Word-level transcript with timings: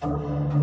están 0.00 0.57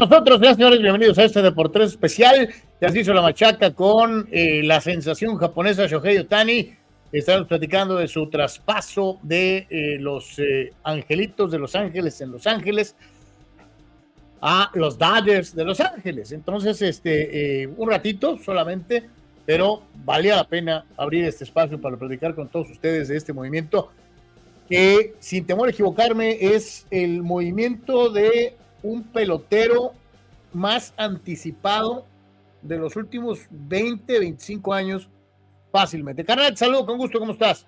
nosotros, 0.00 0.40
señores, 0.40 0.80
bienvenidos 0.80 1.18
a 1.18 1.24
este 1.24 1.40
Deportes 1.40 1.92
especial. 1.92 2.50
Ya 2.80 2.90
se 2.90 3.00
hizo 3.00 3.14
la 3.14 3.22
machaca 3.22 3.72
con 3.72 4.28
eh, 4.30 4.62
la 4.62 4.80
sensación 4.80 5.36
japonesa 5.36 5.86
Shohei 5.86 6.18
Otani. 6.18 6.74
Estamos 7.12 7.48
platicando 7.48 7.96
de 7.96 8.06
su 8.06 8.28
traspaso 8.28 9.18
de 9.22 9.66
eh, 9.70 9.96
los 9.98 10.38
eh, 10.38 10.72
Angelitos 10.84 11.50
de 11.50 11.58
Los 11.58 11.74
Ángeles 11.74 12.20
en 12.20 12.30
Los 12.30 12.46
Ángeles 12.46 12.94
a 14.42 14.70
los 14.74 14.98
Dodgers 14.98 15.54
de 15.54 15.64
Los 15.64 15.80
Ángeles. 15.80 16.32
Entonces, 16.32 16.82
este, 16.82 17.66
un 17.76 17.88
ratito 17.88 18.36
solamente, 18.36 19.04
pero 19.46 19.82
valía 20.04 20.36
la 20.36 20.44
pena 20.44 20.84
abrir 20.98 21.24
este 21.24 21.44
espacio 21.44 21.80
para 21.80 21.96
platicar 21.96 22.34
con 22.34 22.48
todos 22.48 22.70
ustedes 22.70 23.08
de 23.08 23.16
este 23.16 23.32
movimiento 23.32 23.90
que, 24.68 25.14
sin 25.20 25.46
temor 25.46 25.68
a 25.68 25.70
equivocarme, 25.70 26.36
es 26.38 26.86
el 26.90 27.22
movimiento 27.22 28.10
de 28.10 28.56
un 28.86 29.02
pelotero 29.04 29.92
más 30.52 30.94
anticipado 30.96 32.06
de 32.62 32.78
los 32.78 32.96
últimos 32.96 33.40
20, 33.50 34.18
25 34.18 34.72
años 34.72 35.08
fácilmente. 35.72 36.24
Carnal, 36.24 36.56
saludo 36.56 36.86
con 36.86 36.98
gusto, 36.98 37.18
¿cómo 37.18 37.32
estás? 37.32 37.66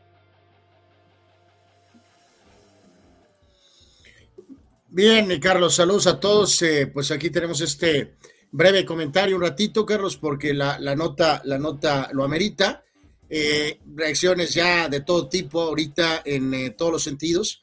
Bien, 4.88 5.38
Carlos, 5.40 5.74
saludos 5.74 6.06
a 6.06 6.18
todos. 6.18 6.62
Eh, 6.62 6.86
pues 6.86 7.10
aquí 7.10 7.30
tenemos 7.30 7.60
este 7.60 8.14
breve 8.50 8.84
comentario 8.84 9.36
un 9.36 9.42
ratito, 9.42 9.84
Carlos, 9.84 10.16
porque 10.16 10.54
la, 10.54 10.78
nota, 10.96 11.42
la 11.44 11.58
nota 11.58 12.08
lo 12.12 12.24
amerita. 12.24 12.84
Eh, 13.28 13.80
reacciones 13.94 14.54
ya 14.54 14.88
de 14.88 15.02
todo 15.02 15.28
tipo 15.28 15.60
ahorita 15.60 16.22
en 16.24 16.54
eh, 16.54 16.70
todos 16.70 16.92
los 16.92 17.02
sentidos, 17.02 17.62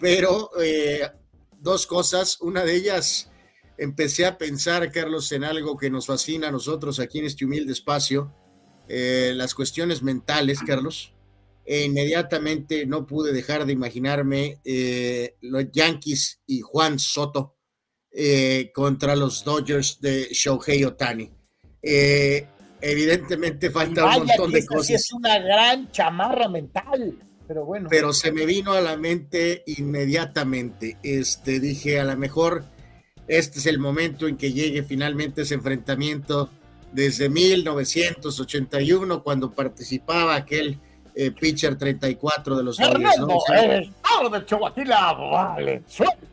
pero 0.00 0.50
dos 1.64 1.88
cosas. 1.88 2.40
Una 2.40 2.62
de 2.62 2.76
ellas, 2.76 3.32
empecé 3.76 4.26
a 4.26 4.38
pensar, 4.38 4.92
Carlos, 4.92 5.32
en 5.32 5.42
algo 5.42 5.76
que 5.76 5.90
nos 5.90 6.06
fascina 6.06 6.48
a 6.48 6.52
nosotros 6.52 7.00
aquí 7.00 7.18
en 7.18 7.24
este 7.24 7.44
humilde 7.44 7.72
espacio, 7.72 8.32
eh, 8.88 9.32
las 9.34 9.54
cuestiones 9.54 10.02
mentales, 10.02 10.60
Carlos. 10.64 11.10
E 11.66 11.84
inmediatamente 11.84 12.84
no 12.84 13.06
pude 13.06 13.32
dejar 13.32 13.64
de 13.64 13.72
imaginarme 13.72 14.60
eh, 14.64 15.36
los 15.40 15.72
Yankees 15.72 16.42
y 16.46 16.60
Juan 16.60 16.98
Soto 16.98 17.56
eh, 18.12 18.70
contra 18.74 19.16
los 19.16 19.42
Dodgers 19.42 19.98
de 19.98 20.28
Shohei 20.30 20.84
Otani. 20.84 21.32
evidentemente 21.82 23.70
falta 23.70 24.04
un 24.04 24.26
montón 24.26 24.52
de 24.52 24.66
cosas. 24.66 24.90
es 24.90 25.12
una 25.14 25.38
gran 25.38 25.90
chamarra 25.90 26.50
mental 26.50 27.16
pero 27.46 27.64
bueno. 27.64 27.88
Pero 27.90 28.12
se 28.12 28.32
me 28.32 28.46
vino 28.46 28.72
a 28.72 28.80
la 28.80 28.96
mente 28.96 29.62
inmediatamente. 29.66 30.98
Este, 31.02 31.60
dije, 31.60 32.00
a 32.00 32.04
lo 32.04 32.16
mejor 32.16 32.64
este 33.26 33.58
es 33.58 33.66
el 33.66 33.78
momento 33.78 34.28
en 34.28 34.36
que 34.36 34.52
llegue 34.52 34.82
finalmente 34.82 35.42
ese 35.42 35.54
enfrentamiento 35.54 36.50
desde 36.92 37.28
1981, 37.28 39.22
cuando 39.22 39.50
participaba 39.50 40.36
aquel 40.36 40.78
eh, 41.14 41.30
pitcher 41.32 41.76
34 41.76 42.56
de 42.56 42.62
los 42.62 42.76
Dodgers. 42.76 43.16
de 44.30 44.42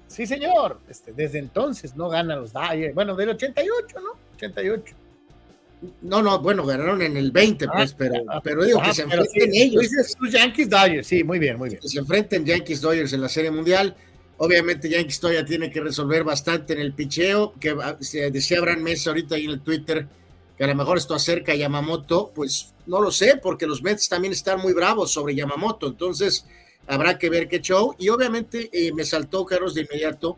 Sí, 0.07 0.27
señor. 0.27 0.79
Este, 0.89 1.13
desde 1.13 1.39
entonces 1.39 1.95
no 1.95 2.09
gana 2.09 2.35
los 2.35 2.53
Dodgers. 2.53 2.93
Bueno, 2.93 3.15
del 3.15 3.29
88, 3.29 3.99
¿no? 4.01 4.11
88. 4.35 4.95
No, 6.01 6.21
no, 6.21 6.39
bueno, 6.39 6.63
ganaron 6.65 7.01
en 7.01 7.17
el 7.17 7.31
20, 7.31 7.65
ah, 7.65 7.71
pues, 7.73 7.93
pero, 7.93 8.15
ah, 8.29 8.39
pero 8.43 8.63
digo 8.63 8.81
que 8.81 8.93
se 8.93 9.01
enfrenten 9.01 9.53
ellos. 9.53 9.87
Los 10.19 10.31
Yankees 10.31 10.69
Dodgers, 10.69 11.07
sí, 11.07 11.23
muy 11.23 11.39
bien, 11.39 11.57
muy 11.57 11.69
bien. 11.69 11.81
Que 11.81 11.89
se 11.89 11.99
enfrenten 11.99 12.45
Yankees 12.45 12.81
Dodgers 12.81 13.13
en 13.13 13.21
la 13.21 13.29
Serie 13.29 13.49
Mundial. 13.49 13.95
Obviamente 14.37 14.89
Yankees 14.89 15.19
todavía 15.19 15.45
tiene 15.45 15.71
que 15.71 15.81
resolver 15.81 16.23
bastante 16.23 16.73
en 16.73 16.79
el 16.79 16.93
picheo, 16.93 17.53
que 17.59 17.75
decía 18.31 18.59
Abraham 18.59 18.81
Mesa 18.81 19.09
ahorita 19.09 19.35
ahí 19.35 19.45
en 19.45 19.51
el 19.51 19.61
Twitter, 19.61 20.07
que 20.57 20.63
a 20.63 20.67
lo 20.67 20.75
mejor 20.75 20.97
esto 20.97 21.15
acerca 21.15 21.51
a 21.51 21.55
Yamamoto, 21.55 22.31
pues 22.33 22.73
no 22.85 23.01
lo 23.01 23.11
sé, 23.11 23.39
porque 23.41 23.65
los 23.65 23.81
Mets 23.81 24.09
también 24.09 24.33
están 24.33 24.59
muy 24.59 24.73
bravos 24.73 25.11
sobre 25.11 25.35
Yamamoto, 25.35 25.87
entonces 25.87 26.45
habrá 26.87 27.17
que 27.17 27.29
ver 27.29 27.47
qué 27.47 27.61
show. 27.61 27.95
Y 27.97 28.09
obviamente 28.09 28.69
eh, 28.71 28.91
me 28.93 29.03
saltó, 29.03 29.45
Carlos, 29.45 29.73
de 29.73 29.81
inmediato, 29.81 30.37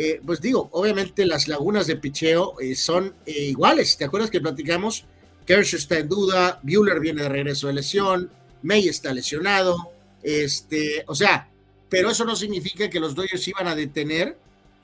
eh, 0.00 0.20
pues 0.24 0.40
digo, 0.40 0.68
obviamente 0.74 1.26
las 1.26 1.48
lagunas 1.48 1.88
de 1.88 1.96
picheo 1.96 2.54
eh, 2.60 2.76
son 2.76 3.16
eh, 3.26 3.46
iguales. 3.46 3.96
¿Te 3.96 4.04
acuerdas 4.04 4.30
que 4.30 4.40
platicamos? 4.40 5.06
Kershaw 5.44 5.76
está 5.76 5.98
en 5.98 6.08
duda, 6.08 6.60
Bueller 6.62 7.00
viene 7.00 7.22
de 7.22 7.28
regreso 7.28 7.66
de 7.66 7.72
lesión, 7.72 8.30
May 8.62 8.86
está 8.86 9.12
lesionado, 9.12 9.90
este, 10.22 11.02
o 11.08 11.16
sea, 11.16 11.48
pero 11.88 12.10
eso 12.12 12.24
no 12.24 12.36
significa 12.36 12.88
que 12.88 13.00
los 13.00 13.16
Dodgers 13.16 13.48
iban 13.48 13.66
a 13.66 13.74
detener 13.74 14.38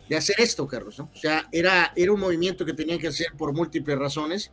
de 0.09 0.17
hacer 0.17 0.35
esto, 0.41 0.67
Carlos, 0.67 0.99
¿no? 0.99 1.09
O 1.15 1.17
sea, 1.17 1.47
era, 1.53 1.93
era 1.95 2.11
un 2.11 2.19
movimiento 2.19 2.65
que 2.65 2.73
tenían 2.73 2.99
que 2.99 3.07
hacer 3.07 3.29
por 3.39 3.53
múltiples 3.53 3.97
razones 3.97 4.51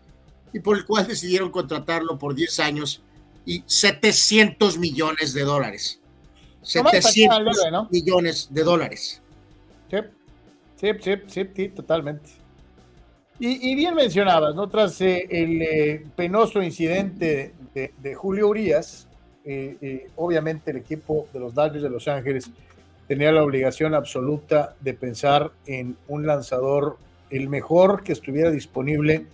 y 0.54 0.60
por 0.60 0.78
el 0.78 0.86
cual 0.86 1.08
decidieron 1.08 1.50
contratarlo 1.50 2.20
por 2.20 2.36
10 2.36 2.60
años 2.60 3.02
y 3.48 3.64
700 3.66 4.78
millones 4.78 5.34
de 5.34 5.42
dólares. 5.42 6.02
700 6.62 7.90
millones 7.90 8.50
de 8.52 8.64
dólares. 8.64 9.22
Sí, 10.82 10.90
sí, 11.00 11.14
sí, 11.28 11.50
sí 11.56 11.70
totalmente. 11.70 12.32
Y, 13.38 13.74
bien 13.76 13.96
mencionabas, 13.96 14.54
¿no? 14.54 14.68
Tras 14.68 15.00
eh, 15.02 15.28
el 15.30 15.62
eh, 15.62 16.06
penoso 16.16 16.62
incidente 16.62 17.54
de, 17.74 18.16
Julio 18.16 18.50
Urias, 18.50 19.08
eh, 19.46 20.10
obviamente 20.16 20.70
el 20.72 20.78
equipo 20.78 21.28
de 21.34 21.40
los 21.40 21.54
Dodgers 21.56 21.82
de 21.82 21.90
Los 21.90 22.08
Ángeles 22.08 22.52
tenía 23.08 23.32
la 23.32 23.44
obligación 23.44 23.94
absoluta 23.94 24.76
de 24.80 24.94
pensar 24.94 25.52
en 25.66 25.98
un 26.08 26.26
lanzador 26.26 26.98
el 27.30 27.48
mejor 27.50 28.04
que 28.04 28.14
estuviera 28.14 28.52
disponible 28.52 29.26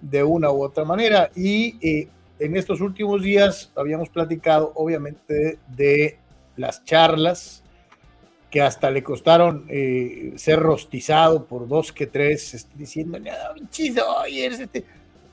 de 0.00 0.22
una 0.22 0.50
u 0.50 0.62
otra 0.62 0.84
manera. 0.84 1.30
Y 1.34 1.76
eh, 1.86 2.08
en 2.38 2.56
estos 2.56 2.80
últimos 2.80 3.22
días 3.22 3.70
habíamos 3.76 4.08
platicado, 4.08 4.72
obviamente, 4.74 5.58
de 5.68 6.18
las 6.56 6.84
charlas 6.84 7.62
que 8.50 8.62
hasta 8.62 8.90
le 8.90 9.02
costaron 9.02 9.66
eh, 9.68 10.32
ser 10.36 10.58
rostizado 10.58 11.44
por 11.44 11.68
dos 11.68 11.92
que 11.92 12.06
tres, 12.06 12.54
este, 12.54 12.70
diciendo, 12.76 13.18
chido, 13.70 14.04
este. 14.26 14.84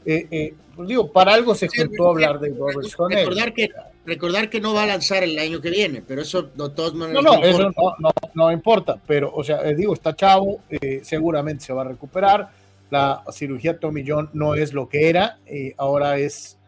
Eh, 0.08 0.28
eh, 0.30 0.54
pues 0.76 0.88
digo, 0.88 1.12
para 1.12 1.34
algo 1.34 1.56
se 1.56 1.68
juntó 1.68 2.08
a 2.08 2.10
hablar 2.12 2.40
de 2.40 2.50
Robert 2.50 2.78
recordar 3.10 3.54
que 3.54 3.70
Recordar 4.06 4.52
que 4.52 4.62
no 4.62 4.76
va 4.76 4.84
a 4.84 4.86
lanzar 4.86 5.24
el 5.24 5.40
año 5.40 5.60
que 5.60 5.72
viene, 5.72 6.04
pero 6.08 6.22
eso 6.22 6.44
de 6.44 6.70
todas 6.70 6.94
maneras. 6.94 7.24
No, 7.24 7.38
no, 7.38 7.44
eso 7.44 7.72
no, 7.98 8.12
no, 8.36 8.52
importa, 8.52 9.02
pero, 9.08 9.34
o 9.34 9.44
sea, 9.44 9.64
digo, 9.74 9.96
está 9.96 10.16
chavo, 10.16 10.62
seguramente 11.02 11.66
se 11.66 11.74
va 11.74 11.82
a 11.82 11.86
recuperar. 11.86 12.52
La 12.92 13.24
cirugía 13.32 13.80
Tommy 13.80 14.04
John 14.08 14.30
no 14.34 14.54
es 14.54 14.74
lo 14.74 14.88
que 14.88 15.10
era, 15.10 15.40
ahora 15.78 16.20
es 16.20 16.60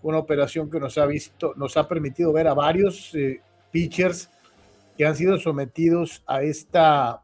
una 0.00 0.16
operación 0.16 0.70
que 0.70 0.80
nos 0.80 0.96
ha 0.96 1.04
visto, 1.04 1.52
nos 1.56 1.76
ha 1.76 1.86
permitido 1.86 2.32
ver 2.32 2.48
a 2.48 2.54
varios 2.54 3.12
pitchers 3.70 4.30
que 4.98 5.06
han 5.06 5.14
sido 5.14 5.38
sometidos 5.38 6.24
a 6.26 6.42
esta, 6.42 7.22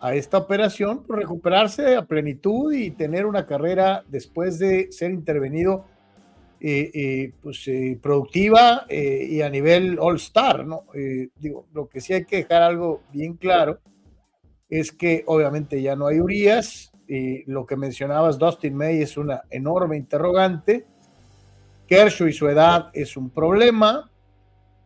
a 0.00 0.14
esta 0.14 0.38
operación, 0.38 1.04
por 1.04 1.18
recuperarse 1.18 1.94
a 1.94 2.06
plenitud 2.06 2.72
y 2.72 2.90
tener 2.90 3.26
una 3.26 3.44
carrera 3.44 4.02
después 4.08 4.58
de 4.58 4.90
ser 4.90 5.10
intervenido 5.10 5.84
eh, 6.58 6.90
eh, 6.94 7.32
pues, 7.42 7.68
eh, 7.68 7.98
productiva 8.00 8.86
y 8.88 9.42
a 9.42 9.50
nivel 9.50 9.98
all-star. 10.00 10.66
¿no? 10.66 10.84
digo, 11.36 11.66
lo 11.74 11.86
que 11.86 12.00
sí 12.00 12.14
hay 12.14 12.24
que 12.24 12.38
dejar 12.38 12.62
algo 12.62 13.02
bien 13.12 13.34
claro 13.34 13.78
es 14.70 14.90
que 14.90 15.22
obviamente 15.26 15.82
ya 15.82 15.94
no 15.94 16.06
hay 16.06 16.18
Urias, 16.18 16.90
lo 17.46 17.66
que 17.66 17.76
mencionabas, 17.76 18.38
Dustin 18.38 18.74
May 18.74 19.02
es 19.02 19.16
una 19.16 19.42
enorme 19.50 19.98
interrogante. 19.98 20.86
Kershaw 21.86 22.26
y 22.26 22.32
su 22.32 22.48
edad 22.48 22.90
es 22.94 23.16
un 23.16 23.30
problema. 23.30 24.10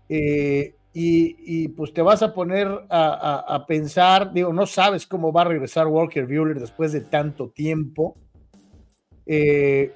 Eh, 0.08 0.74
y, 0.92 1.68
pues 1.68 1.92
te 1.92 2.02
vas 2.02 2.22
a 2.22 2.34
poner 2.34 2.68
a, 2.88 3.64
pensar, 3.68 4.32
digo, 4.32 4.52
no 4.52 4.66
sabes 4.66 5.06
cómo 5.06 5.32
va 5.32 5.42
a 5.42 5.44
regresar 5.44 5.86
Walker 5.86 6.26
Buehler 6.26 6.58
después 6.58 6.92
de 6.92 7.00
tanto 7.00 7.50
tiempo. 7.50 8.16
Eh, 9.26 9.92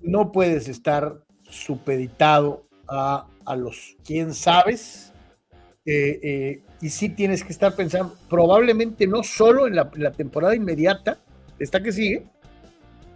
no 0.00 0.32
puedes 0.32 0.68
estar 0.68 1.24
supeditado 1.42 2.66
a, 2.88 3.26
los 3.56 3.96
quién 4.04 4.34
sabes. 4.34 5.12
Eh, 5.84 6.20
eh, 6.22 6.62
y 6.80 6.90
sí 6.90 7.08
tienes 7.08 7.44
que 7.44 7.52
estar 7.52 7.74
pensando, 7.74 8.14
probablemente 8.28 9.06
no 9.06 9.22
solo 9.22 9.66
en 9.66 9.76
la, 9.76 9.90
la 9.94 10.12
temporada 10.12 10.54
inmediata, 10.54 11.18
esta 11.58 11.82
que 11.82 11.92
sigue, 11.92 12.24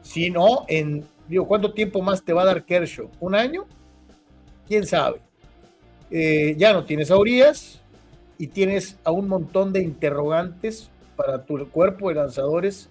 sino 0.03 0.65
en, 0.69 1.05
digo, 1.29 1.47
¿cuánto 1.47 1.73
tiempo 1.73 2.03
más 2.03 2.25
te 2.25 2.33
va 2.33 2.43
a 2.43 2.47
dar 2.47 2.65
Kershaw? 2.65 3.11
¿Un 3.19 3.35
año? 3.35 3.67
¿Quién 4.67 4.87
sabe? 4.87 5.26
Eh, 6.11 6.55
ya 6.59 6.73
no 6.73 6.85
tienes 6.85 7.11
a 7.11 7.17
y 8.39 8.47
tienes 8.49 8.97
a 9.05 9.11
un 9.11 9.29
montón 9.29 9.73
de 9.73 9.83
interrogantes 9.83 10.91
para 11.17 11.45
tu 11.45 11.69
cuerpo 11.71 12.09
de 12.09 12.17
lanzadores 12.17 12.89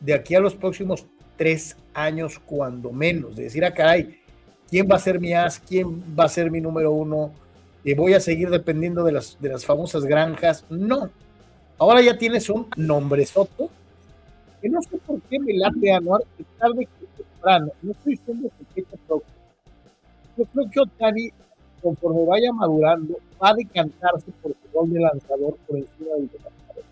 de 0.00 0.14
aquí 0.14 0.34
a 0.34 0.40
los 0.40 0.54
próximos 0.54 1.06
tres 1.36 1.76
años, 1.94 2.38
cuando 2.38 2.92
menos. 2.92 3.36
De 3.36 3.44
decir, 3.44 3.64
ah, 3.64 3.72
caray, 3.72 4.20
¿quién 4.68 4.88
va 4.90 4.96
a 4.96 5.00
ser 5.00 5.20
mi 5.20 5.32
as? 5.32 5.60
¿Quién 5.60 6.02
va 6.18 6.24
a 6.24 6.28
ser 6.28 6.50
mi 6.50 6.60
número 6.60 6.92
uno? 6.92 7.32
y 7.82 7.94
¿Voy 7.94 8.12
a 8.12 8.20
seguir 8.20 8.50
dependiendo 8.50 9.04
de 9.04 9.12
las, 9.12 9.38
de 9.40 9.48
las 9.48 9.64
famosas 9.64 10.04
granjas? 10.04 10.64
No. 10.68 11.10
Ahora 11.78 12.02
ya 12.02 12.18
tienes 12.18 12.50
un 12.50 12.66
nombre 12.76 13.24
soto 13.24 13.70
que 14.60 14.68
no 14.68 14.82
sé 14.82 14.98
por 14.98 15.20
qué 15.22 15.38
me 15.38 15.54
late 15.54 15.92
anuar 15.92 16.22
tarde 16.58 16.86
que 16.86 17.06
temprano. 17.22 17.72
No 17.82 17.92
estoy 17.92 18.12
diciendo 18.16 18.50
que 18.74 18.84
creo 18.84 20.70
que 20.70 20.80
Otani 20.80 21.30
conforme 21.82 22.24
vaya 22.24 22.52
madurando, 22.52 23.18
va 23.42 23.50
a 23.50 23.54
decantarse 23.54 24.30
por 24.42 24.52
su 24.52 24.78
rol 24.78 24.92
de 24.92 25.00
lanzador 25.00 25.56
por 25.66 25.76
encima 25.76 26.14
del 26.16 26.30
lanzador. 26.32 26.84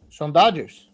son 0.08 0.32
Dodgers. 0.32 0.90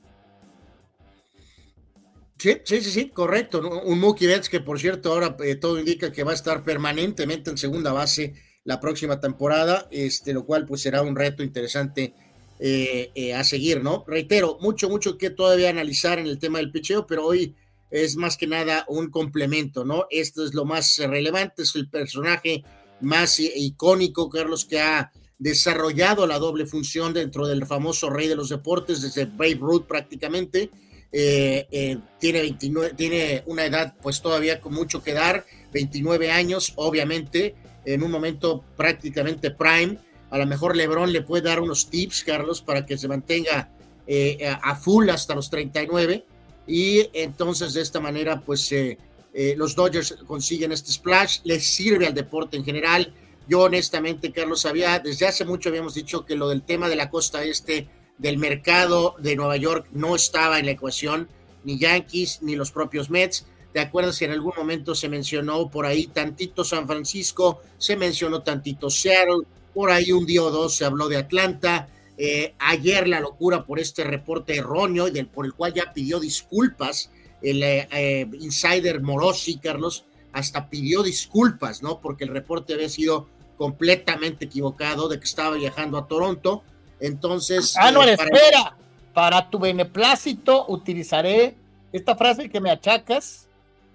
Sí, 2.38 2.57
sí, 2.64 2.81
sí, 2.81 2.91
sí, 2.91 3.11
correcto. 3.11 3.61
Un 3.85 4.00
Mookie 4.00 4.26
Betts 4.26 4.49
que, 4.49 4.59
por 4.59 4.81
cierto, 4.81 5.12
ahora 5.12 5.37
eh, 5.45 5.55
todo 5.55 5.79
indica 5.79 6.11
que 6.11 6.25
va 6.25 6.33
a 6.33 6.35
estar 6.35 6.64
permanentemente 6.64 7.50
en 7.50 7.57
segunda 7.57 7.93
base 7.93 8.35
la 8.64 8.81
próxima 8.81 9.21
temporada, 9.21 9.88
este, 9.90 10.33
lo 10.33 10.45
cual 10.45 10.66
pues 10.66 10.83
será 10.83 11.02
un 11.02 11.16
reto 11.16 11.42
interesante 11.42 12.14
eh, 12.59 13.11
eh, 13.14 13.35
a 13.35 13.42
seguir, 13.42 13.83
¿no? 13.83 14.04
Reitero, 14.07 14.59
mucho, 14.61 14.88
mucho 14.88 15.19
que 15.19 15.31
todavía 15.31 15.71
analizar 15.71 16.19
en 16.19 16.26
el 16.26 16.38
tema 16.38 16.59
del 16.59 16.71
picheo, 16.71 17.07
pero 17.07 17.26
hoy 17.26 17.57
es 17.90 18.16
más 18.16 18.37
que 18.37 18.47
nada 18.47 18.85
un 18.88 19.11
complemento, 19.11 19.85
¿no? 19.85 20.07
Esto 20.11 20.45
es 20.45 20.54
lo 20.54 20.64
más 20.64 20.97
relevante, 20.99 21.62
es 21.62 21.75
el 21.75 21.88
personaje 21.88 22.62
más 23.00 23.40
icónico, 23.40 24.31
Carlos, 24.31 24.64
que 24.64 24.81
ha 24.81 25.11
desarrollado 25.38 26.26
la 26.28 26.38
doble 26.38 26.66
función 26.66 27.12
dentro 27.12 27.49
del 27.49 27.66
famoso 27.66 28.09
rey 28.11 28.28
de 28.28 28.37
los 28.37 28.49
deportes 28.49 29.02
desde 29.02 29.25
Babe 29.25 29.59
Ruth 29.61 29.87
prácticamente. 29.87 30.71
Eh, 31.11 31.99
tiene, 32.21 32.42
29, 32.42 32.95
tiene 32.97 33.42
una 33.47 33.66
edad 33.66 33.97
pues 34.00 34.23
todavía 34.23 34.61
con 34.61 34.73
mucho 34.73 35.02
que 35.02 35.12
dar, 35.12 35.45
29 35.73 36.31
años, 36.31 36.73
obviamente, 36.76 37.57
en 37.84 38.02
un 38.02 38.10
momento 38.10 38.64
prácticamente 38.76 39.50
prime. 39.50 39.98
A 40.30 40.38
lo 40.38 40.46
mejor 40.46 40.76
Lebron 40.76 41.12
le 41.12 41.22
puede 41.22 41.42
dar 41.42 41.60
unos 41.60 41.90
tips, 41.90 42.24
Carlos, 42.24 42.62
para 42.62 42.86
que 42.86 42.96
se 42.96 43.08
mantenga 43.08 43.70
eh, 44.06 44.48
a 44.62 44.74
full 44.74 45.08
hasta 45.10 45.34
los 45.34 45.50
39. 45.50 46.24
Y 46.66 47.08
entonces 47.12 47.74
de 47.74 47.82
esta 47.82 48.00
manera, 48.00 48.40
pues 48.40 48.70
eh, 48.72 48.98
eh, 49.34 49.54
los 49.56 49.74
Dodgers 49.74 50.16
consiguen 50.26 50.72
este 50.72 50.92
splash, 50.92 51.40
les 51.44 51.66
sirve 51.66 52.06
al 52.06 52.14
deporte 52.14 52.56
en 52.56 52.64
general. 52.64 53.12
Yo 53.48 53.62
honestamente, 53.62 54.32
Carlos, 54.32 54.66
había, 54.66 54.98
desde 54.98 55.26
hace 55.26 55.44
mucho 55.44 55.68
habíamos 55.68 55.94
dicho 55.94 56.24
que 56.24 56.36
lo 56.36 56.48
del 56.48 56.62
tema 56.62 56.88
de 56.88 56.96
la 56.96 57.10
costa 57.10 57.42
este 57.42 57.88
del 58.18 58.38
mercado 58.38 59.16
de 59.18 59.34
Nueva 59.34 59.56
York 59.56 59.88
no 59.92 60.14
estaba 60.14 60.58
en 60.58 60.66
la 60.66 60.72
ecuación, 60.72 61.28
ni 61.64 61.78
Yankees, 61.78 62.40
ni 62.42 62.54
los 62.54 62.70
propios 62.70 63.10
Mets. 63.10 63.46
¿Te 63.73 63.81
acuerdas 63.81 64.19
que 64.19 64.26
en 64.26 64.33
algún 64.33 64.52
momento 64.57 64.95
se 64.95 65.09
mencionó 65.09 65.71
por 65.71 65.87
ahí 65.87 66.07
tantito 66.07 66.64
San 66.64 66.87
Francisco, 66.87 67.62
se 67.79 67.97
mencionó 67.97 68.43
tantito 68.43 68.91
Seattle, 68.91 69.47
por 69.73 69.91
ahí 69.91 70.12
un 70.12 70.26
día 70.26 70.43
o 70.43 70.50
dos 70.50 70.76
se 70.76 70.85
habló 70.85 71.09
de 71.09 71.17
Atlanta, 71.17 71.88
eh, 72.19 72.55
ayer 72.59 73.09
la 73.09 73.21
locura 73.21 73.64
por 73.64 73.81
este 73.81 74.05
reporte 74.05 74.57
erróneo 74.57 75.09
y 75.09 75.11
del, 75.11 75.26
por 75.26 75.47
el 75.47 75.55
cual 75.55 75.73
ya 75.73 75.93
pidió 75.93 76.21
disculpas 76.21 77.11
el 77.41 77.62
eh, 77.62 77.88
eh, 77.91 78.29
insider 78.38 79.00
Morosi, 79.00 79.59
Carlos, 79.59 80.05
hasta 80.33 80.69
pidió 80.69 81.02
disculpas, 81.02 81.83
¿no? 81.83 82.00
Porque 82.00 82.25
el 82.25 82.31
reporte 82.31 82.75
había 82.75 82.88
sido 82.88 83.29
completamente 83.57 84.45
equivocado 84.45 85.09
de 85.09 85.19
que 85.19 85.25
estaba 85.25 85.57
viajando 85.57 85.99
a 85.99 86.07
Toronto. 86.07 86.62
Entonces. 87.00 87.75
Ah, 87.76 87.91
no, 87.91 88.00
para 88.00 88.12
espera. 88.12 88.76
Para 89.12 89.50
tu 89.50 89.59
beneplácito 89.59 90.67
utilizaré 90.69 91.57
esta 91.93 92.17
frase 92.17 92.49
que 92.49 92.61
me 92.61 92.71
achacas, 92.71 93.49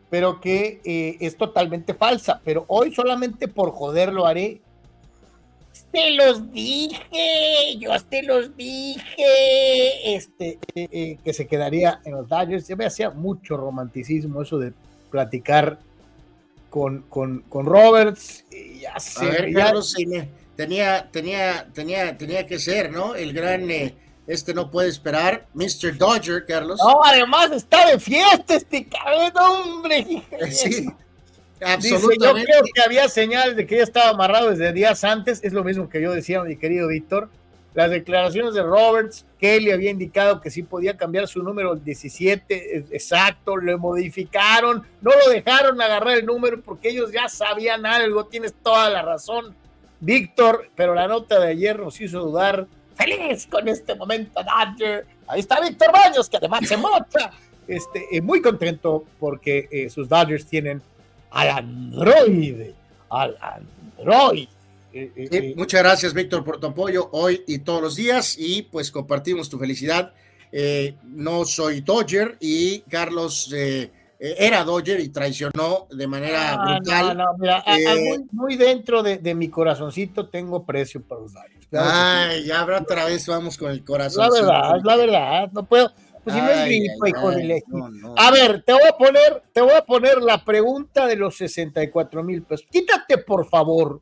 pero 0.10 0.40
que 0.40 0.82
es 1.20 1.38
totalmente 1.38 1.94
falsa. 1.94 2.42
Pero 2.44 2.66
hoy 2.68 2.94
solamente 2.94 3.48
por 3.48 3.72
joder 3.72 4.14
lo 4.14 4.26
haré 4.26 4.62
te 5.92 6.12
los 6.12 6.52
dije, 6.52 7.78
yo 7.80 7.92
te 8.10 8.24
los 8.24 8.56
dije, 8.56 10.16
este, 10.16 10.60
eh, 10.76 10.88
eh, 10.92 11.18
que 11.24 11.34
se 11.34 11.48
quedaría 11.48 12.02
en 12.06 12.14
los 12.14 12.28
Dodgers. 12.28 12.68
Yo 12.68 12.78
me 12.78 12.86
hacía 12.86 13.10
mucho 13.10 13.58
romanticismo 13.58 14.42
eso 14.42 14.58
de 14.58 14.74
platicar 15.10 15.80
con, 16.70 17.04
con, 17.04 17.40
con 17.50 17.66
Roberts. 17.66 18.46
Y 18.52 18.82
ya 18.82 19.00
sé, 19.00 19.26
A 19.26 19.30
ver, 19.30 19.54
Carlos, 19.54 19.96
tenía, 20.56 21.10
tenía, 21.12 21.68
tenía, 21.74 22.18
tenía 22.18 22.46
que 22.46 22.60
ser, 22.60 22.92
¿no? 22.92 23.16
El 23.16 23.34
gran, 23.34 23.70
eh, 23.72 23.96
este 24.28 24.54
no 24.54 24.70
puede 24.70 24.90
esperar, 24.90 25.48
Mr. 25.54 25.98
Dodger, 25.98 26.46
Carlos. 26.46 26.80
No, 26.84 27.02
además 27.04 27.52
está 27.52 27.90
de 27.90 28.00
fiesta 28.00 28.56
este 28.56 28.86
cabrón, 28.88 29.32
hombre. 29.36 30.24
Sí. 30.52 30.88
Absolutamente. 31.60 32.20
yo 32.20 32.34
creo 32.46 32.62
que 32.72 32.82
había 32.82 33.10
señales 33.10 33.56
de 33.56 33.66
que 33.66 33.78
ya 33.78 33.84
estaba 33.84 34.10
amarrado 34.10 34.52
desde 34.52 34.72
días 34.74 35.04
antes. 35.04 35.44
Es 35.44 35.54
lo 35.54 35.64
mismo 35.64 35.90
que 35.90 36.02
yo 36.02 36.12
decía, 36.12 36.44
mi 36.44 36.56
querido 36.56 36.88
Víctor. 36.88 37.30
Las 37.74 37.92
declaraciones 37.92 38.56
de 38.56 38.64
Roberts, 38.64 39.24
Kelly 39.40 39.70
había 39.70 39.92
indicado 39.92 40.42
que 40.42 40.50
sí 40.50 40.64
podía 40.64 40.98
cambiar 40.98 41.28
su 41.28 41.44
número 41.44 41.76
17 41.76 42.88
exacto, 42.90 43.56
le 43.56 43.78
modificaron, 43.78 44.84
no 45.00 45.12
lo 45.12 45.30
dejaron 45.30 45.80
agarrar 45.80 46.18
el 46.18 46.26
número 46.26 46.60
porque 46.60 46.90
ellos 46.90 47.12
ya 47.12 47.30
sabían 47.30 47.86
algo, 47.86 48.26
tienes 48.26 48.56
toda 48.64 48.90
la 48.90 49.04
razón, 49.04 49.56
Víctor, 50.00 50.72
pero 50.76 50.96
la 50.96 51.08
nota 51.08 51.40
de 51.40 51.50
ayer 51.50 51.78
nos 51.78 52.02
hizo 52.02 52.22
dudar. 52.22 52.66
Feliz 52.98 53.48
con 53.48 53.68
este 53.68 53.96
momento, 53.96 54.42
Dodger. 54.44 55.06
Ahí 55.28 55.40
está 55.42 55.62
Víctor 55.62 55.92
Baños, 55.92 56.30
que 56.30 56.38
además 56.38 56.68
se 56.68 56.78
mocha. 56.78 57.32
Este, 57.68 58.06
eh, 58.12 58.22
muy 58.22 58.42
contento 58.42 59.06
porque 59.20 59.68
eh, 59.72 59.90
sus 59.90 60.08
Dodgers 60.08 60.46
tienen 60.46 60.82
al 61.32 61.50
androide, 61.50 62.74
al 63.10 63.38
androide. 63.40 64.50
Eh, 64.94 65.12
eh, 65.16 65.30
eh. 65.32 65.54
muchas 65.56 65.82
gracias, 65.84 66.14
Víctor, 66.14 66.44
por 66.44 66.60
tu 66.60 66.68
apoyo 66.68 67.10
hoy 67.12 67.44
y 67.46 67.60
todos 67.60 67.82
los 67.82 67.96
días 67.96 68.36
y 68.38 68.64
pues 68.64 68.92
compartimos 68.92 69.50
tu 69.50 69.60
felicidad. 69.60 70.14
no 71.04 71.46
soy 71.46 71.82
Dodger 71.82 72.38
y 72.40 72.80
Carlos 72.82 73.54
era 74.20 74.64
Dodger 74.64 75.00
y 75.00 75.10
traicionó 75.10 75.88
de 75.92 76.08
manera 76.08 76.54
ah, 76.54 76.80
brutal. 76.80 78.26
muy, 78.32 78.56
dentro 78.56 79.04
de, 79.04 79.36
mi 79.36 79.50
corazoncito 79.50 80.30
tengo 80.30 80.66
precio 80.66 81.02
para 81.04 81.22
los 81.22 81.34
Dodgers. 81.34 81.57
Ay, 81.72 82.46
ya 82.46 82.62
habrá 82.62 82.80
otra 82.80 83.06
vez 83.06 83.28
vamos 83.28 83.58
con 83.58 83.72
el 83.72 83.84
corazón. 83.84 84.30
La 84.30 84.42
verdad, 84.42 84.82
la 84.84 84.96
verdad, 84.96 85.52
no 85.52 85.66
puedo 85.66 85.92
pues 86.28 86.36
si 86.36 86.42
no 86.42 86.50
es 86.50 86.72
hijo 87.08 87.32
de 87.32 87.64
A 88.18 88.32
ver, 88.32 88.62
te 88.64 88.74
voy 88.74 88.82
a 88.86 88.98
poner, 88.98 89.44
te 89.54 89.62
voy 89.62 89.74
a 89.74 89.86
poner 89.86 90.22
la 90.22 90.44
pregunta 90.44 91.08
de 91.08 91.16
los 91.16 91.38
64 91.38 92.22
mil 92.22 92.44
pesos. 92.44 92.68
Quítate, 92.70 93.20
por 93.20 93.48
favor, 93.48 94.02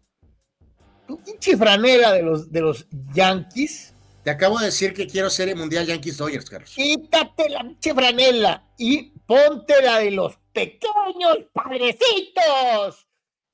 tu 1.07 1.19
chifranera 1.38 2.12
de 2.13 2.24
los, 2.24 2.51
de 2.51 2.62
los 2.62 2.88
Yankees. 3.13 3.93
Te 4.24 4.31
acabo 4.31 4.57
de 4.57 4.65
decir 4.65 4.91
que 4.91 5.05
quiero 5.05 5.29
ser 5.29 5.50
el 5.50 5.55
Mundial 5.55 5.86
Yankees 5.86 6.17
Dodgers, 6.17 6.50
Carlos. 6.50 6.74
Quítate 6.74 7.48
la 7.48 7.63
chifranela 7.79 8.72
y 8.75 9.12
ponte 9.27 9.79
la 9.84 10.00
de 10.00 10.10
los 10.10 10.36
pequeños 10.51 11.45
padrecitos. 11.53 13.04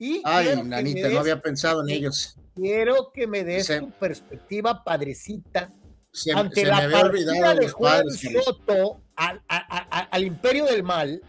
Y 0.03 0.20
Ay, 0.25 0.60
nanita, 0.65 1.10
no 1.10 1.20
había 1.20 1.39
pensado 1.39 1.84
en 1.84 1.89
ellos. 1.91 2.36
Quiero 2.55 3.12
que 3.13 3.27
me 3.27 3.43
des 3.43 3.67
tu 3.67 3.91
perspectiva 3.91 4.84
padrecita 4.84 5.72
ante 6.34 6.65
la 6.65 6.89
partida 6.89 7.53
de 7.53 7.70
Juan 7.70 8.10
Soto 8.10 9.03
al, 9.15 10.24
Imperio 10.24 10.65
del 10.65 10.81
Mal, 10.81 11.22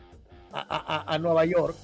a, 0.53 1.19
Nueva 1.21 1.45
York. 1.45 1.77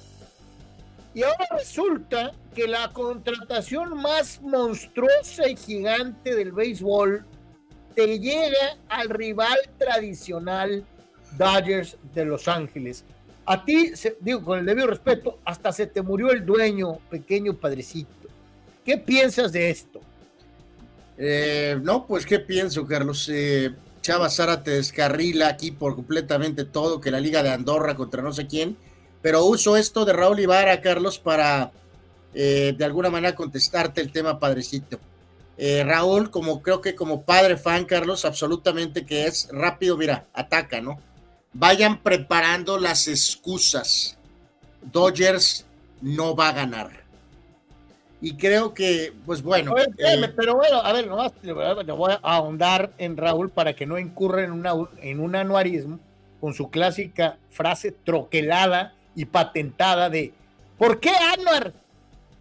Y 1.13 1.21
ahora 1.21 1.45
resulta 1.51 2.31
que 2.55 2.67
la 2.67 2.91
contratación 2.91 3.95
más 4.01 4.41
monstruosa 4.41 5.47
y 5.47 5.55
gigante 5.55 6.33
del 6.33 6.51
béisbol 6.51 7.23
te 7.93 8.17
llega 8.17 8.77
al 8.87 9.09
rival 9.09 9.59
tradicional 9.77 10.83
Dodgers 11.37 11.97
de 12.15 12.25
Los 12.25 12.47
Ángeles. 12.47 13.05
A 13.51 13.65
ti, 13.65 13.93
digo 14.19 14.43
con 14.43 14.59
el 14.59 14.65
debido 14.67 14.85
respeto, 14.85 15.39
hasta 15.43 15.71
se 15.71 15.87
te 15.87 16.03
murió 16.03 16.29
el 16.29 16.45
dueño, 16.45 16.99
pequeño 17.09 17.55
padrecito. 17.55 18.29
¿Qué 18.85 18.95
piensas 18.95 19.51
de 19.51 19.71
esto? 19.71 20.01
Eh, 21.17 21.75
no, 21.81 22.05
pues 22.05 22.27
qué 22.27 22.37
pienso, 22.37 22.85
Carlos. 22.85 23.27
Eh, 23.27 23.71
Chava 24.01 24.29
Sara 24.29 24.61
te 24.61 24.69
descarrila 24.69 25.47
aquí 25.47 25.71
por 25.71 25.95
completamente 25.95 26.63
todo, 26.63 27.01
que 27.01 27.09
la 27.09 27.19
Liga 27.19 27.41
de 27.41 27.49
Andorra 27.49 27.95
contra 27.95 28.21
no 28.21 28.31
sé 28.33 28.45
quién. 28.45 28.77
Pero 29.23 29.43
uso 29.43 29.77
esto 29.77 30.05
de 30.05 30.13
Raúl 30.13 30.39
Ibarra, 30.39 30.79
Carlos, 30.79 31.17
para 31.17 31.71
eh, 32.35 32.75
de 32.77 32.85
alguna 32.85 33.09
manera 33.09 33.33
contestarte 33.33 33.99
el 33.99 34.11
tema, 34.11 34.37
padrecito. 34.37 34.99
Raúl, 35.57 36.29
como 36.29 36.61
creo 36.61 36.81
que 36.81 36.93
como 36.93 37.23
padre 37.23 37.57
fan, 37.57 37.85
Carlos, 37.85 38.25
absolutamente 38.25 39.07
que 39.07 39.25
es 39.25 39.49
rápido, 39.51 39.97
mira, 39.97 40.27
ataca, 40.33 40.81
¿no? 40.81 40.99
Vayan 41.53 41.97
preparando 41.97 42.77
las 42.77 43.07
excusas. 43.07 44.17
Dodgers 44.81 45.65
no 46.01 46.35
va 46.35 46.49
a 46.49 46.53
ganar. 46.53 46.91
Y 48.21 48.35
creo 48.35 48.73
que, 48.73 49.13
pues 49.25 49.41
bueno. 49.41 49.73
Eh, 49.77 50.33
pero 50.35 50.55
bueno, 50.55 50.81
a 50.81 50.91
ver, 50.91 51.07
nomás 51.07 51.31
le 51.41 51.53
voy 51.53 52.11
a 52.11 52.19
ahondar 52.21 52.91
en 52.97 53.15
Raúl 53.15 53.49
para 53.49 53.73
que 53.73 53.85
no 53.85 53.97
incurra 53.97 54.43
en, 54.43 54.51
una, 54.51 54.73
en 55.01 55.19
un 55.19 55.35
anuarismo 55.35 55.99
con 56.41 56.53
su 56.53 56.69
clásica 56.69 57.37
frase 57.49 57.91
troquelada 57.91 58.93
y 59.15 59.25
patentada 59.25 60.09
de 60.09 60.33
¿Por 60.79 61.01
qué 61.01 61.11
Anuar? 61.11 61.73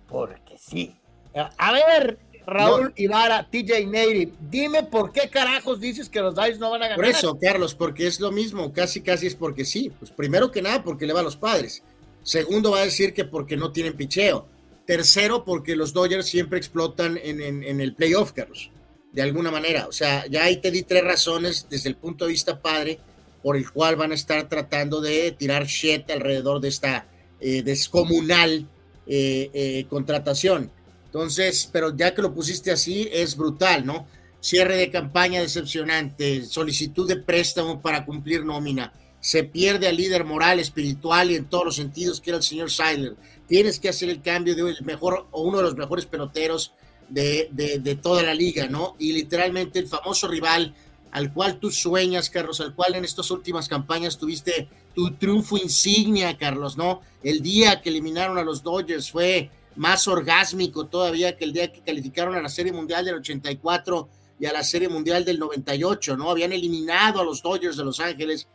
Porque 0.08 0.56
sí. 0.56 0.94
A 1.34 1.72
ver, 1.72 2.18
Raúl 2.48 2.92
Ibarra, 2.96 3.48
TJ 3.50 3.86
Native, 3.86 4.32
dime 4.50 4.82
por 4.82 5.12
qué 5.12 5.28
carajos 5.28 5.80
dices 5.80 6.08
que 6.08 6.20
los 6.20 6.34
Dice 6.34 6.58
no 6.58 6.70
van 6.70 6.82
a 6.82 6.88
ganar. 6.88 6.96
Por 6.96 7.06
eso, 7.06 7.38
Carlos, 7.40 7.74
porque 7.74 8.06
es 8.06 8.20
lo 8.20 8.30
mismo, 8.30 8.72
casi 8.72 9.00
casi 9.00 9.26
es 9.26 9.34
porque 9.34 9.64
sí. 9.64 9.92
Pues 9.98 10.10
primero 10.10 10.50
que 10.50 10.62
nada, 10.62 10.82
porque 10.82 11.06
le 11.06 11.12
va 11.12 11.20
a 11.20 11.24
los 11.24 11.36
padres. 11.36 11.82
Segundo, 12.22 12.72
va 12.72 12.80
a 12.80 12.84
decir 12.84 13.12
que 13.12 13.24
porque 13.24 13.56
no 13.56 13.72
tienen 13.72 13.96
picheo 13.96 14.46
Tercero, 14.88 15.44
porque 15.44 15.76
los 15.76 15.92
Dodgers 15.92 16.24
siempre 16.24 16.56
explotan 16.56 17.20
en, 17.22 17.78
el 17.78 17.94
playoff, 17.94 18.32
Carlos, 18.32 18.70
de 19.12 19.20
alguna 19.20 19.50
manera. 19.50 19.86
O 19.86 19.92
sea, 19.92 20.24
ya 20.28 20.44
ahí 20.44 20.62
te 20.62 20.70
di 20.70 20.82
tres 20.82 21.04
razones 21.04 21.66
desde 21.68 21.90
el 21.90 21.96
punto 21.96 22.24
de 22.24 22.30
vista 22.30 22.62
padre 22.62 22.98
por 23.42 23.58
el 23.58 23.70
cual 23.70 23.96
van 23.96 24.12
a 24.12 24.14
estar 24.14 24.48
tratando 24.48 25.02
de 25.02 25.32
tirar 25.32 25.66
shit 25.66 26.10
alrededor 26.10 26.62
de 26.62 26.68
esta 26.68 27.06
eh, 27.38 27.62
descomunal 27.62 28.66
eh, 29.06 29.50
eh, 29.52 29.84
contratación. 29.90 30.70
Entonces, 31.08 31.68
pero 31.72 31.96
ya 31.96 32.14
que 32.14 32.22
lo 32.22 32.34
pusiste 32.34 32.70
así, 32.70 33.08
es 33.10 33.36
brutal, 33.36 33.84
¿no? 33.84 34.06
Cierre 34.40 34.76
de 34.76 34.90
campaña 34.90 35.40
decepcionante, 35.40 36.44
solicitud 36.44 37.08
de 37.08 37.16
préstamo 37.16 37.80
para 37.80 38.04
cumplir 38.04 38.44
nómina, 38.44 38.92
se 39.20 39.42
pierde 39.42 39.88
al 39.88 39.96
líder 39.96 40.24
moral, 40.24 40.60
espiritual 40.60 41.30
y 41.30 41.36
en 41.36 41.46
todos 41.46 41.64
los 41.64 41.76
sentidos 41.76 42.20
que 42.20 42.30
era 42.30 42.36
el 42.36 42.42
señor 42.44 42.70
Seiler 42.70 43.16
tienes 43.48 43.80
que 43.80 43.88
hacer 43.88 44.10
el 44.10 44.22
cambio 44.22 44.54
de 44.54 44.76
mejor 44.82 45.26
o 45.32 45.42
uno 45.42 45.56
de 45.56 45.64
los 45.64 45.76
mejores 45.76 46.06
peloteros 46.06 46.72
de, 47.08 47.48
de, 47.50 47.94
toda 47.96 48.22
la 48.22 48.34
liga, 48.34 48.68
¿no? 48.68 48.94
Y 48.98 49.12
literalmente 49.14 49.78
el 49.78 49.88
famoso 49.88 50.28
rival 50.28 50.74
al 51.10 51.32
cual 51.32 51.58
tú 51.58 51.70
sueñas, 51.70 52.28
Carlos, 52.28 52.60
al 52.60 52.74
cual 52.74 52.94
en 52.94 53.06
estas 53.06 53.30
últimas 53.30 53.66
campañas 53.66 54.18
tuviste 54.18 54.68
tu 54.94 55.12
triunfo 55.12 55.56
insignia, 55.56 56.36
Carlos, 56.36 56.76
¿no? 56.76 57.00
El 57.22 57.40
día 57.40 57.80
que 57.80 57.88
eliminaron 57.88 58.36
a 58.36 58.42
los 58.42 58.62
Dodgers 58.62 59.10
fue 59.10 59.50
más 59.78 60.06
orgásmico 60.08 60.88
todavía 60.88 61.36
que 61.36 61.44
el 61.44 61.52
día 61.52 61.72
que 61.72 61.82
calificaron 61.82 62.34
a 62.34 62.42
la 62.42 62.48
Serie 62.48 62.72
Mundial 62.72 63.04
del 63.04 63.14
84 63.16 64.08
y 64.40 64.46
a 64.46 64.52
la 64.52 64.62
Serie 64.62 64.88
Mundial 64.88 65.24
del 65.24 65.38
98, 65.38 66.16
¿no? 66.16 66.30
Habían 66.30 66.52
eliminado 66.52 67.20
a 67.20 67.24
los 67.24 67.42
Dodgers 67.42 67.76
de 67.76 67.84
Los 67.84 68.00
Ángeles 68.00 68.48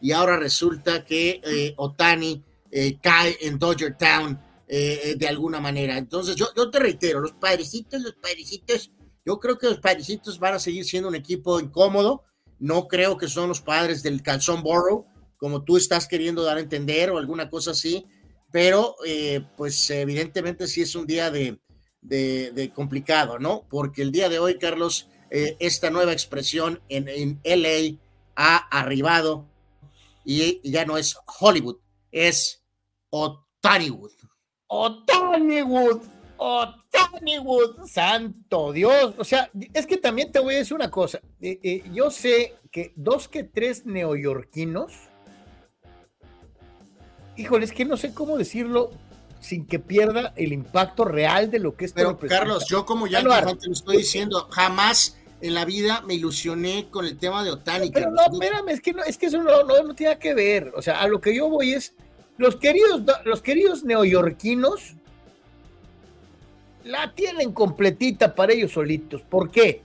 y 0.00 0.12
ahora 0.12 0.36
resulta 0.36 1.04
que 1.04 1.40
eh, 1.44 1.74
Otani 1.76 2.42
eh, 2.70 2.98
cae 3.00 3.36
en 3.42 3.58
Dodger 3.58 3.96
Town 3.96 4.38
eh, 4.68 5.00
eh, 5.02 5.14
de 5.16 5.26
alguna 5.26 5.60
manera. 5.60 5.98
Entonces, 5.98 6.36
yo, 6.36 6.46
yo 6.56 6.70
te 6.70 6.78
reitero, 6.78 7.20
los 7.20 7.32
padrecitos, 7.32 8.00
los 8.00 8.14
padrecitos, 8.14 8.92
yo 9.24 9.40
creo 9.40 9.58
que 9.58 9.66
los 9.66 9.80
padrecitos 9.80 10.38
van 10.38 10.54
a 10.54 10.58
seguir 10.60 10.84
siendo 10.84 11.08
un 11.08 11.14
equipo 11.14 11.58
incómodo. 11.60 12.22
No 12.58 12.86
creo 12.86 13.16
que 13.16 13.26
son 13.26 13.48
los 13.48 13.60
padres 13.60 14.02
del 14.02 14.22
calzón 14.22 14.62
Borough, 14.62 15.06
como 15.36 15.64
tú 15.64 15.76
estás 15.76 16.06
queriendo 16.06 16.44
dar 16.44 16.56
a 16.56 16.60
entender 16.60 17.10
o 17.10 17.18
alguna 17.18 17.48
cosa 17.48 17.72
así. 17.72 18.06
Pero, 18.52 18.96
pues, 19.56 19.90
evidentemente, 19.90 20.66
sí 20.66 20.82
es 20.82 20.94
un 20.94 21.06
día 21.06 21.30
de, 21.30 21.58
de, 22.00 22.72
complicado, 22.74 23.38
¿no? 23.38 23.64
Porque 23.68 24.02
el 24.02 24.12
día 24.12 24.28
de 24.28 24.38
hoy, 24.38 24.58
Carlos, 24.58 25.08
eh, 25.30 25.56
esta 25.60 25.90
nueva 25.90 26.12
expresión 26.12 26.80
en, 26.88 27.08
en 27.08 27.40
LA 27.44 27.98
ha 28.36 28.56
arribado 28.56 29.46
y, 30.24 30.60
ya 30.68 30.84
no 30.84 30.96
es 30.96 31.16
Hollywood, 31.40 31.76
es 32.10 32.64
Otaniwood. 33.10 34.12
Otaniwood, 34.66 36.02
Otaniwood, 36.36 37.86
santo 37.86 38.72
Dios. 38.72 39.14
O 39.18 39.24
sea, 39.24 39.50
es 39.74 39.86
que 39.86 39.96
también 39.96 40.32
te 40.32 40.38
voy 40.38 40.54
a 40.54 40.58
decir 40.58 40.74
una 40.74 40.90
cosa. 40.90 41.20
Eh, 41.40 41.58
eh, 41.62 41.82
yo 41.92 42.10
sé 42.10 42.54
que 42.70 42.92
dos 42.96 43.28
que 43.28 43.44
tres 43.44 43.84
neoyorquinos, 43.84 44.92
híjole, 47.40 47.64
es 47.64 47.72
que 47.72 47.84
no 47.84 47.96
sé 47.96 48.12
cómo 48.12 48.36
decirlo 48.36 48.90
sin 49.40 49.66
que 49.66 49.78
pierda 49.78 50.32
el 50.36 50.52
impacto 50.52 51.04
real 51.04 51.50
de 51.50 51.58
lo 51.58 51.74
que 51.74 51.86
es. 51.86 51.92
Pero 51.92 52.18
Carlos, 52.18 52.66
yo 52.68 52.84
como 52.84 53.06
ya 53.06 53.20
te 53.20 53.24
lo 53.24 53.72
estoy 53.72 53.98
diciendo, 53.98 54.48
jamás 54.50 55.16
en 55.40 55.54
la 55.54 55.64
vida 55.64 56.02
me 56.02 56.14
ilusioné 56.14 56.88
con 56.90 57.06
el 57.06 57.16
tema 57.16 57.42
de 57.42 57.50
Otani. 57.50 57.90
Pero, 57.90 58.10
no, 58.10 58.22
espérame, 58.30 58.68
es 58.68 58.80
que, 58.80 58.92
no, 58.92 59.02
es 59.02 59.16
que 59.16 59.26
eso 59.26 59.42
no, 59.42 59.64
no, 59.64 59.94
tiene 59.94 60.18
que 60.18 60.34
ver. 60.34 60.72
O 60.76 60.82
sea, 60.82 61.00
a 61.00 61.08
lo 61.08 61.20
que 61.20 61.34
yo 61.34 61.48
voy 61.48 61.72
es, 61.72 61.94
los 62.36 62.56
queridos, 62.56 63.02
los 63.24 63.40
queridos 63.40 63.84
neoyorquinos 63.84 64.94
la 66.84 67.12
tienen 67.14 67.52
completita 67.52 68.34
para 68.34 68.52
ellos 68.52 68.72
solitos. 68.72 69.22
¿Por 69.22 69.50
qué? 69.50 69.82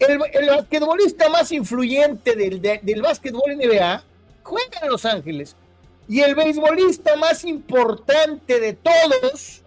El, 0.00 0.18
el 0.32 0.48
basquetbolista 0.48 1.28
más 1.28 1.52
influyente 1.52 2.34
del, 2.34 2.60
del 2.60 3.02
básquetbol 3.02 3.56
NBA 3.56 4.02
juega 4.42 4.80
en 4.82 4.88
Los 4.88 5.04
Ángeles. 5.04 5.54
Y 6.08 6.20
el 6.20 6.34
beisbolista 6.34 7.16
más 7.16 7.44
importante 7.44 8.60
de 8.60 8.72
todos 8.74 9.62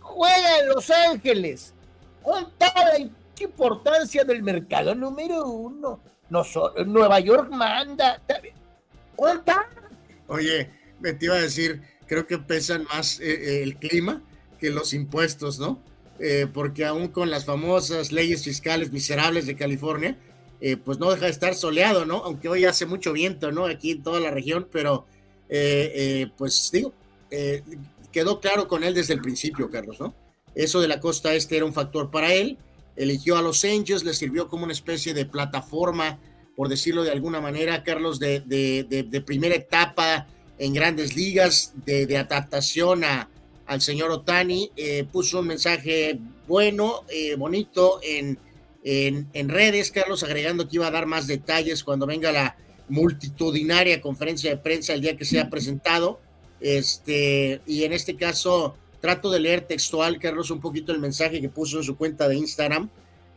juega 0.00 0.58
en 0.60 0.68
Los 0.68 0.90
Ángeles. 0.90 1.74
Con 2.22 2.50
toda 2.58 2.98
la 2.98 3.10
importancia 3.40 4.24
del 4.24 4.42
mercado 4.42 4.94
número 4.94 5.46
uno. 5.46 6.00
No, 6.28 6.42
Nueva 6.86 7.20
York 7.20 7.50
manda. 7.50 8.20
Oye, 10.26 10.70
me 11.00 11.12
te 11.12 11.26
iba 11.26 11.36
a 11.36 11.40
decir, 11.40 11.82
creo 12.06 12.26
que 12.26 12.38
pesan 12.38 12.84
más 12.84 13.20
eh, 13.20 13.32
eh, 13.32 13.62
el 13.62 13.76
clima 13.76 14.22
que 14.58 14.70
los 14.70 14.92
impuestos, 14.92 15.58
¿no? 15.58 15.80
Eh, 16.18 16.46
porque 16.52 16.84
aún 16.84 17.08
con 17.08 17.30
las 17.30 17.44
famosas 17.44 18.10
leyes 18.10 18.42
fiscales 18.42 18.90
miserables 18.90 19.46
de 19.46 19.56
California, 19.56 20.18
pues 20.84 20.98
no 20.98 21.10
deja 21.10 21.26
de 21.26 21.30
estar 21.30 21.54
soleado, 21.54 22.06
¿no? 22.06 22.16
Aunque 22.24 22.48
hoy 22.48 22.64
hace 22.64 22.86
mucho 22.86 23.12
viento, 23.12 23.52
¿no? 23.52 23.66
Aquí 23.66 23.92
en 23.92 24.02
toda 24.02 24.20
la 24.20 24.30
región, 24.30 24.66
pero 24.72 25.06
pues 26.36 26.70
digo, 26.72 26.92
quedó 28.12 28.40
claro 28.40 28.68
con 28.68 28.84
él 28.84 28.94
desde 28.94 29.14
el 29.14 29.20
principio, 29.20 29.70
Carlos, 29.70 30.00
¿no? 30.00 30.14
Eso 30.54 30.80
de 30.80 30.88
la 30.88 31.00
costa 31.00 31.34
este 31.34 31.56
era 31.56 31.66
un 31.66 31.74
factor 31.74 32.10
para 32.10 32.32
él 32.32 32.58
eligió 32.96 33.36
a 33.36 33.42
los 33.42 33.64
Angels, 33.64 34.04
le 34.04 34.14
sirvió 34.14 34.48
como 34.48 34.64
una 34.64 34.72
especie 34.72 35.14
de 35.14 35.26
plataforma, 35.26 36.18
por 36.56 36.68
decirlo 36.68 37.04
de 37.04 37.12
alguna 37.12 37.40
manera, 37.40 37.82
Carlos, 37.84 38.18
de, 38.18 39.22
primera 39.24 39.54
etapa 39.54 40.26
en 40.58 40.72
grandes 40.72 41.14
ligas, 41.14 41.72
de, 41.84 42.16
adaptación 42.16 43.04
a, 43.04 43.28
al 43.66 43.80
señor 43.82 44.10
Otani, 44.10 44.70
eh, 44.76 45.06
puso 45.10 45.40
un 45.40 45.48
mensaje 45.48 46.18
bueno, 46.48 47.04
eh, 47.08 47.34
bonito 47.36 48.00
en, 48.02 48.38
en, 48.82 49.48
redes, 49.48 49.90
Carlos, 49.90 50.22
agregando 50.22 50.68
que 50.68 50.76
iba 50.76 50.86
a 50.86 50.92
dar 50.92 51.06
más 51.06 51.26
detalles 51.26 51.84
cuando 51.84 52.06
venga 52.06 52.32
la 52.32 52.56
multitudinaria 52.88 54.00
conferencia 54.00 54.50
de 54.50 54.56
prensa 54.56 54.94
el 54.94 55.00
día 55.00 55.16
que 55.16 55.24
sea 55.24 55.50
presentado. 55.50 56.20
Este, 56.60 57.60
y 57.66 57.84
en 57.84 57.92
este 57.92 58.16
caso, 58.16 58.74
Trato 59.00 59.30
de 59.30 59.40
leer 59.40 59.60
textual, 59.60 60.18
Carlos, 60.18 60.50
un 60.50 60.60
poquito 60.60 60.90
el 60.90 60.98
mensaje 60.98 61.40
que 61.40 61.48
puso 61.48 61.78
en 61.78 61.84
su 61.84 61.96
cuenta 61.96 62.28
de 62.28 62.36
Instagram 62.36 62.88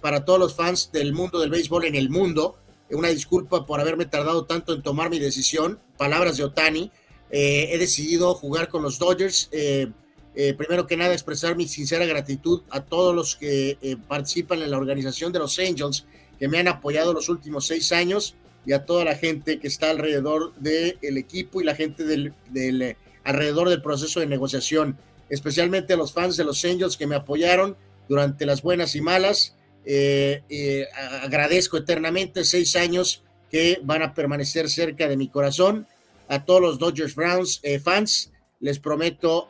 para 0.01 0.23
todos 0.23 0.39
los 0.39 0.55
fans 0.55 0.91
del 0.91 1.13
mundo 1.13 1.39
del 1.39 1.49
béisbol 1.49 1.85
en 1.85 1.95
el 1.95 2.09
mundo. 2.09 2.57
Una 2.89 3.09
disculpa 3.09 3.65
por 3.65 3.79
haberme 3.79 4.05
tardado 4.05 4.45
tanto 4.45 4.73
en 4.73 4.81
tomar 4.81 5.09
mi 5.09 5.19
decisión. 5.19 5.79
Palabras 5.97 6.37
de 6.37 6.45
Otani. 6.45 6.91
Eh, 7.29 7.69
he 7.71 7.77
decidido 7.77 8.33
jugar 8.33 8.69
con 8.69 8.81
los 8.81 8.97
Dodgers. 8.97 9.49
Eh, 9.51 9.91
eh, 10.33 10.53
primero 10.55 10.87
que 10.87 10.97
nada, 10.97 11.13
expresar 11.13 11.55
mi 11.55 11.67
sincera 11.67 12.05
gratitud 12.05 12.61
a 12.69 12.81
todos 12.81 13.13
los 13.13 13.35
que 13.35 13.77
participan 14.07 14.63
en 14.63 14.71
la 14.71 14.77
organización 14.77 15.31
de 15.33 15.37
los 15.39 15.59
Angels, 15.59 16.05
que 16.39 16.47
me 16.47 16.57
han 16.57 16.67
apoyado 16.67 17.13
los 17.13 17.29
últimos 17.29 17.67
seis 17.67 17.91
años, 17.91 18.35
y 18.65 18.73
a 18.73 18.85
toda 18.85 19.05
la 19.05 19.15
gente 19.15 19.59
que 19.59 19.67
está 19.67 19.89
alrededor 19.89 20.53
del 20.55 21.17
equipo 21.17 21.61
y 21.61 21.63
la 21.63 21.75
gente 21.75 22.03
del, 22.03 22.33
del 22.49 22.95
alrededor 23.23 23.69
del 23.69 23.81
proceso 23.81 24.19
de 24.19 24.27
negociación 24.27 24.97
especialmente 25.29 25.93
a 25.93 25.97
los 25.97 26.13
fans 26.13 26.37
de 26.37 26.43
los 26.43 26.63
Angels 26.65 26.97
que 26.97 27.07
me 27.07 27.15
apoyaron 27.15 27.77
durante 28.07 28.45
las 28.45 28.61
buenas 28.61 28.95
y 28.95 29.01
malas. 29.01 29.55
Eh, 29.85 30.43
eh, 30.49 30.87
agradezco 31.21 31.77
eternamente 31.77 32.43
seis 32.43 32.75
años 32.75 33.23
que 33.49 33.79
van 33.83 34.01
a 34.01 34.13
permanecer 34.13 34.69
cerca 34.69 35.07
de 35.07 35.17
mi 35.17 35.29
corazón. 35.29 35.87
A 36.27 36.45
todos 36.45 36.61
los 36.61 36.79
Dodgers 36.79 37.15
Browns 37.15 37.59
eh, 37.63 37.79
fans, 37.79 38.31
les 38.59 38.77
prometo 38.77 39.49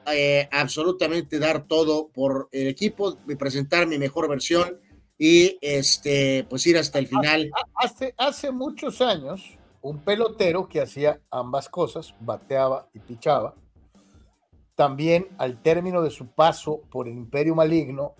absolutamente 0.51 1.39
dar 1.39 1.65
todo 1.65 2.09
por 2.09 2.47
el 2.51 2.67
equipo, 2.67 3.17
presentar 3.39 3.87
mi 3.87 3.97
mejor 3.97 4.29
versión 4.29 4.79
y 5.17 5.57
este, 5.61 6.45
pues 6.47 6.67
ir 6.67 6.77
hasta 6.77 6.99
el 6.99 7.07
final. 7.07 7.49
Hace, 7.81 8.13
hace 8.17 8.51
muchos 8.51 8.99
años, 8.99 9.57
un 9.81 9.99
pelotero 9.99 10.67
que 10.67 10.81
hacía 10.81 11.21
ambas 11.31 11.69
cosas, 11.69 12.13
bateaba 12.19 12.89
y 12.93 12.99
pichaba, 12.99 13.55
también 14.75 15.27
al 15.37 15.61
término 15.61 16.01
de 16.01 16.09
su 16.09 16.27
paso 16.27 16.81
por 16.91 17.07
el 17.07 17.13
Imperio 17.13 17.55
Maligno, 17.55 18.15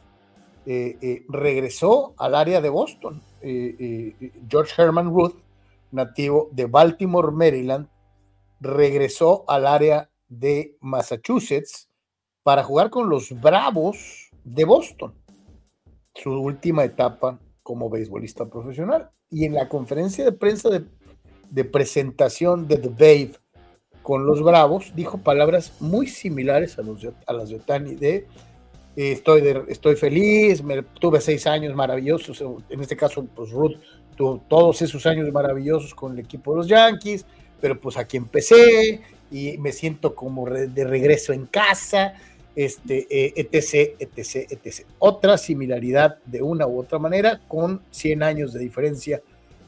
eh, 0.66 0.98
eh, 1.02 1.26
regresó 1.28 2.14
al 2.18 2.36
área 2.36 2.62
de 2.62 2.70
Boston. 2.70 3.22
Eh, 3.42 4.32
George 4.48 4.82
Herman 4.82 5.10
Ruth, 5.10 5.36
nativo 5.92 6.48
de 6.54 6.66
Baltimore, 6.66 7.32
Maryland, 7.32 7.90
regresó 8.62 9.44
al 9.50 9.68
área 9.68 10.10
de 10.30 10.78
Massachusetts 10.80 11.90
para 12.44 12.64
jugar 12.64 12.90
con 12.90 13.10
los 13.10 13.38
Bravos 13.42 14.30
de 14.46 14.64
Boston, 14.64 15.16
su 16.14 16.32
última 16.32 16.86
etapa 16.86 17.40
como 17.62 17.90
beisbolista 17.90 18.46
profesional. 18.50 19.12
Y 19.32 19.46
en 19.46 19.54
la 19.54 19.70
conferencia 19.70 20.26
de 20.26 20.32
prensa 20.32 20.70
de, 20.70 20.84
de 21.50 21.66
presentación 21.66 22.68
de 22.68 22.78
The 22.78 22.90
Babe 22.90 23.32
con 24.02 24.26
los 24.26 24.42
Bravos, 24.42 24.92
dijo 24.96 25.20
palabras 25.20 25.74
muy 25.80 26.08
similares 26.08 26.80
a, 26.80 26.82
los 26.82 27.06
a 27.28 27.34
las 27.34 27.50
de 27.50 27.56
Otani, 27.58 27.96
de 27.96 28.26
eh, 28.96 29.12
estoy, 29.12 29.44
estoy 29.68 29.96
feliz, 29.96 30.64
me, 30.64 30.82
tuve 30.82 31.22
seis 31.22 31.46
años 31.46 31.76
maravillosos, 31.76 32.44
en 32.70 32.82
este 32.82 32.98
caso, 32.98 33.26
pues 33.36 33.52
Ruth 33.52 33.78
tuvo 34.16 34.44
todos 34.50 34.82
esos 34.82 35.06
años 35.06 35.32
maravillosos 35.32 35.94
con 35.94 36.14
el 36.14 36.20
equipo 36.20 36.52
de 36.52 36.58
los 36.58 36.68
Yankees, 36.68 37.26
pero 37.62 37.80
pues 37.80 37.98
aquí 37.98 38.18
empecé 38.18 39.02
y 39.32 39.58
me 39.60 39.72
siento 39.72 40.16
como 40.16 40.50
de 40.50 40.84
regreso 40.86 41.32
en 41.32 41.46
casa, 41.46 42.16
este, 42.56 43.08
eh, 43.10 43.34
etc, 43.36 43.96
etc, 44.00 44.52
etc. 44.52 44.88
Otra 45.00 45.38
similaridad 45.38 46.18
de 46.26 46.42
una 46.42 46.68
u 46.68 46.80
otra 46.80 47.00
manera 47.00 47.42
con 47.48 47.82
100 47.92 48.24
años 48.24 48.54
de 48.54 48.60
diferencia 48.60 49.22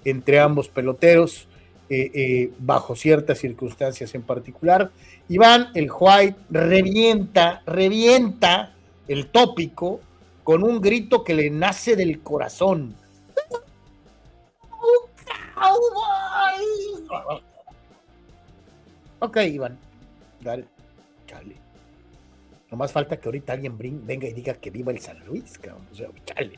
entre 0.04 0.40
ambos 0.40 0.70
peloteros 0.70 1.48
eh, 1.90 2.12
eh, 2.14 2.54
bajo 2.58 2.96
ciertas 2.96 3.40
circunstancias 3.40 4.16
en 4.16 4.24
particular. 4.24 4.92
Iván, 5.28 5.68
el 5.74 5.90
White 5.92 6.38
revienta, 6.50 7.62
revienta 7.66 8.74
el 9.08 9.28
tópico 9.28 10.00
con 10.44 10.64
un 10.64 10.80
grito 10.80 11.24
que 11.24 11.34
le 11.34 11.50
nace 11.50 11.96
del 11.96 12.22
corazón. 12.22 12.96
Ok, 19.20 19.38
Iván. 19.38 19.78
Dale. 20.40 20.66
Chale. 21.28 21.61
No 22.72 22.78
más 22.78 22.92
falta 22.92 23.20
que 23.20 23.28
ahorita 23.28 23.54
alguien 23.54 23.78
venga 23.78 24.28
y 24.28 24.34
diga 24.34 24.54
que 24.54 24.70
viva 24.70 24.92
el 24.92 25.00
San 25.00 25.20
Luis, 25.26 25.60
cabrón. 25.60 25.86
O 25.92 25.96
sea, 25.96 26.08
chale. 26.26 26.58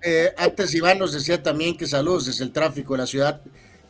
Eh, 0.00 0.32
antes 0.36 0.74
Iván 0.74 0.98
nos 0.98 1.12
decía 1.12 1.42
también 1.42 1.76
que 1.76 1.86
saludos 1.86 2.26
desde 2.26 2.44
el 2.44 2.52
tráfico 2.52 2.94
de 2.94 2.98
la 2.98 3.06
ciudad 3.06 3.42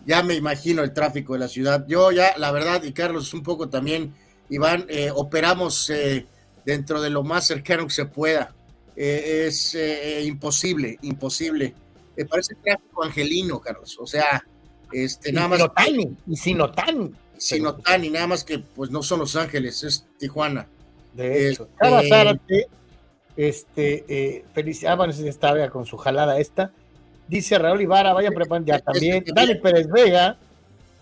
ya 0.09 0.23
me 0.23 0.35
imagino 0.35 0.83
el 0.83 0.95
tráfico 0.95 1.35
de 1.35 1.41
la 1.41 1.49
ciudad. 1.49 1.85
Yo 1.87 2.11
ya, 2.13 2.33
la 2.39 2.51
verdad, 2.51 2.83
y 2.83 2.93
Carlos 2.93 3.35
un 3.35 3.43
poco 3.43 3.69
también, 3.69 4.15
Iván, 4.49 4.87
eh, 4.89 5.11
operamos 5.15 5.91
eh, 5.91 6.27
dentro 6.65 7.03
de 7.03 7.11
lo 7.11 7.23
más 7.23 7.47
cercano 7.47 7.87
que 7.87 7.93
se 7.93 8.07
pueda. 8.07 8.55
Eh, 8.97 9.45
es 9.47 9.77
imposible, 10.25 10.99
imposible. 11.03 11.75
Me 12.17 12.25
parece 12.25 12.55
tráfico 12.55 13.05
angelino, 13.05 13.61
Carlos. 13.61 13.99
O 14.01 14.07
sea, 14.07 14.43
este, 14.91 15.31
nada 15.31 15.49
más. 15.49 15.61
y 16.27 16.37
sin 16.37 16.63
Otani. 16.63 17.13
Sin 17.37 17.67
Otani, 17.67 18.09
nada 18.09 18.29
más 18.29 18.45
que 18.45 18.61
pues 18.61 18.91
no 18.91 19.03
son 19.03 19.21
Los 19.21 19.37
Ángeles, 19.37 19.85
es 19.85 20.07
Tijuana. 20.19 20.67
De 21.19 21.51
hecho, 21.51 21.69
este, 21.81 22.69
este 23.37 24.45
felicidades, 24.55 24.93
ah, 24.93 24.97
bueno, 24.97 25.13
estaba 25.13 25.69
con 25.69 25.85
su 25.85 25.97
jalada 25.97 26.39
esta 26.39 26.73
Dice 27.29 27.59
Raúl 27.59 27.83
Ibarra, 27.83 28.15
vaya 28.15 28.31
preparando 28.31 28.69
ya 28.69 28.79
también. 28.79 29.23
Dani 29.35 29.55
Pérez 29.57 29.87
Vega 29.87 30.39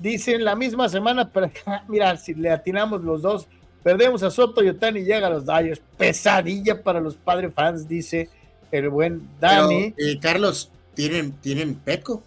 dice 0.01 0.35
en 0.35 0.45
la 0.45 0.57
misma 0.57 0.89
semana, 0.89 1.31
pero 1.31 1.49
mira, 1.89 2.17
si 2.17 2.35
le 2.35 2.51
atinamos 2.51 3.03
los 3.03 3.23
dos, 3.23 3.47
Perdemos 3.87 4.21
a 4.25 4.33
Soto 4.33 4.65
y 4.65 4.69
Otani 4.69 5.05
llega 5.05 5.29
a 5.29 5.31
los 5.31 5.45
Dodgers. 5.45 5.81
Pesadilla 5.97 6.83
para 6.83 6.99
los 6.99 7.15
padres 7.15 7.55
fans, 7.55 7.87
dice 7.87 8.29
el 8.73 8.89
buen 8.89 9.29
Dani. 9.39 9.95
Eh, 9.97 10.19
Carlos, 10.21 10.73
tienen, 10.95 11.31
tienen 11.35 11.77
peco. 11.77 12.21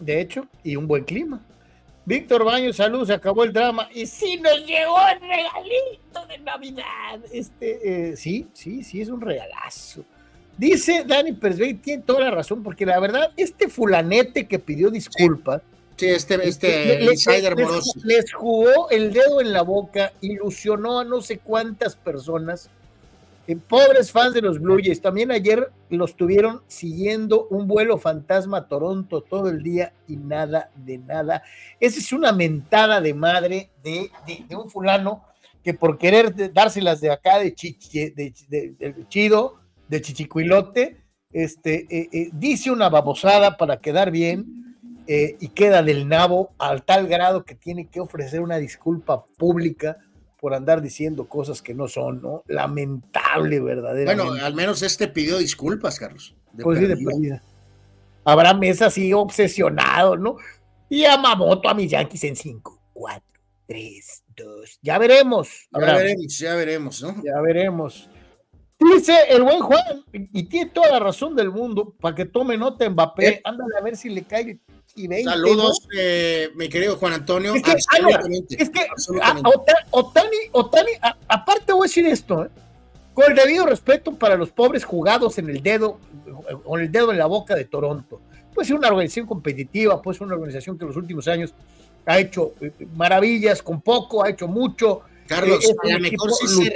De 0.00 0.20
hecho, 0.20 0.48
y 0.64 0.74
un 0.74 0.88
buen 0.88 1.04
clima. 1.04 1.40
Víctor 2.08 2.42
Baños, 2.42 2.76
salud, 2.76 3.06
se 3.06 3.12
acabó 3.12 3.44
el 3.44 3.52
drama. 3.52 3.86
Y 3.92 4.06
sí 4.06 4.38
nos 4.38 4.64
llegó 4.64 4.96
el 5.12 5.20
regalito 5.20 6.26
de 6.26 6.38
Navidad. 6.38 7.20
Este, 7.30 8.12
eh, 8.12 8.16
sí, 8.16 8.48
sí, 8.54 8.82
sí, 8.82 9.02
es 9.02 9.10
un 9.10 9.20
regalazo. 9.20 10.06
Dice 10.56 11.04
Dani 11.06 11.34
Persvey, 11.34 11.74
tiene 11.74 12.02
toda 12.04 12.20
la 12.20 12.30
razón, 12.30 12.62
porque 12.62 12.86
la 12.86 12.98
verdad, 12.98 13.30
este 13.36 13.68
fulanete 13.68 14.48
que 14.48 14.58
pidió 14.58 14.88
disculpas. 14.88 15.60
Sí, 15.96 16.06
este, 16.06 16.48
este 16.48 17.04
insider 17.04 17.54
les, 17.54 17.96
les, 18.02 18.32
jugó 18.32 18.88
el 18.88 19.12
dedo 19.12 19.42
en 19.42 19.52
la 19.52 19.60
boca, 19.60 20.14
ilusionó 20.22 21.00
a 21.00 21.04
no 21.04 21.20
sé 21.20 21.38
cuántas 21.40 21.94
personas 21.94 22.70
pobres 23.56 24.12
fans 24.12 24.34
de 24.34 24.42
los 24.42 24.60
Blue 24.60 24.78
también 25.00 25.30
ayer 25.30 25.72
los 25.88 26.16
tuvieron 26.16 26.62
siguiendo 26.66 27.46
un 27.48 27.66
vuelo 27.66 27.96
fantasma 27.96 28.58
a 28.58 28.68
Toronto 28.68 29.22
todo 29.22 29.48
el 29.48 29.62
día 29.62 29.94
y 30.06 30.16
nada 30.16 30.70
de 30.76 30.98
nada. 30.98 31.42
Esa 31.80 31.98
es 31.98 32.12
una 32.12 32.32
mentada 32.32 33.00
de 33.00 33.14
madre 33.14 33.70
de, 33.82 34.10
un 34.54 34.68
fulano 34.68 35.24
que 35.64 35.72
por 35.72 35.96
querer 35.96 36.52
dárselas 36.52 37.00
de 37.00 37.10
acá 37.10 37.38
de, 37.38 37.54
de, 38.14 39.06
chido, 39.08 39.60
de 39.88 40.00
chichicuilote, 40.02 41.02
este, 41.32 41.86
eh, 41.90 42.08
eh, 42.12 42.30
dice 42.32 42.70
una 42.70 42.90
babosada 42.90 43.56
para 43.56 43.80
quedar 43.80 44.10
bien 44.10 44.76
eh, 45.06 45.36
y 45.40 45.48
queda 45.48 45.82
del 45.82 46.06
nabo 46.06 46.50
al 46.58 46.84
tal 46.84 47.06
grado 47.06 47.44
que 47.44 47.54
tiene 47.54 47.88
que 47.88 48.00
ofrecer 48.00 48.42
una 48.42 48.58
disculpa 48.58 49.24
pública 49.38 49.96
por 50.40 50.54
andar 50.54 50.80
diciendo 50.80 51.28
cosas 51.28 51.62
que 51.62 51.74
no 51.74 51.88
son, 51.88 52.22
¿no? 52.22 52.44
Lamentable, 52.46 53.60
verdaderamente. 53.60 54.30
Bueno, 54.30 54.44
al 54.44 54.54
menos 54.54 54.82
este 54.82 55.08
pidió 55.08 55.38
disculpas, 55.38 55.98
Carlos. 55.98 56.34
pues 56.62 56.78
sí, 56.78 56.86
de 56.86 56.96
perdida. 56.96 57.42
Abraham 58.24 58.62
es 58.64 58.82
así 58.82 59.12
obsesionado, 59.12 60.16
¿no? 60.16 60.36
Y 60.88 61.04
a 61.04 61.16
Mamoto 61.16 61.68
a 61.68 61.74
mis 61.74 61.90
Yankees 61.90 62.24
en 62.24 62.36
5, 62.36 62.80
4, 62.92 63.22
3, 63.66 64.22
2. 64.36 64.78
Ya 64.82 64.98
veremos. 64.98 65.68
Ya 65.72 65.94
veremos, 65.94 66.38
ya 66.38 66.54
veremos, 66.54 67.02
¿no? 67.02 67.22
Ya 67.24 67.40
veremos. 67.40 68.08
Dice 68.78 69.14
el 69.28 69.42
buen 69.42 69.60
Juan, 69.60 70.04
y 70.12 70.44
tiene 70.44 70.70
toda 70.70 70.92
la 70.92 70.98
razón 71.00 71.34
del 71.34 71.50
mundo, 71.50 71.94
para 72.00 72.14
que 72.14 72.24
tome 72.24 72.56
nota 72.56 72.88
Mbappé, 72.88 73.28
eh. 73.28 73.40
ándale 73.44 73.76
a 73.78 73.82
ver 73.82 73.96
si 73.96 74.08
le 74.08 74.22
cae 74.22 74.58
Saludos, 75.24 75.86
eh, 75.96 76.50
mi 76.56 76.68
querido 76.68 76.96
Juan 76.96 77.12
Antonio. 77.12 77.54
Es 77.54 78.70
que, 78.70 78.86
Otani, 79.90 80.36
Otani, 80.52 80.90
aparte 81.28 81.72
voy 81.72 81.82
a 81.82 81.88
decir 81.88 82.06
esto, 82.06 82.46
¿eh? 82.46 82.48
con 83.14 83.30
el 83.30 83.36
debido 83.36 83.66
respeto 83.66 84.14
para 84.16 84.36
los 84.36 84.50
pobres 84.50 84.84
jugados 84.84 85.38
en 85.38 85.50
el 85.50 85.62
dedo, 85.62 85.98
con 86.64 86.80
el 86.80 86.90
dedo 86.90 87.12
en 87.12 87.18
la 87.18 87.26
boca 87.26 87.54
de 87.54 87.64
Toronto. 87.64 88.20
Puede 88.52 88.66
ser 88.66 88.76
una 88.76 88.88
organización 88.88 89.26
competitiva, 89.26 90.02
puede 90.02 90.18
ser 90.18 90.26
una 90.26 90.36
organización 90.36 90.76
que 90.76 90.84
en 90.84 90.88
los 90.88 90.96
últimos 90.96 91.28
años 91.28 91.54
ha 92.06 92.18
hecho 92.18 92.54
eh, 92.60 92.72
maravillas 92.96 93.62
con 93.62 93.80
poco, 93.80 94.24
ha 94.24 94.30
hecho 94.30 94.48
mucho. 94.48 95.02
Carlos, 95.26 95.64
a 95.84 95.88
lo 95.88 96.00
mejor 96.00 96.32
si 96.32 96.48
se, 96.48 96.74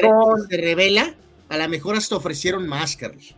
se, 0.48 0.56
revela, 0.58 1.14
a 1.52 1.58
lo 1.58 1.68
mejor 1.68 1.96
hasta 1.96 2.16
ofrecieron 2.16 2.66
más, 2.66 2.96
Carlos. 2.96 3.34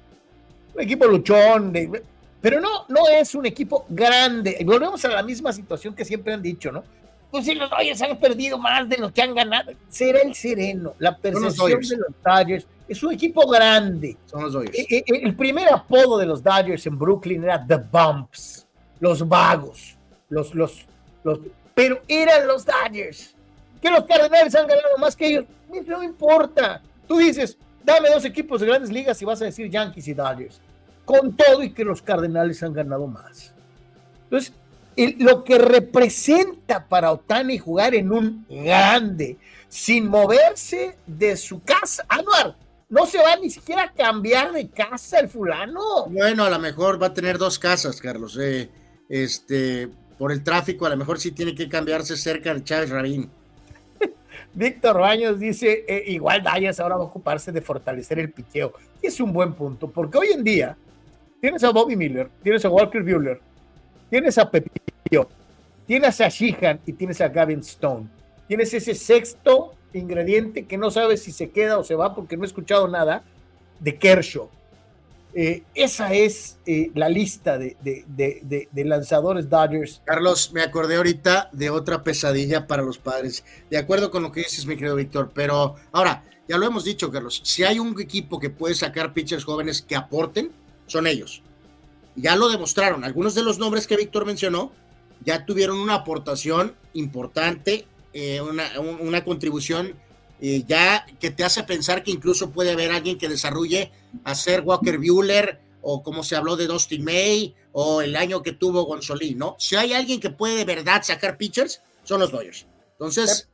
Un 0.72 0.82
equipo 0.82 1.04
luchón, 1.06 1.72
de, 1.72 2.00
pero 2.40 2.60
no, 2.60 2.84
no 2.88 3.08
es 3.08 3.34
un 3.34 3.44
equipo 3.44 3.86
grande. 3.88 4.62
Volvemos 4.64 5.04
a 5.04 5.08
la 5.08 5.22
misma 5.24 5.52
situación 5.52 5.96
que 5.96 6.04
siempre 6.04 6.32
han 6.32 6.40
dicho, 6.40 6.70
¿no? 6.70 6.84
Pues 7.32 7.44
si 7.44 7.56
los 7.56 7.68
Dodgers 7.68 8.00
han 8.02 8.16
perdido 8.20 8.56
más 8.56 8.88
de 8.88 8.98
lo 8.98 9.12
que 9.12 9.20
han 9.20 9.34
ganado, 9.34 9.72
será 9.88 10.20
el 10.20 10.32
sereno. 10.36 10.94
La 11.00 11.16
percepción 11.16 11.80
de 11.80 11.96
los 11.96 12.22
Dodgers 12.22 12.66
es 12.86 13.02
un 13.02 13.12
equipo 13.12 13.48
grande. 13.48 14.16
Son 14.26 14.44
los 14.44 14.52
Dodgers. 14.52 14.78
Eh, 14.78 14.86
eh, 14.90 15.04
el 15.06 15.34
primer 15.34 15.66
apodo 15.72 16.16
de 16.16 16.26
los 16.26 16.40
Dodgers 16.40 16.86
en 16.86 16.96
Brooklyn 16.96 17.42
era 17.42 17.66
The 17.66 17.78
Bumps, 17.78 18.64
los 19.00 19.26
vagos, 19.26 19.96
los, 20.28 20.54
los, 20.54 20.86
los, 21.24 21.40
pero 21.74 22.00
eran 22.06 22.46
los 22.46 22.64
Dodgers. 22.64 23.34
Que 23.82 23.90
los 23.90 24.04
Cardenales 24.04 24.54
han 24.54 24.68
ganado 24.68 24.98
más 24.98 25.16
que 25.16 25.26
ellos, 25.26 25.46
no 25.88 26.00
importa. 26.00 26.80
Tú 27.08 27.16
dices, 27.16 27.58
dame 27.84 28.10
dos 28.10 28.24
equipos 28.24 28.60
de 28.60 28.66
grandes 28.66 28.90
ligas 28.90 29.20
y 29.20 29.24
vas 29.24 29.40
a 29.42 29.46
decir 29.46 29.70
Yankees 29.70 30.08
y 30.08 30.14
Dodgers 30.14 30.60
con 31.04 31.36
todo 31.36 31.62
y 31.62 31.70
que 31.72 31.84
los 31.84 32.02
Cardenales 32.02 32.62
han 32.62 32.72
ganado 32.72 33.06
más. 33.06 33.52
Entonces, 34.24 34.52
lo 35.18 35.44
que 35.44 35.58
representa 35.58 36.86
para 36.86 37.12
Otani 37.12 37.58
jugar 37.58 37.94
en 37.94 38.12
un 38.12 38.46
grande, 38.48 39.38
sin 39.68 40.08
moverse 40.08 40.96
de 41.06 41.36
su 41.36 41.62
casa, 41.62 42.04
Anuar, 42.08 42.56
no 42.88 43.06
se 43.06 43.18
va 43.18 43.36
ni 43.36 43.50
siquiera 43.50 43.84
a 43.84 43.92
cambiar 43.92 44.52
de 44.52 44.68
casa 44.68 45.18
el 45.18 45.28
fulano. 45.28 46.06
Bueno, 46.06 46.44
a 46.44 46.50
lo 46.50 46.58
mejor 46.58 47.02
va 47.02 47.08
a 47.08 47.14
tener 47.14 47.38
dos 47.38 47.58
casas, 47.58 48.00
Carlos. 48.00 48.38
Eh, 48.40 48.70
este, 49.08 49.88
por 50.18 50.32
el 50.32 50.42
tráfico, 50.42 50.86
a 50.86 50.90
lo 50.90 50.96
mejor 50.96 51.18
sí 51.18 51.32
tiene 51.32 51.54
que 51.54 51.68
cambiarse 51.68 52.16
cerca 52.16 52.54
de 52.54 52.62
Chávez 52.62 52.90
Rabín. 52.90 53.30
Víctor 54.54 55.00
Baños 55.00 55.38
dice, 55.38 55.84
eh, 55.88 56.04
igual 56.06 56.42
Dayas 56.42 56.78
ahora 56.80 56.96
va 56.96 57.02
a 57.02 57.06
ocuparse 57.06 57.52
de 57.52 57.60
fortalecer 57.60 58.18
el 58.18 58.30
piqueo. 58.30 58.72
Y 59.02 59.08
es 59.08 59.20
un 59.20 59.32
buen 59.32 59.52
punto, 59.54 59.90
porque 59.90 60.18
hoy 60.18 60.28
en 60.32 60.44
día 60.44 60.76
Tienes 61.44 61.62
a 61.62 61.72
Bobby 61.72 61.94
Miller, 61.94 62.30
tienes 62.42 62.64
a 62.64 62.70
Walker 62.70 63.02
Bueller, 63.02 63.38
tienes 64.08 64.38
a 64.38 64.50
Pepillo, 64.50 65.28
tienes 65.86 66.18
a 66.22 66.30
Sheehan 66.30 66.80
y 66.86 66.94
tienes 66.94 67.20
a 67.20 67.28
Gavin 67.28 67.58
Stone. 67.58 68.06
Tienes 68.48 68.72
ese 68.72 68.94
sexto 68.94 69.74
ingrediente 69.92 70.64
que 70.64 70.78
no 70.78 70.90
sabes 70.90 71.22
si 71.22 71.32
se 71.32 71.50
queda 71.50 71.76
o 71.76 71.84
se 71.84 71.96
va 71.96 72.14
porque 72.14 72.38
no 72.38 72.44
he 72.44 72.46
escuchado 72.46 72.88
nada 72.88 73.24
de 73.78 73.94
Kershaw. 73.94 74.48
Eh, 75.36 75.64
esa 75.74 76.12
es 76.12 76.58
eh, 76.64 76.92
la 76.94 77.08
lista 77.08 77.58
de, 77.58 77.76
de, 77.82 78.84
lanzadores 78.84 79.48
Dodgers. 79.50 80.00
Carlos, 80.04 80.52
me 80.52 80.62
acordé 80.62 80.96
ahorita 80.96 81.50
de 81.52 81.70
otra 81.70 82.04
pesadilla 82.04 82.68
para 82.68 82.82
los 82.82 82.98
padres. 82.98 83.44
De 83.68 83.76
acuerdo 83.76 84.10
con 84.10 84.22
lo 84.22 84.30
que 84.30 84.40
dices, 84.40 84.64
mi 84.66 84.76
querido 84.76 84.94
Víctor, 84.94 85.32
pero 85.34 85.74
ahora, 85.90 86.24
ya 86.46 86.56
lo 86.56 86.66
hemos 86.66 86.84
dicho, 86.84 87.10
Carlos, 87.10 87.40
si 87.42 87.64
hay 87.64 87.80
un 87.80 88.00
equipo 88.00 88.38
que 88.38 88.50
puede 88.50 88.74
sacar 88.74 89.12
pitchers 89.12 89.44
jóvenes 89.44 89.82
que 89.82 89.96
aporten, 89.96 90.52
son 90.86 91.06
ellos. 91.06 91.42
Ya 92.14 92.36
lo 92.36 92.48
demostraron. 92.48 93.02
Algunos 93.02 93.34
de 93.34 93.42
los 93.42 93.58
nombres 93.58 93.86
que 93.88 93.96
Víctor 93.96 94.26
mencionó 94.26 94.70
ya 95.24 95.44
tuvieron 95.46 95.78
una 95.78 95.94
aportación 95.94 96.74
importante, 96.92 97.86
eh, 98.12 98.40
una, 98.40 99.24
contribución 99.24 99.94
eh, 100.40 100.64
ya 100.66 101.06
que 101.20 101.30
te 101.30 101.44
hace 101.44 101.62
pensar 101.62 102.02
que 102.02 102.10
incluso 102.10 102.50
puede 102.50 102.72
haber 102.72 102.90
alguien 102.90 103.18
que 103.18 103.28
desarrolle 103.28 103.92
a 104.24 104.34
ser 104.34 104.60
Walker 104.62 104.98
Bueller 104.98 105.60
o 105.80 106.02
como 106.02 106.22
se 106.24 106.36
habló 106.36 106.56
de 106.56 106.66
Dustin 106.66 107.04
May 107.04 107.54
o 107.72 108.00
el 108.02 108.16
año 108.16 108.42
que 108.42 108.52
tuvo 108.52 108.84
Gonzolín, 108.84 109.38
¿no? 109.38 109.56
Si 109.58 109.76
hay 109.76 109.92
alguien 109.92 110.20
que 110.20 110.30
puede 110.30 110.56
de 110.56 110.64
verdad 110.64 111.02
sacar 111.02 111.36
pitchers, 111.36 111.82
son 112.02 112.20
los 112.20 112.30
Dodgers. 112.32 112.66
Entonces, 112.92 113.48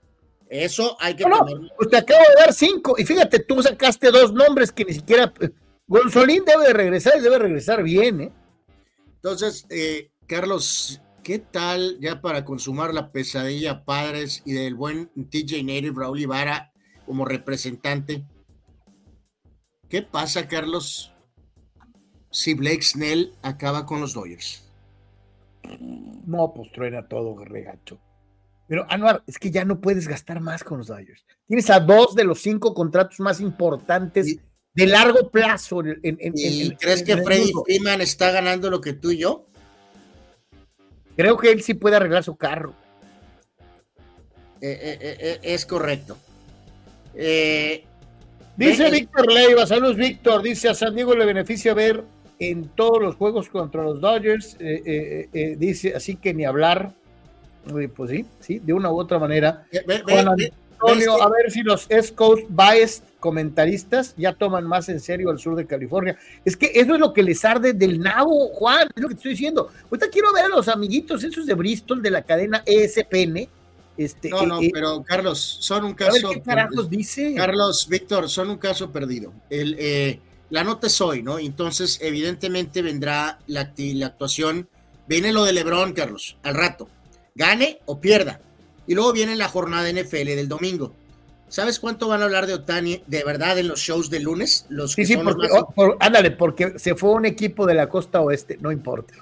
eso 0.48 0.96
hay 1.00 1.16
que... 1.16 1.24
No, 1.24 1.44
pues 1.76 1.90
te 1.90 1.96
acabo 1.96 2.20
de 2.20 2.42
dar 2.44 2.52
cinco 2.52 2.94
y 2.98 3.04
fíjate, 3.04 3.40
tú 3.40 3.62
sacaste 3.62 4.10
dos 4.10 4.32
nombres 4.32 4.72
que 4.72 4.84
ni 4.84 4.94
siquiera 4.94 5.32
Gonzolín 5.86 6.44
debe 6.44 6.66
de 6.68 6.72
regresar 6.72 7.14
y 7.18 7.20
debe 7.20 7.38
regresar 7.38 7.82
bien, 7.82 8.20
¿eh? 8.20 8.32
Entonces, 9.16 9.66
eh, 9.68 10.10
Carlos, 10.26 11.00
¿qué 11.22 11.40
tal 11.40 11.98
ya 12.00 12.20
para 12.20 12.44
consumar 12.44 12.94
la 12.94 13.10
pesadilla 13.10 13.84
padres 13.84 14.42
y 14.44 14.52
del 14.52 14.74
buen 14.74 15.08
TJ 15.08 15.62
Native 15.64 15.94
Raúl 15.96 16.20
Ibarra 16.20 16.69
como 17.06 17.24
representante? 17.24 18.24
¿Qué 19.88 20.02
pasa, 20.02 20.46
Carlos, 20.46 21.12
si 22.30 22.54
Blake 22.54 22.82
Snell 22.82 23.34
acaba 23.42 23.86
con 23.86 24.00
los 24.00 24.14
Dodgers? 24.14 24.64
No, 26.26 26.52
pues 26.54 26.70
truena 26.72 27.08
todo, 27.08 27.36
regacho. 27.44 27.98
Pero, 28.68 28.86
Anuar, 28.88 29.24
es 29.26 29.38
que 29.38 29.50
ya 29.50 29.64
no 29.64 29.80
puedes 29.80 30.06
gastar 30.06 30.40
más 30.40 30.62
con 30.62 30.78
los 30.78 30.86
Dodgers. 30.86 31.24
Tienes 31.48 31.68
a 31.70 31.80
dos 31.80 32.14
de 32.14 32.24
los 32.24 32.40
cinco 32.40 32.72
contratos 32.72 33.18
más 33.18 33.40
importantes 33.40 34.38
de 34.74 34.86
largo 34.86 35.30
plazo. 35.30 35.82
¿Y 36.02 36.76
crees 36.76 37.02
que 37.02 37.16
Freddy 37.16 37.52
Freeman 37.64 38.00
está 38.00 38.30
ganando 38.30 38.70
lo 38.70 38.80
que 38.80 38.92
tú 38.92 39.10
y 39.10 39.18
yo? 39.18 39.46
Creo 41.16 41.36
que 41.36 41.50
él 41.50 41.62
sí 41.62 41.74
puede 41.74 41.96
arreglar 41.96 42.22
su 42.22 42.36
carro. 42.36 42.72
Eh, 44.60 44.98
eh, 45.00 45.16
eh, 45.20 45.40
es 45.42 45.66
correcto. 45.66 46.16
Dice 47.14 48.90
Víctor 48.90 49.32
Leiva, 49.32 49.66
saludos 49.66 49.96
Víctor, 49.96 50.42
dice 50.42 50.68
a 50.68 50.74
San 50.74 50.94
Diego 50.94 51.14
le 51.14 51.24
beneficia 51.24 51.74
ver 51.74 52.04
en 52.38 52.68
todos 52.68 53.02
los 53.02 53.16
juegos 53.16 53.48
contra 53.48 53.82
los 53.82 54.00
Dodgers, 54.00 54.56
dice 55.58 55.94
así 55.94 56.16
que 56.16 56.32
ni 56.34 56.44
hablar, 56.44 56.92
pues 57.94 58.10
sí, 58.10 58.24
sí, 58.40 58.58
de 58.58 58.72
una 58.72 58.90
u 58.90 58.98
otra 58.98 59.18
manera. 59.18 59.66
Antonio, 60.82 61.22
a 61.22 61.28
ver 61.28 61.50
si 61.50 61.62
los 61.62 61.90
East 61.90 62.14
Coast 62.14 62.44
Bias 62.48 63.02
comentaristas 63.18 64.14
ya 64.16 64.32
toman 64.32 64.64
más 64.66 64.88
en 64.88 64.98
serio 64.98 65.28
al 65.28 65.38
sur 65.38 65.54
de 65.54 65.66
California. 65.66 66.16
Es 66.42 66.56
que 66.56 66.72
eso 66.74 66.94
es 66.94 67.00
lo 67.00 67.12
que 67.12 67.22
les 67.22 67.44
arde 67.44 67.74
del 67.74 68.00
nabo, 68.00 68.48
Juan, 68.48 68.88
es 68.96 69.02
lo 69.02 69.08
que 69.08 69.14
te 69.14 69.18
estoy 69.18 69.32
diciendo. 69.32 69.68
Ahorita 69.90 70.08
quiero 70.08 70.32
ver 70.32 70.46
a 70.46 70.48
los 70.48 70.68
amiguitos 70.68 71.22
esos 71.22 71.44
de 71.44 71.52
Bristol 71.52 72.00
de 72.00 72.10
la 72.10 72.22
cadena 72.22 72.62
ESPN 72.64 73.46
Este, 73.96 74.30
no, 74.30 74.46
no, 74.46 74.60
pero 74.72 75.02
Carlos, 75.02 75.38
son 75.60 75.84
un 75.84 75.94
caso. 75.94 76.30
¿Qué 76.30 76.40
carajos 76.40 76.88
dice? 76.88 77.34
Carlos, 77.34 77.86
Víctor, 77.88 78.28
son 78.28 78.50
un 78.50 78.58
caso 78.58 78.90
perdido. 78.90 79.32
El, 79.50 80.20
la 80.50 80.64
nota 80.64 80.88
es 80.88 81.00
hoy, 81.00 81.22
¿no? 81.22 81.38
Entonces, 81.38 81.98
evidentemente 82.02 82.82
vendrá 82.82 83.38
la, 83.46 83.72
la 83.76 84.06
actuación. 84.06 84.68
Viene 85.06 85.32
lo 85.32 85.44
de 85.44 85.52
Lebron, 85.52 85.92
Carlos, 85.92 86.36
al 86.42 86.54
rato. 86.54 86.88
Gane 87.34 87.80
o 87.86 88.00
pierda. 88.00 88.40
Y 88.86 88.94
luego 88.94 89.12
viene 89.12 89.36
la 89.36 89.48
jornada 89.48 89.90
NFL 89.90 90.26
del 90.26 90.48
domingo. 90.48 90.94
¿Sabes 91.48 91.80
cuánto 91.80 92.06
van 92.06 92.22
a 92.22 92.24
hablar 92.24 92.46
de 92.46 92.54
Otani 92.54 93.02
de 93.08 93.24
verdad 93.24 93.58
en 93.58 93.66
los 93.66 93.80
shows 93.80 94.08
de 94.08 94.20
lunes? 94.20 94.66
Los 94.68 94.92
sí, 94.92 95.04
sí, 95.04 95.16
porque, 95.16 95.48
oh, 95.50 95.96
ándale, 95.98 96.30
porque 96.30 96.78
se 96.78 96.94
fue 96.94 97.10
un 97.10 97.26
equipo 97.26 97.66
de 97.66 97.74
la 97.74 97.88
costa 97.88 98.20
oeste, 98.20 98.56
no 98.60 98.70
importa. 98.70 99.14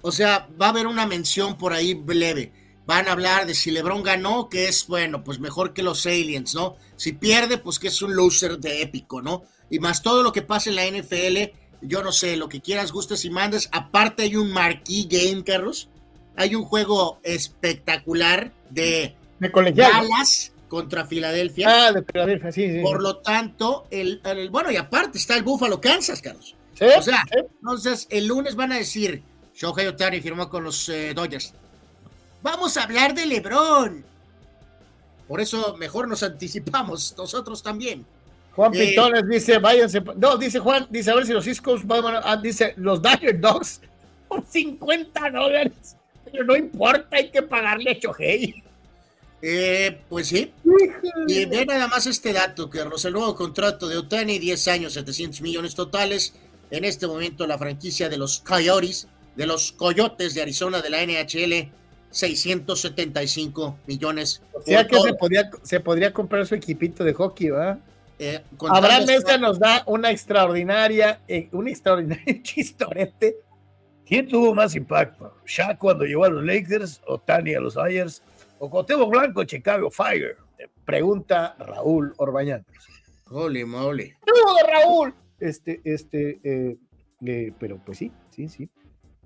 O 0.00 0.10
sea, 0.10 0.48
va 0.60 0.66
a 0.66 0.68
haber 0.70 0.86
una 0.86 1.06
mención 1.06 1.58
por 1.58 1.74
ahí 1.74 2.02
leve. 2.06 2.50
Van 2.86 3.08
a 3.08 3.12
hablar 3.12 3.46
de 3.46 3.54
si 3.54 3.70
LeBron 3.70 4.02
ganó, 4.02 4.48
que 4.48 4.68
es 4.68 4.86
bueno, 4.86 5.24
pues 5.24 5.40
mejor 5.40 5.72
que 5.72 5.82
los 5.82 6.06
aliens, 6.06 6.54
¿no? 6.54 6.76
Si 6.96 7.12
pierde, 7.12 7.58
pues 7.58 7.78
que 7.78 7.88
es 7.88 8.00
un 8.00 8.14
loser 8.14 8.58
de 8.58 8.82
épico, 8.82 9.20
¿no? 9.20 9.42
Y 9.68 9.80
más 9.80 10.02
todo 10.02 10.22
lo 10.22 10.32
que 10.32 10.42
pasa 10.42 10.70
en 10.70 10.76
la 10.76 10.86
NFL, 10.86 11.52
yo 11.82 12.02
no 12.02 12.12
sé, 12.12 12.36
lo 12.36 12.48
que 12.48 12.60
quieras, 12.60 12.92
gustes 12.92 13.24
y 13.24 13.30
mandes. 13.30 13.68
Aparte 13.72 14.22
hay 14.22 14.36
un 14.36 14.52
marquee 14.52 15.08
game, 15.08 15.42
Carlos. 15.42 15.88
Hay 16.36 16.54
un 16.54 16.64
juego 16.64 17.18
espectacular 17.22 18.52
de, 18.70 19.16
de 19.40 19.52
colegial 19.52 20.06
contra 20.68 21.06
Filadelfia. 21.06 21.86
Ah, 21.88 21.92
de 21.92 22.02
Filadelfia, 22.02 22.52
sí, 22.52 22.70
sí. 22.72 22.80
Por 22.82 23.02
lo 23.02 23.18
tanto, 23.18 23.86
el, 23.90 24.20
bueno, 24.50 24.70
y 24.70 24.76
aparte 24.76 25.18
está 25.18 25.36
el 25.36 25.42
Buffalo 25.42 25.80
Kansas, 25.80 26.20
Carlos. 26.20 26.54
¿Sí? 26.74 26.84
O 26.96 27.02
sea, 27.02 27.24
entonces 27.30 28.06
el 28.10 28.26
lunes 28.26 28.54
van 28.54 28.72
a 28.72 28.76
decir, 28.76 29.22
Shohei 29.54 29.86
Otani 29.86 30.20
firmó 30.20 30.48
con 30.48 30.64
los 30.64 30.88
eh, 30.88 31.14
Dodgers. 31.14 31.54
Vamos 32.46 32.76
a 32.76 32.84
hablar 32.84 33.12
de 33.12 33.26
LeBron. 33.26 34.04
Por 35.26 35.40
eso 35.40 35.76
mejor 35.78 36.06
nos 36.06 36.22
anticipamos 36.22 37.12
nosotros 37.18 37.60
también. 37.60 38.06
Juan 38.54 38.72
eh, 38.72 38.86
Pitones 38.86 39.28
dice, 39.28 39.58
váyanse. 39.58 40.00
No, 40.16 40.36
dice 40.36 40.60
Juan, 40.60 40.86
dice 40.88 41.10
a 41.10 41.16
ver 41.16 41.26
si 41.26 41.32
los 41.32 41.44
Ciscos 41.44 41.84
van 41.84 42.06
a, 42.06 42.20
ah, 42.22 42.36
dice 42.36 42.72
los 42.76 43.02
Dodger 43.02 43.40
Dogs 43.40 43.80
por 44.28 44.46
50 44.46 45.30
dólares. 45.30 45.96
Pero 46.30 46.44
no 46.44 46.54
importa, 46.54 47.16
hay 47.16 47.32
que 47.32 47.42
pagarle 47.42 47.90
a 47.90 47.94
Shohei. 47.94 48.62
Eh, 49.42 49.98
pues 50.08 50.28
sí. 50.28 50.52
Y 51.26 51.46
ve 51.46 51.66
nada 51.66 51.88
más 51.88 52.06
este 52.06 52.32
dato, 52.32 52.70
que 52.70 52.78
el 52.78 53.12
nuevo 53.12 53.34
contrato 53.34 53.88
de 53.88 53.96
Otani, 53.96 54.38
10 54.38 54.68
años, 54.68 54.92
700 54.92 55.40
millones 55.40 55.74
totales. 55.74 56.32
En 56.70 56.84
este 56.84 57.08
momento 57.08 57.44
la 57.44 57.58
franquicia 57.58 58.08
de 58.08 58.18
los 58.18 58.38
Coyotes, 58.38 59.08
de 59.34 59.46
los 59.46 59.72
Coyotes 59.72 60.34
de 60.34 60.42
Arizona 60.42 60.80
de 60.80 60.90
la 60.90 61.04
NHL, 61.04 61.72
675 62.16 63.78
millones. 63.86 64.42
O 64.54 64.62
sea 64.62 64.86
que 64.86 64.98
se 64.98 65.12
podría, 65.14 65.50
se 65.62 65.80
podría, 65.80 66.12
comprar 66.12 66.46
su 66.46 66.54
equipito 66.54 67.04
de 67.04 67.12
hockey, 67.12 67.50
¿verdad? 67.50 67.78
Eh, 68.18 68.42
Abraham 68.70 69.04
Mesa 69.06 69.36
nos 69.36 69.58
da 69.58 69.82
una 69.86 70.10
extraordinaria, 70.10 71.20
eh, 71.28 71.48
un 71.52 71.68
extraordinario 71.68 72.42
chistorete. 72.42 73.36
¿Quién 74.06 74.26
tuvo 74.28 74.54
más 74.54 74.74
impacto? 74.74 75.34
¿Shaq 75.44 75.78
cuando 75.78 76.04
llegó 76.04 76.24
a 76.24 76.30
los 76.30 76.44
Lakers 76.44 77.02
o 77.06 77.18
Tani 77.18 77.54
a 77.54 77.60
los 77.60 77.76
Ayers? 77.76 78.22
o 78.58 78.70
Cotebo 78.70 79.08
Blanco, 79.08 79.44
Chicago 79.44 79.90
Fire? 79.90 80.36
Pregunta 80.84 81.54
Raúl 81.58 82.14
Orbañán. 82.16 82.64
Ole, 83.30 83.66
mole. 83.66 84.16
¡No, 84.26 84.66
Raúl! 84.66 85.14
Este, 85.38 85.80
este, 85.84 86.40
eh, 86.42 86.76
eh, 87.26 87.52
pero 87.58 87.78
pues 87.84 87.98
sí, 87.98 88.12
sí, 88.30 88.48
sí. 88.48 88.70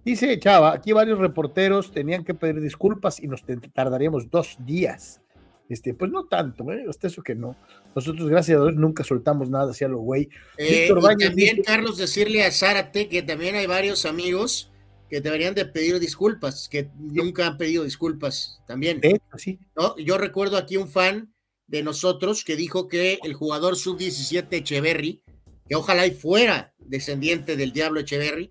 Dice 0.04 0.38
Chava, 0.38 0.72
aquí 0.72 0.92
varios 0.92 1.18
reporteros 1.18 1.92
tenían 1.92 2.24
que 2.24 2.34
pedir 2.34 2.60
disculpas 2.60 3.20
y 3.20 3.26
nos 3.26 3.44
tardaríamos 3.74 4.30
dos 4.30 4.56
días. 4.64 5.20
Este, 5.68 5.94
pues 5.94 6.10
no 6.10 6.26
tanto, 6.26 6.72
¿eh? 6.72 6.88
Usted 6.88 7.08
eso 7.08 7.22
que 7.22 7.36
no. 7.36 7.56
Nosotros, 7.94 8.28
gracias 8.28 8.58
a 8.58 8.62
Dios, 8.64 8.74
nunca 8.74 9.04
soltamos 9.04 9.50
nada 9.50 9.70
hacia 9.70 9.86
lo 9.88 9.98
güey. 9.98 10.28
Eh, 10.56 10.88
y 10.90 11.16
también, 11.24 11.62
Carlos, 11.62 11.96
decirle 11.96 12.44
a 12.44 12.50
Zárate 12.50 13.08
que 13.08 13.22
también 13.22 13.54
hay 13.54 13.66
varios 13.66 14.04
amigos 14.04 14.72
que 15.08 15.20
deberían 15.20 15.54
de 15.54 15.66
pedir 15.66 15.98
disculpas, 16.00 16.68
que 16.68 16.88
nunca 16.98 17.46
han 17.46 17.56
pedido 17.56 17.84
disculpas 17.84 18.60
también. 18.66 19.00
Sí. 19.36 19.58
¿no? 19.76 19.96
Yo 19.96 20.18
recuerdo 20.18 20.56
aquí 20.56 20.76
un 20.76 20.88
fan 20.88 21.32
de 21.66 21.82
nosotros 21.84 22.42
que 22.44 22.56
dijo 22.56 22.88
que 22.88 23.18
el 23.22 23.34
jugador 23.34 23.76
sub-17 23.76 24.46
Echeverry, 24.50 25.22
que 25.68 25.76
ojalá 25.76 26.06
y 26.06 26.10
fuera 26.10 26.74
descendiente 26.78 27.56
del 27.56 27.72
Diablo 27.72 28.00
Echeverry, 28.00 28.50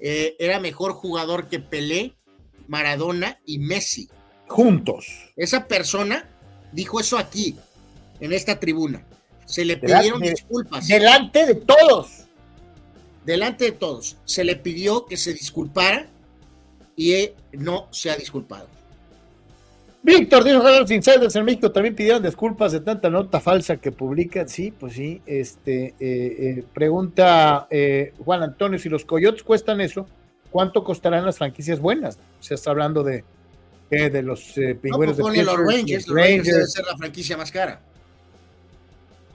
eh, 0.00 0.36
era 0.38 0.60
mejor 0.60 0.92
jugador 0.92 1.48
que 1.48 1.60
Pelé, 1.60 2.16
Maradona 2.68 3.40
y 3.44 3.58
Messi. 3.58 4.08
Juntos. 4.48 5.06
Esa 5.36 5.66
persona 5.66 6.28
dijo 6.72 7.00
eso 7.00 7.18
aquí, 7.18 7.56
en 8.20 8.32
esta 8.32 8.60
tribuna. 8.60 9.04
Se 9.44 9.64
le 9.64 9.76
pidieron 9.76 10.20
disculpas. 10.20 10.88
Delante 10.88 11.46
de 11.46 11.54
todos 11.54 12.26
delante 13.26 13.64
de 13.66 13.72
todos, 13.72 14.16
se 14.24 14.44
le 14.44 14.56
pidió 14.56 15.04
que 15.04 15.16
se 15.16 15.34
disculpara 15.34 16.08
y 16.94 17.30
no 17.52 17.88
se 17.90 18.10
ha 18.10 18.16
disculpado. 18.16 18.68
Víctor 20.06 20.44
dijo 20.44 20.62
los 20.62 20.88
insiders 20.92 21.34
en 21.34 21.44
México 21.44 21.72
también 21.72 21.96
pidieron 21.96 22.22
disculpas 22.22 22.70
de 22.70 22.78
tanta 22.78 23.10
nota 23.10 23.40
falsa 23.40 23.78
que 23.78 23.90
publican. 23.90 24.48
Sí, 24.48 24.70
pues 24.70 24.92
sí. 24.92 25.20
Este 25.26 25.86
eh, 25.86 25.94
eh, 25.98 26.64
pregunta 26.72 27.66
eh, 27.68 28.12
Juan 28.24 28.44
Antonio: 28.44 28.78
si 28.78 28.88
los 28.88 29.04
coyotes 29.04 29.42
cuestan 29.42 29.80
eso, 29.80 30.06
¿cuánto 30.52 30.84
costarán 30.84 31.26
las 31.26 31.38
franquicias 31.38 31.80
buenas? 31.80 32.20
Se 32.38 32.54
está 32.54 32.70
hablando 32.70 33.02
de, 33.02 33.24
de 33.90 34.22
los 34.22 34.52
pingüinos 34.80 35.16
pues 35.18 35.34
de 35.34 35.42
los 35.42 35.58
Rangers. 35.58 36.06
Los 36.06 36.16
Rangers 36.16 36.46
debe 36.46 36.66
ser 36.66 36.84
la 36.84 36.96
franquicia 36.96 37.36
más 37.36 37.50
cara. 37.50 37.80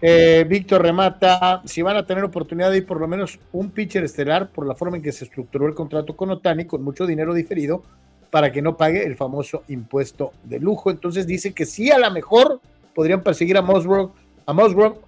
Eh, 0.01 0.45
Víctor 0.47 0.81
remata, 0.81 1.61
si 1.65 1.81
van 1.81 1.97
a 1.97 2.05
tener 2.05 2.23
oportunidad 2.23 2.71
de 2.71 2.77
ir 2.77 2.85
por 2.85 2.99
lo 2.99 3.09
menos 3.09 3.39
un 3.51 3.71
pitcher 3.71 4.05
estelar 4.05 4.49
por 4.49 4.65
la 4.65 4.73
forma 4.73 4.95
en 4.95 5.03
que 5.03 5.11
se 5.11 5.25
estructuró 5.25 5.67
el 5.67 5.75
contrato 5.75 6.15
con 6.15 6.31
Otani, 6.31 6.63
con 6.63 6.81
mucho 6.81 7.05
dinero 7.05 7.33
diferido, 7.33 7.83
para 8.31 8.51
que 8.51 8.61
no 8.61 8.77
pague 8.77 9.05
el 9.05 9.15
famoso 9.15 9.63
impuesto 9.67 10.33
de 10.43 10.59
lujo. 10.59 10.89
Entonces 10.89 11.27
dice 11.27 11.53
que 11.53 11.65
sí, 11.65 11.91
a 11.91 11.99
lo 11.99 12.09
mejor 12.09 12.59
podrían 12.95 13.21
perseguir 13.21 13.57
a 13.57 13.61
Musgrove, 13.61 14.11
a 14.45 14.55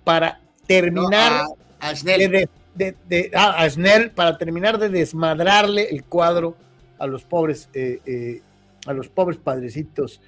para 0.04 0.40
terminar 0.68 1.46
a, 1.80 1.96
Snell. 1.96 2.48
De, 2.76 3.32
ah, 3.34 3.56
a 3.58 3.70
Snell, 3.70 4.12
para 4.12 4.38
terminar 4.38 4.78
de 4.78 4.90
desmadrarle 4.90 5.90
el 5.90 6.04
cuadro 6.04 6.56
a 7.00 7.08
los 7.08 7.24
pobres, 7.24 7.70
eh, 7.74 8.00
eh, 8.06 8.42
a 8.86 8.94
los 8.94 9.10
pobres 9.10 9.38
padrecitos 9.38 10.22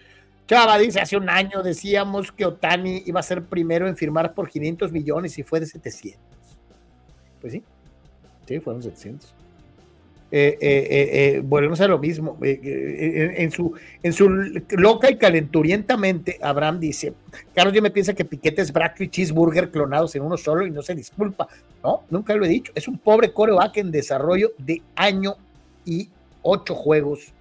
Chava 0.48 0.78
dice, 0.78 1.00
hace 1.00 1.18
un 1.18 1.30
año 1.30 1.64
decíamos 1.64 2.32
que 2.32 2.46
Otani 2.46 3.02
iba 3.08 3.20
a 3.20 3.24
ser 3.24 3.44
primero 3.46 3.88
en 3.88 3.98
firmar 3.98 4.34
por 4.36 4.50
500 4.50 4.92
millones 4.92 5.38
y 5.40 5.44
fue 5.44 5.60
de 5.60 5.66
700. 5.66 6.22
Pues 7.42 7.54
sí, 7.54 7.64
sí, 8.48 8.60
fueron 8.60 8.84
700. 8.84 9.34
Eh, 10.32 10.58
eh, 10.60 10.88
eh, 10.90 11.42
volvemos 11.44 11.80
a 11.82 11.88
lo 11.88 12.00
mismo. 12.00 12.38
en, 12.42 13.52
su, 13.52 13.74
en 14.02 14.14
su 14.14 14.30
loca 14.72 15.10
y 15.10 15.18
calenturientamente, 15.18 16.40
Abraham 16.42 16.80
dice: 16.80 17.14
Carlos, 17.54 17.74
yo 17.74 17.82
me 17.82 17.92
piensa 17.92 18.14
que 18.14 18.26
Piquete 18.26 18.62
es 18.62 18.74
Bradley 18.74 19.10
Cheeseburger 19.10 19.72
clonados 19.72 20.16
en 20.16 20.24
uno 20.24 20.38
solo 20.38 20.66
y 20.66 20.72
no 20.72 20.82
se 20.82 20.96
disculpa. 20.96 21.48
No, 21.84 22.04
nunca 22.10 22.36
lo 22.36 22.46
he 22.46 22.50
dicho. 22.50 22.72
Es 22.76 22.88
un 22.88 22.98
pobre 22.98 23.32
coreback 23.32 23.78
en 23.78 23.92
desarrollo 23.92 24.52
de 24.58 24.82
año 24.96 25.36
y 25.86 26.10
ocho 26.42 26.74
juegos 26.76 27.34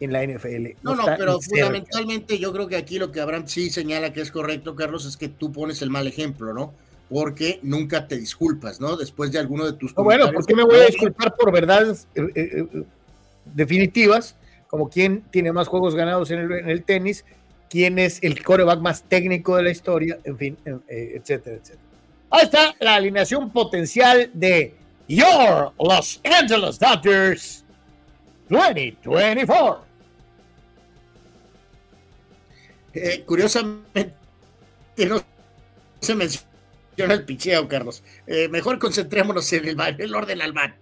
en 0.00 0.12
la 0.12 0.24
NFL. 0.24 0.78
No, 0.82 0.94
no, 0.94 1.04
pero 1.18 1.40
fundamentalmente 1.40 2.38
yo 2.38 2.52
creo 2.52 2.66
que 2.66 2.76
aquí 2.76 2.98
lo 2.98 3.12
que 3.12 3.20
Abraham 3.20 3.46
sí 3.46 3.70
señala 3.70 4.12
que 4.12 4.22
es 4.22 4.30
correcto, 4.30 4.74
Carlos, 4.74 5.04
es 5.04 5.16
que 5.16 5.28
tú 5.28 5.52
pones 5.52 5.82
el 5.82 5.90
mal 5.90 6.06
ejemplo, 6.06 6.54
¿no? 6.54 6.72
Porque 7.10 7.58
nunca 7.62 8.06
te 8.06 8.16
disculpas, 8.16 8.80
¿no? 8.80 8.96
Después 8.96 9.30
de 9.32 9.38
alguno 9.38 9.66
de 9.66 9.72
tus... 9.74 9.94
No, 9.96 10.04
bueno, 10.04 10.30
¿por 10.32 10.46
qué 10.46 10.54
me 10.54 10.62
voy 10.64 10.78
a 10.78 10.86
disculpar 10.86 11.36
por 11.36 11.52
verdades 11.52 12.06
eh, 12.14 12.22
eh, 12.34 12.66
eh, 12.72 12.82
definitivas? 13.44 14.36
Como 14.68 14.88
quién 14.88 15.22
tiene 15.30 15.52
más 15.52 15.66
juegos 15.66 15.96
ganados 15.96 16.30
en 16.30 16.38
el, 16.38 16.84
tenis, 16.84 17.24
quién 17.68 17.98
es 17.98 18.22
el 18.22 18.42
coreback 18.42 18.80
más 18.80 19.02
técnico 19.02 19.56
de 19.56 19.64
la 19.64 19.70
historia, 19.70 20.20
en 20.22 20.38
fin, 20.38 20.56
etcétera, 20.64 21.56
etcétera. 21.56 21.82
Ahí 22.30 22.44
está 22.44 22.76
la 22.78 22.94
alineación 22.94 23.50
potencial 23.50 24.30
de 24.32 24.76
Your 25.08 25.72
Los 25.80 26.20
Angeles 26.22 26.78
Dodgers 26.78 27.64
2024. 28.48 29.90
Eh, 32.92 33.22
curiosamente, 33.26 34.14
no 35.08 35.20
se 36.00 36.14
menciona 36.14 36.49
el 36.96 37.24
picheo, 37.24 37.68
Carlos. 37.68 38.02
Eh, 38.26 38.48
mejor 38.48 38.78
concentrémonos 38.78 39.52
en 39.52 39.68
el, 39.68 39.76
el 39.98 40.14
orden 40.14 40.42
al 40.42 40.52
bat. 40.52 40.76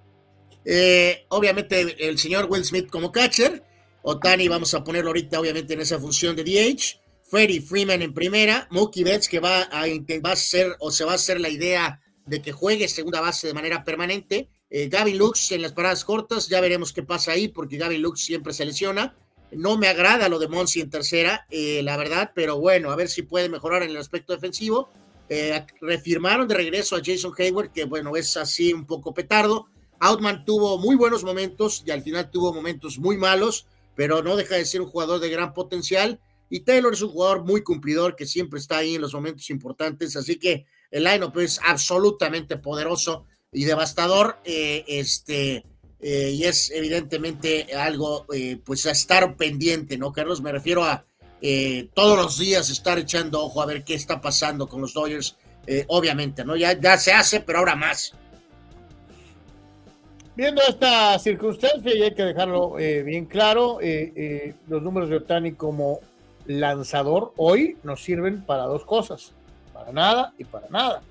Eh, 0.64 1.26
obviamente, 1.28 2.08
el 2.08 2.18
señor 2.18 2.46
Will 2.50 2.64
Smith 2.64 2.90
como 2.90 3.12
catcher. 3.12 3.64
Otani, 4.02 4.48
vamos 4.48 4.74
a 4.74 4.82
ponerlo 4.84 5.10
ahorita, 5.10 5.40
obviamente, 5.40 5.74
en 5.74 5.80
esa 5.80 5.98
función 5.98 6.36
de 6.36 6.44
DH. 6.44 7.00
Freddie 7.24 7.60
Freeman 7.60 8.02
en 8.02 8.14
primera. 8.14 8.66
Mookie 8.70 9.04
Betts, 9.04 9.28
que 9.28 9.40
va 9.40 9.62
a, 9.62 9.86
va 9.86 10.32
a 10.32 10.36
ser 10.36 10.76
o 10.80 10.90
se 10.90 11.04
va 11.04 11.12
a 11.12 11.16
hacer 11.16 11.40
la 11.40 11.48
idea 11.48 12.00
de 12.26 12.42
que 12.42 12.52
juegue 12.52 12.88
segunda 12.88 13.20
base 13.20 13.46
de 13.46 13.54
manera 13.54 13.84
permanente. 13.84 14.48
Gavin 14.70 15.16
Lux 15.16 15.52
en 15.52 15.62
las 15.62 15.72
paradas 15.72 16.04
cortas. 16.04 16.48
Ya 16.48 16.60
veremos 16.60 16.92
qué 16.92 17.02
pasa 17.02 17.32
ahí, 17.32 17.48
porque 17.48 17.78
Gavin 17.78 18.02
Lux 18.02 18.20
siempre 18.20 18.52
se 18.52 18.64
lesiona. 18.64 19.14
No 19.50 19.78
me 19.78 19.88
agrada 19.88 20.28
lo 20.28 20.38
de 20.38 20.48
Monsi 20.48 20.80
en 20.80 20.90
tercera, 20.90 21.46
eh, 21.50 21.82
la 21.82 21.96
verdad, 21.96 22.32
pero 22.34 22.58
bueno, 22.58 22.90
a 22.90 22.96
ver 22.96 23.08
si 23.08 23.22
puede 23.22 23.48
mejorar 23.48 23.82
en 23.82 23.90
el 23.90 23.96
aspecto 23.96 24.34
defensivo. 24.34 24.90
Eh, 25.30 25.66
refirmaron 25.80 26.48
de 26.48 26.54
regreso 26.54 26.96
a 26.96 27.02
Jason 27.04 27.32
Hayward, 27.36 27.72
que 27.72 27.84
bueno, 27.84 28.16
es 28.16 28.36
así 28.36 28.72
un 28.72 28.86
poco 28.86 29.12
petardo. 29.12 29.66
Outman 30.00 30.44
tuvo 30.44 30.78
muy 30.78 30.96
buenos 30.96 31.24
momentos 31.24 31.82
y 31.86 31.90
al 31.90 32.02
final 32.02 32.30
tuvo 32.30 32.52
momentos 32.52 32.98
muy 32.98 33.16
malos, 33.16 33.66
pero 33.94 34.22
no 34.22 34.36
deja 34.36 34.54
de 34.54 34.64
ser 34.64 34.80
un 34.80 34.88
jugador 34.88 35.20
de 35.20 35.28
gran 35.28 35.52
potencial. 35.52 36.20
Y 36.48 36.60
Taylor 36.60 36.94
es 36.94 37.02
un 37.02 37.10
jugador 37.10 37.44
muy 37.44 37.62
cumplidor 37.62 38.16
que 38.16 38.24
siempre 38.24 38.58
está 38.58 38.78
ahí 38.78 38.94
en 38.94 39.02
los 39.02 39.12
momentos 39.12 39.50
importantes, 39.50 40.16
así 40.16 40.38
que 40.38 40.64
el 40.90 41.04
lineup 41.04 41.36
es 41.38 41.60
absolutamente 41.62 42.56
poderoso 42.56 43.26
y 43.52 43.64
devastador. 43.64 44.38
Eh, 44.44 44.84
este, 44.86 45.66
eh, 46.00 46.30
y 46.32 46.44
es 46.44 46.70
evidentemente 46.70 47.74
algo 47.74 48.24
pues 48.64 48.86
a 48.86 48.92
estar 48.92 49.36
pendiente, 49.36 49.98
¿no, 49.98 50.10
Carlos? 50.10 50.40
Me 50.40 50.52
refiero 50.52 50.84
a 50.84 51.04
todos 51.94 52.16
los 52.16 52.38
días 52.38 52.70
estar 52.70 52.98
echando 52.98 53.42
ojo 53.42 53.62
a 53.62 53.66
ver 53.66 53.84
qué 53.84 53.94
está 53.94 54.20
pasando 54.20 54.68
con 54.68 54.80
los 54.80 54.92
Dodgers, 54.92 55.36
obviamente, 55.88 56.44
¿no? 56.44 56.56
Ya, 56.56 56.78
ya 56.78 56.96
se 56.96 57.12
hace, 57.12 57.40
pero 57.40 57.60
ahora 57.60 57.76
más. 57.76 58.12
Viendo 60.34 60.62
esta 60.62 61.18
circunstancia, 61.18 61.96
y 61.96 62.02
hay 62.02 62.14
que 62.14 62.24
dejarlo 62.24 62.74
bien 62.74 63.26
claro, 63.26 63.78
los 64.68 64.82
números 64.82 65.08
de 65.08 65.16
Otani 65.16 65.52
como 65.52 66.00
lanzador 66.46 67.32
hoy 67.36 67.76
nos 67.82 68.02
sirven 68.02 68.42
para 68.42 68.64
dos 68.64 68.84
cosas, 68.84 69.32
para 69.72 69.92
nada 69.92 70.32
y 70.38 70.44
para 70.44 70.68
nada. 70.70 71.02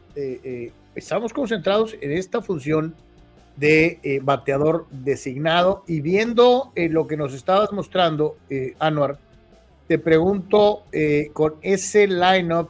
estamos 0.95 1.31
concentrados 1.31 1.95
en 2.01 2.11
esta 2.11 2.41
función 2.41 2.95
de 3.57 3.99
eh, 4.03 4.19
bateador 4.23 4.87
designado. 4.89 5.83
Y 5.87 6.01
viendo 6.01 6.71
eh, 6.75 6.87
lo 6.89 7.07
que 7.07 7.17
nos 7.17 7.33
estabas 7.33 7.73
mostrando, 7.73 8.37
eh, 8.49 8.75
Anuar, 8.79 9.17
te 9.87 9.99
pregunto, 9.99 10.83
con 11.33 11.55
ese 11.61 12.07
lineup, 12.07 12.69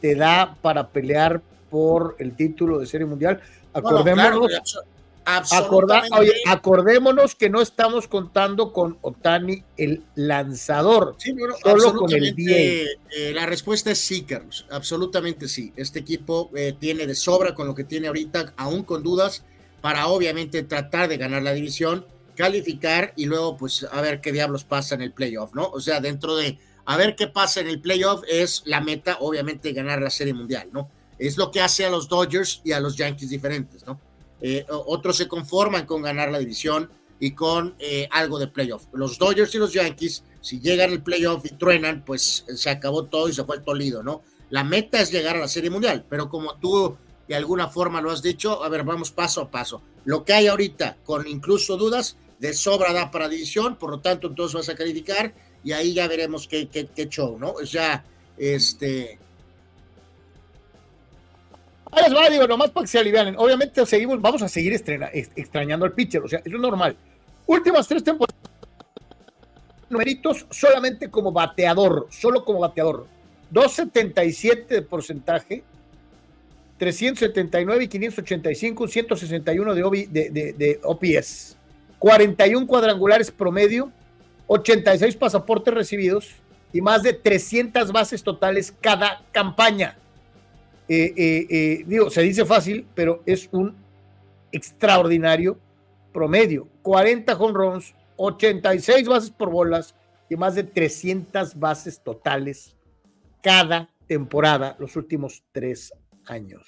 ¿te 0.00 0.14
da 0.14 0.56
para 0.62 0.88
pelear 0.88 1.42
por 1.70 2.16
el 2.18 2.34
título 2.36 2.78
de 2.78 2.86
Serie 2.86 3.06
Mundial? 3.06 3.40
Acordémonos, 3.72 4.80
acordémonos 6.46 7.34
que 7.34 7.50
no 7.50 7.60
estamos 7.60 8.08
contando 8.08 8.72
con 8.72 8.96
Otani, 9.02 9.62
el 9.76 10.02
lanzador, 10.14 11.16
solo 11.62 11.94
con 11.94 12.10
el 12.12 12.34
la 13.34 13.44
respuesta 13.44 13.90
es 13.90 13.98
sí, 13.98 14.22
Carlos, 14.22 14.66
absolutamente 14.70 15.48
sí. 15.48 15.72
Este 15.76 15.98
equipo 15.98 16.50
tiene 16.78 17.06
de 17.06 17.14
sobra 17.14 17.54
con 17.54 17.66
lo 17.66 17.74
que 17.74 17.84
tiene 17.84 18.06
ahorita, 18.06 18.54
aún 18.56 18.84
con 18.84 19.02
dudas 19.02 19.44
para 19.82 20.06
obviamente 20.08 20.62
tratar 20.62 21.08
de 21.08 21.18
ganar 21.18 21.42
la 21.42 21.52
división, 21.52 22.06
calificar 22.38 23.12
y 23.16 23.26
luego 23.26 23.56
pues 23.56 23.84
a 23.90 24.00
ver 24.00 24.20
qué 24.20 24.30
diablos 24.30 24.62
pasa 24.62 24.94
en 24.94 25.02
el 25.02 25.12
playoff, 25.12 25.54
¿no? 25.54 25.68
O 25.70 25.80
sea, 25.80 26.00
dentro 26.00 26.36
de 26.36 26.56
a 26.84 26.96
ver 26.96 27.16
qué 27.16 27.26
pasa 27.26 27.60
en 27.60 27.66
el 27.66 27.80
playoff 27.80 28.22
es 28.28 28.62
la 28.64 28.80
meta, 28.80 29.18
obviamente, 29.20 29.72
ganar 29.72 30.00
la 30.00 30.08
Serie 30.08 30.34
Mundial, 30.34 30.68
¿no? 30.72 30.88
Es 31.18 31.36
lo 31.36 31.50
que 31.50 31.60
hace 31.60 31.84
a 31.84 31.90
los 31.90 32.08
Dodgers 32.08 32.60
y 32.62 32.70
a 32.70 32.78
los 32.78 32.96
Yankees 32.96 33.30
diferentes, 33.30 33.84
¿no? 33.84 34.00
Eh, 34.40 34.64
otros 34.68 35.16
se 35.16 35.26
conforman 35.26 35.84
con 35.84 36.00
ganar 36.00 36.30
la 36.30 36.38
división 36.38 36.88
y 37.18 37.32
con 37.32 37.74
eh, 37.80 38.08
algo 38.12 38.38
de 38.38 38.46
playoff. 38.46 38.86
Los 38.92 39.18
Dodgers 39.18 39.52
y 39.56 39.58
los 39.58 39.72
Yankees, 39.72 40.22
si 40.40 40.60
llegan 40.60 40.92
al 40.92 41.02
playoff 41.02 41.44
y 41.44 41.48
truenan, 41.48 42.04
pues 42.04 42.44
se 42.54 42.70
acabó 42.70 43.06
todo 43.06 43.28
y 43.28 43.32
se 43.32 43.42
fue 43.42 43.56
el 43.56 43.64
tolido, 43.64 44.04
¿no? 44.04 44.22
La 44.50 44.62
meta 44.62 45.00
es 45.00 45.10
llegar 45.10 45.34
a 45.34 45.40
la 45.40 45.48
Serie 45.48 45.70
Mundial, 45.70 46.06
pero 46.08 46.28
como 46.30 46.54
tú 46.54 46.96
de 47.26 47.34
alguna 47.34 47.66
forma 47.66 48.00
lo 48.00 48.12
has 48.12 48.22
dicho. 48.22 48.62
A 48.62 48.68
ver, 48.68 48.84
vamos 48.84 49.10
paso 49.10 49.40
a 49.40 49.50
paso. 49.50 49.82
Lo 50.04 50.24
que 50.24 50.32
hay 50.32 50.46
ahorita, 50.46 50.98
con 51.04 51.26
incluso 51.26 51.76
dudas, 51.76 52.16
de 52.38 52.54
sobra 52.54 52.92
da 52.92 53.10
para 53.10 53.28
división, 53.28 53.76
por 53.76 53.90
lo 53.90 54.00
tanto, 54.00 54.28
entonces 54.28 54.54
vas 54.54 54.68
a 54.68 54.74
calificar 54.74 55.32
y 55.64 55.72
ahí 55.72 55.94
ya 55.94 56.06
veremos 56.06 56.46
qué, 56.46 56.68
qué, 56.68 57.08
show, 57.08 57.38
¿no? 57.38 57.50
O 57.50 57.66
sea, 57.66 58.04
este. 58.36 59.18
Ahora 61.90 62.08
les 62.08 62.16
va, 62.16 62.30
digo, 62.30 62.46
nomás 62.46 62.70
para 62.70 62.84
que 62.84 62.88
se 62.88 62.98
alivianen. 62.98 63.34
Obviamente 63.38 63.84
seguimos, 63.86 64.20
vamos 64.20 64.42
a 64.42 64.48
seguir 64.48 64.72
extrañando 64.72 65.86
al 65.86 65.92
pitcher, 65.92 66.22
o 66.22 66.28
sea, 66.28 66.40
eso 66.44 66.56
es 66.56 66.60
normal. 66.60 66.96
Últimas 67.46 67.88
tres 67.88 68.04
temporadas, 68.04 68.36
numeritos 69.88 70.46
solamente 70.50 71.10
como 71.10 71.32
bateador, 71.32 72.06
solo 72.10 72.44
como 72.44 72.60
bateador. 72.60 73.06
2.77 73.52 74.66
de 74.66 74.82
porcentaje, 74.82 75.62
379 76.78 77.84
y 77.84 77.88
585, 77.88 78.88
161 78.88 79.74
de, 79.74 80.08
de, 80.30 80.52
de, 80.52 80.80
OPS, 80.82 81.56
41 81.98 82.66
cuadrangulares 82.66 83.30
promedio, 83.30 83.92
86 84.46 85.16
pasaportes 85.16 85.74
recibidos 85.74 86.34
y 86.72 86.80
más 86.80 87.02
de 87.02 87.12
300 87.12 87.92
bases 87.92 88.22
totales 88.22 88.74
cada 88.80 89.22
campaña. 89.32 89.96
Eh, 90.88 91.12
eh, 91.16 91.46
eh, 91.50 91.84
digo, 91.86 92.10
se 92.10 92.22
dice 92.22 92.44
fácil, 92.44 92.86
pero 92.94 93.22
es 93.26 93.48
un 93.52 93.74
extraordinario 94.52 95.58
promedio. 96.12 96.68
40 96.82 97.34
home 97.34 97.52
runs, 97.52 97.94
86 98.16 99.08
bases 99.08 99.30
por 99.30 99.50
bolas 99.50 99.94
y 100.30 100.36
más 100.36 100.54
de 100.54 100.64
300 100.64 101.58
bases 101.58 102.00
totales 102.00 102.76
cada 103.42 103.90
temporada 104.06 104.76
los 104.78 104.96
últimos 104.96 105.42
tres 105.52 105.92
años. 106.26 106.66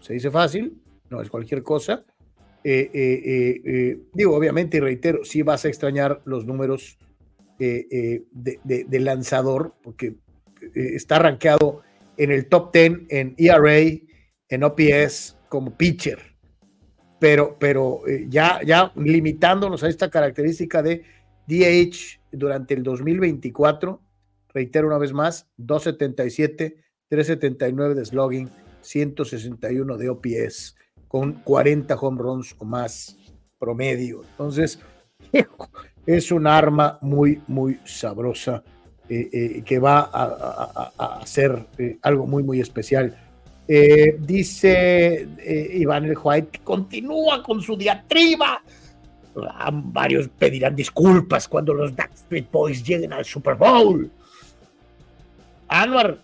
Se 0.00 0.14
dice 0.14 0.30
fácil, 0.30 0.82
no 1.08 1.22
es 1.22 1.30
cualquier 1.30 1.62
cosa. 1.62 2.04
Eh, 2.64 2.90
eh, 2.92 3.62
eh, 3.64 3.98
digo, 4.12 4.36
obviamente, 4.36 4.76
y 4.76 4.80
reitero, 4.80 5.24
sí 5.24 5.42
vas 5.42 5.64
a 5.64 5.68
extrañar 5.68 6.22
los 6.24 6.46
números 6.46 6.98
de, 7.58 8.24
lanzador, 9.00 9.74
porque 9.82 10.16
está 10.74 11.18
rankeado 11.18 11.82
en 12.16 12.32
el 12.32 12.48
top 12.48 12.72
10 12.72 12.92
en 13.08 13.34
ERA, 13.38 13.78
en 14.48 14.64
OPS, 14.64 15.36
como 15.48 15.76
pitcher. 15.76 16.18
Pero, 17.20 17.56
pero 17.60 18.02
ya, 18.28 18.60
ya 18.64 18.92
limitándonos 18.96 19.84
a 19.84 19.88
esta 19.88 20.10
característica 20.10 20.82
de 20.82 21.04
DH 21.46 22.20
durante 22.32 22.74
el 22.74 22.82
2024, 22.82 24.00
reitero 24.52 24.88
una 24.88 24.98
vez 24.98 25.12
más, 25.12 25.48
277 25.56 26.82
379 27.12 27.94
de 27.94 28.04
slogging, 28.06 28.50
161 28.80 29.98
de 29.98 30.08
OPS, 30.08 30.76
con 31.12 31.34
40 31.34 31.94
home 31.94 32.22
runs 32.22 32.56
o 32.56 32.64
más 32.64 33.18
promedio. 33.58 34.24
Entonces, 34.30 34.78
es 36.06 36.32
un 36.32 36.46
arma 36.46 36.98
muy, 37.02 37.38
muy 37.48 37.78
sabrosa 37.84 38.64
eh, 39.10 39.28
eh, 39.30 39.62
que 39.62 39.78
va 39.78 40.08
a, 40.10 41.18
hacer 41.20 41.66
eh, 41.76 41.98
algo 42.00 42.26
muy, 42.26 42.42
muy 42.42 42.60
especial. 42.60 43.14
dice 43.68 45.28
Iván 45.74 46.06
El 46.06 46.16
White 46.16 46.48
que 46.50 46.60
continúa 46.60 47.42
con 47.42 47.60
su 47.60 47.76
diatriba. 47.76 48.62
Ah, 49.36 49.70
varios 49.70 50.28
pedirán 50.28 50.74
disculpas 50.74 51.46
cuando 51.46 51.74
los 51.74 51.94
Backstreet 51.94 52.50
Boys 52.50 52.82
lleguen 52.82 53.12
al 53.12 53.26
Super 53.26 53.56
Bowl. 53.56 54.10
Anwar, 55.68 56.18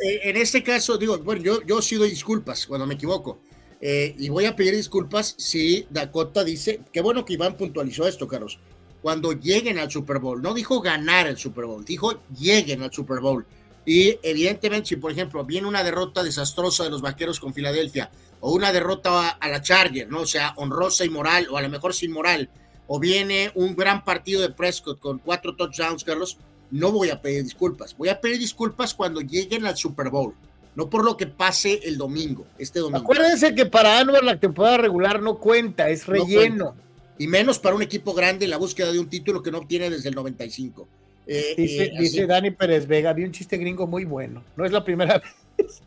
en 0.00 0.36
este 0.36 0.62
caso, 0.62 0.96
digo, 0.96 1.18
bueno, 1.18 1.42
yo, 1.42 1.62
yo 1.62 1.82
sí 1.82 1.96
doy 1.96 2.10
disculpas 2.10 2.68
cuando 2.68 2.86
me 2.86 2.94
equivoco. 2.94 3.40
Eh, 3.80 4.14
y 4.18 4.28
voy 4.28 4.46
a 4.46 4.56
pedir 4.56 4.74
disculpas 4.74 5.34
si 5.38 5.86
Dakota 5.90 6.44
dice, 6.44 6.80
qué 6.92 7.00
bueno 7.00 7.24
que 7.24 7.34
Iván 7.34 7.56
puntualizó 7.56 8.06
esto, 8.06 8.26
Carlos, 8.26 8.58
cuando 9.02 9.32
lleguen 9.32 9.78
al 9.78 9.90
Super 9.90 10.18
Bowl, 10.18 10.40
no 10.40 10.54
dijo 10.54 10.80
ganar 10.80 11.26
el 11.26 11.36
Super 11.36 11.66
Bowl, 11.66 11.84
dijo 11.84 12.20
lleguen 12.38 12.82
al 12.82 12.92
Super 12.92 13.20
Bowl. 13.20 13.46
Y 13.84 14.18
evidentemente, 14.22 14.88
si 14.88 14.96
por 14.96 15.12
ejemplo 15.12 15.44
viene 15.44 15.68
una 15.68 15.84
derrota 15.84 16.22
desastrosa 16.22 16.84
de 16.84 16.90
los 16.90 17.02
vaqueros 17.02 17.38
con 17.38 17.54
Filadelfia, 17.54 18.10
o 18.40 18.52
una 18.52 18.72
derrota 18.72 19.30
a, 19.30 19.48
la 19.48 19.62
Charger, 19.62 20.08
¿no? 20.08 20.22
O 20.22 20.26
sea, 20.26 20.54
honrosa 20.56 21.04
y 21.04 21.08
moral, 21.08 21.46
o 21.50 21.56
a 21.56 21.62
lo 21.62 21.68
mejor 21.68 21.94
sin 21.94 22.12
moral, 22.12 22.50
o 22.86 22.98
viene 22.98 23.50
un 23.54 23.76
gran 23.76 24.04
partido 24.04 24.40
de 24.40 24.50
Prescott 24.50 24.98
con 24.98 25.18
cuatro 25.18 25.54
touchdowns, 25.54 26.04
Carlos, 26.04 26.38
no 26.70 26.90
voy 26.90 27.10
a 27.10 27.20
pedir 27.20 27.44
disculpas. 27.44 27.96
Voy 27.96 28.08
a 28.08 28.20
pedir 28.20 28.38
disculpas 28.38 28.94
cuando 28.94 29.20
lleguen 29.20 29.66
al 29.66 29.76
Super 29.76 30.10
Bowl, 30.10 30.34
no 30.76 30.88
por 30.88 31.04
lo 31.04 31.16
que 31.16 31.26
pase 31.26 31.80
el 31.84 31.98
domingo, 31.98 32.46
este 32.58 32.78
domingo. 32.78 32.98
Acuérdense 32.98 33.54
que 33.54 33.66
para 33.66 33.98
Anwar 33.98 34.22
la 34.22 34.38
temporada 34.38 34.76
regular 34.76 35.20
no 35.20 35.38
cuenta, 35.38 35.88
es 35.88 36.06
relleno. 36.06 36.76
y 37.18 37.26
menos 37.26 37.58
para 37.58 37.74
un 37.74 37.82
equipo 37.82 38.12
grande 38.12 38.44
en 38.44 38.50
la 38.50 38.58
búsqueda 38.58 38.92
de 38.92 38.98
un 38.98 39.08
título 39.08 39.42
que 39.42 39.50
no 39.50 39.58
obtiene 39.58 39.90
desde 39.90 40.10
el 40.10 40.14
95. 40.14 40.86
Eh, 41.26 41.54
dice, 41.56 41.84
eh, 41.84 41.92
dice 41.98 42.26
Dani 42.26 42.52
Pérez 42.52 42.86
Vega, 42.86 43.12
vi 43.12 43.24
un 43.24 43.32
chiste 43.32 43.56
gringo 43.56 43.86
muy 43.86 44.04
bueno. 44.04 44.44
No 44.54 44.64
es 44.64 44.70
la 44.70 44.84
primera 44.84 45.20
vez. 45.58 45.82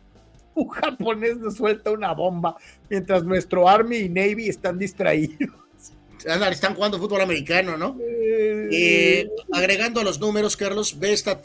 Un 0.54 0.68
japonés 0.68 1.38
nos 1.38 1.54
suelta 1.54 1.92
una 1.92 2.12
bomba 2.12 2.56
mientras 2.90 3.24
nuestro 3.24 3.68
Army 3.68 3.98
y 3.98 4.08
Navy 4.08 4.48
están 4.48 4.76
distraídos 4.76 5.60
están 6.50 6.74
jugando 6.74 6.98
fútbol 6.98 7.20
americano, 7.20 7.76
¿no? 7.76 7.96
Eh, 8.00 9.28
agregando 9.52 10.00
a 10.00 10.04
los 10.04 10.20
números, 10.20 10.56
Carlos, 10.56 10.98
ve 10.98 11.12
esta 11.12 11.40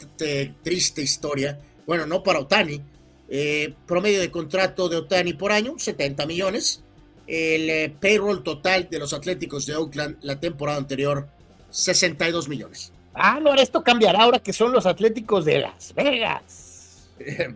triste 0.62 1.02
historia. 1.02 1.58
Bueno, 1.86 2.06
no 2.06 2.22
para 2.22 2.40
Otani. 2.40 2.80
Eh, 3.28 3.74
promedio 3.86 4.20
de 4.20 4.30
contrato 4.30 4.88
de 4.88 4.96
Otani 4.96 5.32
por 5.32 5.52
año, 5.52 5.74
70 5.78 6.26
millones. 6.26 6.82
El 7.26 7.68
eh, 7.68 7.94
payroll 8.00 8.42
total 8.42 8.88
de 8.88 8.98
los 8.98 9.12
Atléticos 9.12 9.66
de 9.66 9.74
Oakland 9.74 10.16
la 10.22 10.38
temporada 10.38 10.78
anterior, 10.78 11.28
62 11.70 12.48
millones. 12.48 12.92
Ah, 13.14 13.40
no, 13.40 13.54
esto 13.54 13.82
cambiará 13.82 14.22
ahora 14.22 14.38
que 14.38 14.52
son 14.52 14.72
los 14.72 14.86
Atléticos 14.86 15.44
de 15.44 15.60
Las 15.60 15.94
Vegas. 15.94 17.08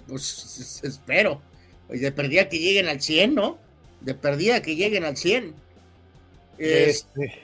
pues 0.09 0.81
espero. 0.83 1.41
De 1.89 2.12
perdida 2.12 2.49
que 2.49 2.59
lleguen 2.59 2.89
al 2.89 3.01
100, 3.01 3.35
¿no? 3.35 3.59
De 4.01 4.14
perdida 4.14 4.62
que 4.62 4.77
lleguen 4.77 5.05
al 5.05 5.16
100. 5.16 5.55
Este, 6.59 7.35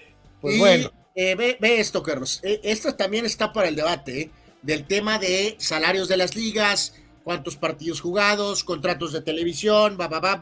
pues 0.40 0.58
bueno. 0.58 0.92
Eh, 1.16 1.34
ve, 1.34 1.80
esto, 1.80 2.02
Carlos. 2.02 2.40
Eh, 2.42 2.60
esto 2.62 2.94
también 2.94 3.24
está 3.24 3.52
para 3.52 3.68
el 3.68 3.74
debate 3.74 4.20
¿eh? 4.20 4.30
del 4.60 4.84
tema 4.84 5.18
de 5.18 5.56
salarios 5.58 6.08
de 6.08 6.18
las 6.18 6.36
ligas, 6.36 6.94
cuántos 7.26 7.56
partidos 7.56 8.00
jugados, 8.00 8.62
contratos 8.62 9.12
de 9.12 9.20
televisión, 9.20 9.98
va, 10.00 10.06
va, 10.06 10.20
va, 10.20 10.40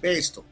Ve 0.00 0.12
esto. 0.18 0.42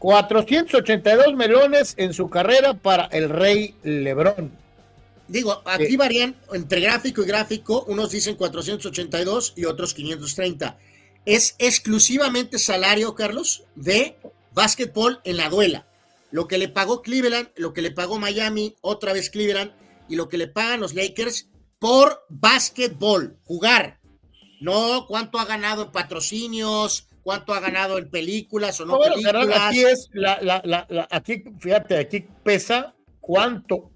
482 0.00 1.36
melones 1.36 1.94
en 1.96 2.12
su 2.12 2.28
carrera 2.28 2.74
para 2.74 3.04
el 3.04 3.28
Rey 3.28 3.76
Lebrón. 3.84 4.50
Digo, 5.28 5.62
aquí 5.64 5.96
varían 5.96 6.34
entre 6.52 6.80
gráfico 6.80 7.22
y 7.22 7.26
gráfico, 7.26 7.84
unos 7.86 8.10
dicen 8.10 8.34
482 8.34 9.52
y 9.54 9.64
otros 9.64 9.94
530. 9.94 10.76
Es 11.24 11.54
exclusivamente 11.60 12.58
salario, 12.58 13.14
Carlos, 13.14 13.62
de 13.76 14.16
básquetbol 14.52 15.20
en 15.22 15.36
la 15.36 15.50
duela. 15.50 15.86
Lo 16.32 16.48
que 16.48 16.58
le 16.58 16.68
pagó 16.68 17.00
Cleveland, 17.00 17.48
lo 17.54 17.72
que 17.72 17.82
le 17.82 17.92
pagó 17.92 18.18
Miami, 18.18 18.74
otra 18.80 19.12
vez 19.12 19.30
Cleveland, 19.30 19.85
y 20.08 20.16
lo 20.16 20.28
que 20.28 20.38
le 20.38 20.48
pagan 20.48 20.80
los 20.80 20.94
Lakers 20.94 21.50
por 21.78 22.24
básquetbol, 22.28 23.38
jugar. 23.44 24.00
No 24.60 25.06
cuánto 25.06 25.38
ha 25.38 25.44
ganado 25.44 25.84
en 25.84 25.92
patrocinios, 25.92 27.08
cuánto 27.22 27.52
ha 27.52 27.60
ganado 27.60 27.98
en 27.98 28.08
películas 28.08 28.80
o 28.80 28.86
no, 28.86 28.98
películas. 28.98 29.68
Aquí 29.68 29.80
es 29.80 30.08
la, 30.12 30.40
la, 30.40 30.62
la, 30.64 31.08
aquí, 31.10 31.44
fíjate, 31.58 31.98
aquí 31.98 32.24
pesa 32.42 32.94
cuánto 33.20 33.90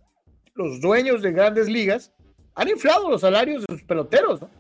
los 0.54 0.80
dueños 0.80 1.22
de 1.22 1.32
grandes 1.32 1.68
ligas 1.68 2.12
han 2.54 2.68
inflado 2.68 3.08
los 3.08 3.20
salarios 3.20 3.64
de 3.66 3.74
sus 3.74 3.84
peloteros, 3.84 4.40
¿no? 4.40 4.50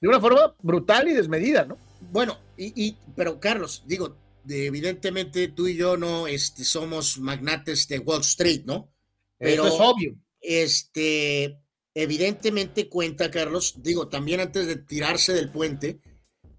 De 0.00 0.08
una 0.08 0.20
forma 0.20 0.54
brutal 0.60 1.08
y 1.08 1.12
desmedida, 1.12 1.64
¿no? 1.64 1.78
Bueno, 2.10 2.38
y, 2.56 2.96
pero 3.14 3.38
Carlos, 3.38 3.84
digo, 3.86 4.16
evidentemente 4.48 5.48
tú 5.48 5.68
y 5.68 5.76
yo 5.76 5.96
no 5.96 6.26
este, 6.26 6.64
somos 6.64 7.18
magnates 7.18 7.86
de 7.88 8.00
Wall 8.00 8.20
Street, 8.22 8.64
¿no? 8.64 8.92
Pero, 9.38 9.66
Eso 9.66 9.74
es 9.74 9.80
obvio. 9.80 10.16
Este, 10.42 11.58
evidentemente 11.94 12.88
cuenta, 12.88 13.30
Carlos, 13.30 13.76
digo, 13.78 14.08
también 14.08 14.40
antes 14.40 14.66
de 14.66 14.76
tirarse 14.76 15.32
del 15.32 15.50
puente, 15.50 16.00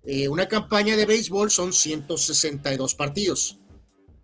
eh, 0.05 0.27
una 0.27 0.47
campaña 0.47 0.95
de 0.95 1.05
béisbol 1.05 1.51
son 1.51 1.73
162 1.73 2.95
partidos. 2.95 3.59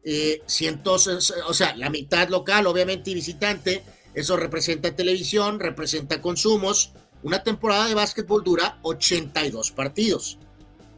Eh, 0.04 0.42
o 0.86 1.54
sea, 1.54 1.76
la 1.76 1.90
mitad 1.90 2.30
local, 2.30 2.68
obviamente, 2.68 3.12
y 3.12 3.16
visitante, 3.16 3.84
eso 4.14 4.38
representa 4.38 4.96
televisión, 4.96 5.60
representa 5.60 6.22
consumos. 6.22 6.94
Una 7.22 7.44
temporada 7.44 7.88
de 7.88 7.96
básquetbol 7.96 8.44
dura 8.44 8.80
82 8.84 9.72
partidos, 9.72 10.40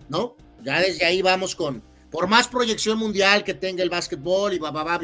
¿no? 0.07 0.35
Ya 0.63 0.79
desde 0.79 1.05
ahí 1.05 1.23
vamos 1.23 1.55
con, 1.55 1.83
por 2.11 2.27
más 2.27 2.47
proyección 2.47 2.99
mundial 2.99 3.43
que 3.43 3.55
tenga 3.55 3.81
el 3.81 3.89
básquetbol 3.89 4.53
y 4.53 4.59
va, 4.59 4.99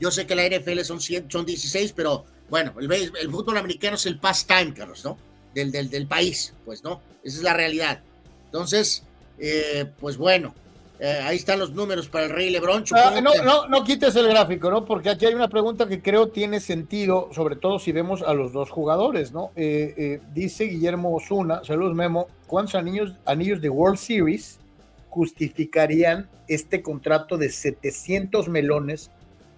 yo 0.00 0.10
sé 0.10 0.26
que 0.26 0.34
la 0.34 0.48
NFL 0.48 0.80
son, 0.80 1.00
son 1.00 1.46
16, 1.46 1.92
pero 1.92 2.24
bueno, 2.52 2.74
el, 2.78 2.92
el 2.92 3.30
fútbol 3.30 3.56
americano 3.56 3.96
es 3.96 4.04
el 4.04 4.18
pastime, 4.18 4.74
Carlos, 4.74 5.02
¿no? 5.06 5.16
Del, 5.54 5.72
del, 5.72 5.88
del 5.88 6.06
país, 6.06 6.52
pues, 6.66 6.84
¿no? 6.84 7.00
Esa 7.24 7.38
es 7.38 7.42
la 7.42 7.54
realidad. 7.54 8.02
Entonces, 8.44 9.04
eh, 9.38 9.86
pues 9.98 10.18
bueno, 10.18 10.54
eh, 11.00 11.18
ahí 11.24 11.36
están 11.36 11.58
los 11.58 11.72
números 11.72 12.10
para 12.10 12.26
el 12.26 12.30
Rey 12.30 12.50
Lebron. 12.50 12.84
Ah, 12.92 13.18
no, 13.22 13.42
no, 13.42 13.68
no 13.68 13.84
quites 13.84 14.14
el 14.16 14.28
gráfico, 14.28 14.70
¿no? 14.70 14.84
Porque 14.84 15.08
aquí 15.08 15.24
hay 15.24 15.32
una 15.32 15.48
pregunta 15.48 15.88
que 15.88 16.02
creo 16.02 16.28
tiene 16.28 16.60
sentido, 16.60 17.30
sobre 17.32 17.56
todo 17.56 17.78
si 17.78 17.90
vemos 17.90 18.20
a 18.20 18.34
los 18.34 18.52
dos 18.52 18.68
jugadores, 18.68 19.32
¿no? 19.32 19.50
Eh, 19.56 20.20
dice 20.34 20.64
Guillermo 20.64 21.16
Osuna, 21.16 21.64
saludos 21.64 21.94
Memo, 21.94 22.28
¿cuántos 22.46 22.74
anillos, 22.74 23.14
anillos 23.24 23.62
de 23.62 23.70
World 23.70 23.96
Series 23.96 24.60
justificarían 25.08 26.28
este 26.48 26.82
contrato 26.82 27.38
de 27.38 27.48
700 27.48 28.50
melones 28.50 29.10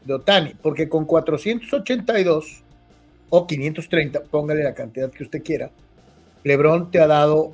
de 0.05 0.15
Otani? 0.15 0.55
Porque 0.63 0.89
con 0.89 1.07
482 1.07 2.64
o 3.31 3.47
530, 3.47 4.25
póngale 4.25 4.63
la 4.63 4.75
cantidad 4.75 5.11
que 5.11 5.25
usted 5.25 5.43
quiera, 5.43 5.71
Lebron 6.45 6.91
te 6.91 7.01
ha 7.01 7.07
dado 7.07 7.53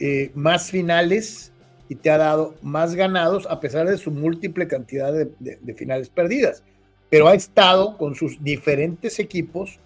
eh, 0.00 0.32
más 0.34 0.70
finales 0.70 1.52
y 1.88 1.94
te 1.96 2.10
ha 2.10 2.18
dado 2.18 2.54
más 2.62 2.94
ganados 2.94 3.46
a 3.48 3.60
pesar 3.60 3.88
de 3.88 3.98
su 3.98 4.10
múltiple 4.10 4.66
cantidad 4.66 5.12
de, 5.12 5.74
finales 5.74 6.08
perdidas. 6.08 6.62
Pero 7.10 7.28
ha 7.28 7.34
estado 7.34 7.96
con 7.98 8.14
sus 8.14 8.42
diferentes 8.42 9.18
equipos 9.18 9.78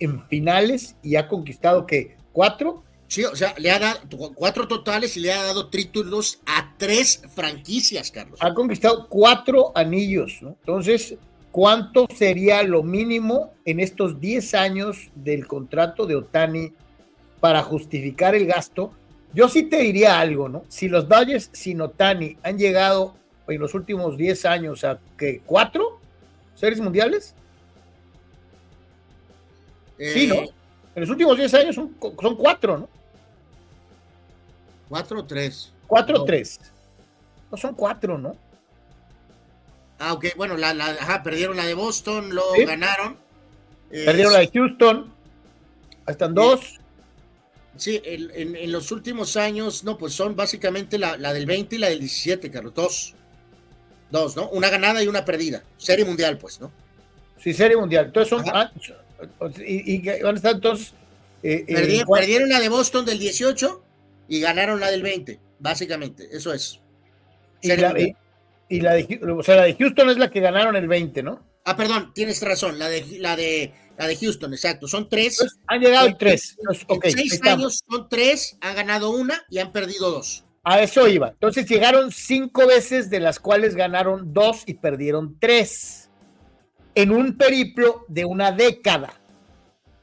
en 0.00 0.26
finales 0.26 0.96
y 1.02 1.16
ha 1.16 1.28
conquistado 1.28 1.86
que 1.86 2.16
cuatro. 2.32 2.82
Sí, 3.06 3.24
o 3.24 3.36
sea, 3.36 3.54
le 3.58 3.70
ha 3.70 3.78
dado 3.78 4.00
cuatro 4.34 4.66
totales 4.66 5.16
y 5.16 5.20
le 5.20 5.32
ha 5.32 5.42
dado 5.44 5.70
títulos 5.70 6.40
a 6.44 6.74
tres 6.76 7.22
franquicias, 7.34 8.10
Carlos. 8.10 8.40
Ha 8.42 8.52
conquistado 8.52 9.08
cuatro 9.08 9.70
anillos, 9.76 10.38
¿no? 10.42 10.56
Entonces, 10.60 11.14
¿cuánto 11.56 12.06
sería 12.14 12.62
lo 12.64 12.82
mínimo 12.82 13.54
en 13.64 13.80
estos 13.80 14.20
10 14.20 14.52
años 14.52 15.10
del 15.14 15.46
contrato 15.46 16.04
de 16.04 16.14
Otani 16.14 16.74
para 17.40 17.62
justificar 17.62 18.34
el 18.34 18.44
gasto? 18.44 18.92
Yo 19.32 19.48
sí 19.48 19.62
te 19.62 19.78
diría 19.78 20.20
algo, 20.20 20.50
¿no? 20.50 20.64
Si 20.68 20.86
los 20.86 21.08
Dodgers 21.08 21.48
sin 21.54 21.80
Otani 21.80 22.36
han 22.42 22.58
llegado 22.58 23.14
en 23.48 23.58
los 23.58 23.72
últimos 23.72 24.18
10 24.18 24.44
años 24.44 24.84
a 24.84 24.98
que 25.16 25.40
cuatro 25.46 25.98
series 26.54 26.78
mundiales. 26.78 27.34
sí, 29.98 30.26
¿no? 30.26 30.34
Eh, 30.34 30.50
en 30.94 31.00
los 31.00 31.08
últimos 31.08 31.38
10 31.38 31.54
años 31.54 31.74
son, 31.74 31.96
son 32.20 32.36
cuatro, 32.36 32.76
¿no? 32.76 32.88
Cuatro 34.90 35.20
o 35.20 35.24
tres. 35.24 35.72
Cuatro 35.86 36.20
o 36.20 36.24
tres. 36.26 36.60
No 37.50 37.56
son 37.56 37.72
cuatro, 37.72 38.18
¿no? 38.18 38.36
Ah, 39.98 40.12
ok, 40.12 40.26
bueno, 40.36 40.56
la, 40.56 40.74
la 40.74 41.22
perdieron 41.22 41.56
la 41.56 41.64
de 41.64 41.74
Boston, 41.74 42.34
lo 42.34 42.44
ganaron. 42.66 43.16
Perdieron 43.90 44.32
la 44.32 44.40
de 44.40 44.50
Houston. 44.52 45.12
Ahí 46.06 46.12
están 46.12 46.34
dos. 46.34 46.78
Sí, 47.76 48.00
en, 48.04 48.72
los 48.72 48.90
últimos 48.90 49.36
años, 49.36 49.84
no, 49.84 49.98
pues 49.98 50.14
son 50.14 50.34
básicamente 50.34 50.98
la, 50.98 51.16
del 51.32 51.46
20 51.46 51.76
y 51.76 51.78
la 51.78 51.88
del 51.88 52.00
17, 52.00 52.50
Carlos. 52.50 52.74
Dos. 52.74 53.14
Dos, 54.10 54.36
¿no? 54.36 54.48
Una 54.50 54.70
ganada 54.70 55.02
y 55.02 55.08
una 55.08 55.24
perdida. 55.24 55.62
Serie 55.76 56.04
mundial, 56.04 56.38
pues, 56.38 56.60
¿no? 56.60 56.70
Sí, 57.38 57.52
serie 57.52 57.76
mundial. 57.76 58.06
Entonces 58.06 58.30
son. 58.30 58.44
Ah, 58.52 58.72
y, 59.58 59.96
y, 59.96 60.22
van 60.22 60.34
a 60.34 60.36
estar 60.36 60.54
entonces. 60.54 60.94
Eh, 61.42 61.64
eh, 61.68 62.04
perdieron, 62.10 62.48
la 62.48 62.60
de 62.60 62.68
Boston 62.68 63.04
del 63.04 63.18
18 63.18 63.82
y 64.28 64.40
ganaron 64.40 64.80
la 64.80 64.90
del 64.90 65.02
20, 65.02 65.38
básicamente. 65.58 66.28
Eso 66.32 66.52
es. 66.52 66.80
Y 67.62 67.68
la, 67.76 67.98
y 67.98 68.16
la, 68.68 68.94
de, 68.94 69.20
o 69.22 69.42
sea, 69.42 69.56
la 69.56 69.62
de 69.64 69.74
Houston 69.74 70.10
es 70.10 70.18
la 70.18 70.30
que 70.30 70.40
ganaron 70.40 70.76
el 70.76 70.88
20, 70.88 71.22
¿no? 71.22 71.40
Ah, 71.64 71.76
perdón, 71.76 72.12
tienes 72.14 72.42
razón. 72.42 72.78
La 72.78 72.88
de, 72.88 73.18
la 73.18 73.36
de 73.36 73.72
la 73.98 74.06
de 74.06 74.16
Houston, 74.16 74.52
exacto. 74.52 74.86
Son 74.86 75.08
tres. 75.08 75.38
han 75.66 75.80
llegado 75.80 76.08
tres. 76.16 76.56
En 76.88 77.10
seis 77.10 77.40
años 77.42 77.82
son 77.88 78.08
tres, 78.08 78.56
han 78.60 78.76
ganado 78.76 79.10
una 79.10 79.44
y 79.48 79.58
han 79.58 79.72
perdido 79.72 80.10
dos. 80.10 80.44
A 80.64 80.80
eso 80.80 81.06
iba. 81.06 81.28
Entonces 81.28 81.68
llegaron 81.68 82.10
cinco 82.12 82.66
veces, 82.66 83.08
de 83.08 83.20
las 83.20 83.38
cuales 83.38 83.76
ganaron 83.76 84.32
dos 84.32 84.64
y 84.66 84.74
perdieron 84.74 85.38
tres. 85.38 86.10
En 86.94 87.10
un 87.10 87.36
periplo 87.36 88.04
de 88.08 88.24
una 88.24 88.52
década. 88.52 89.12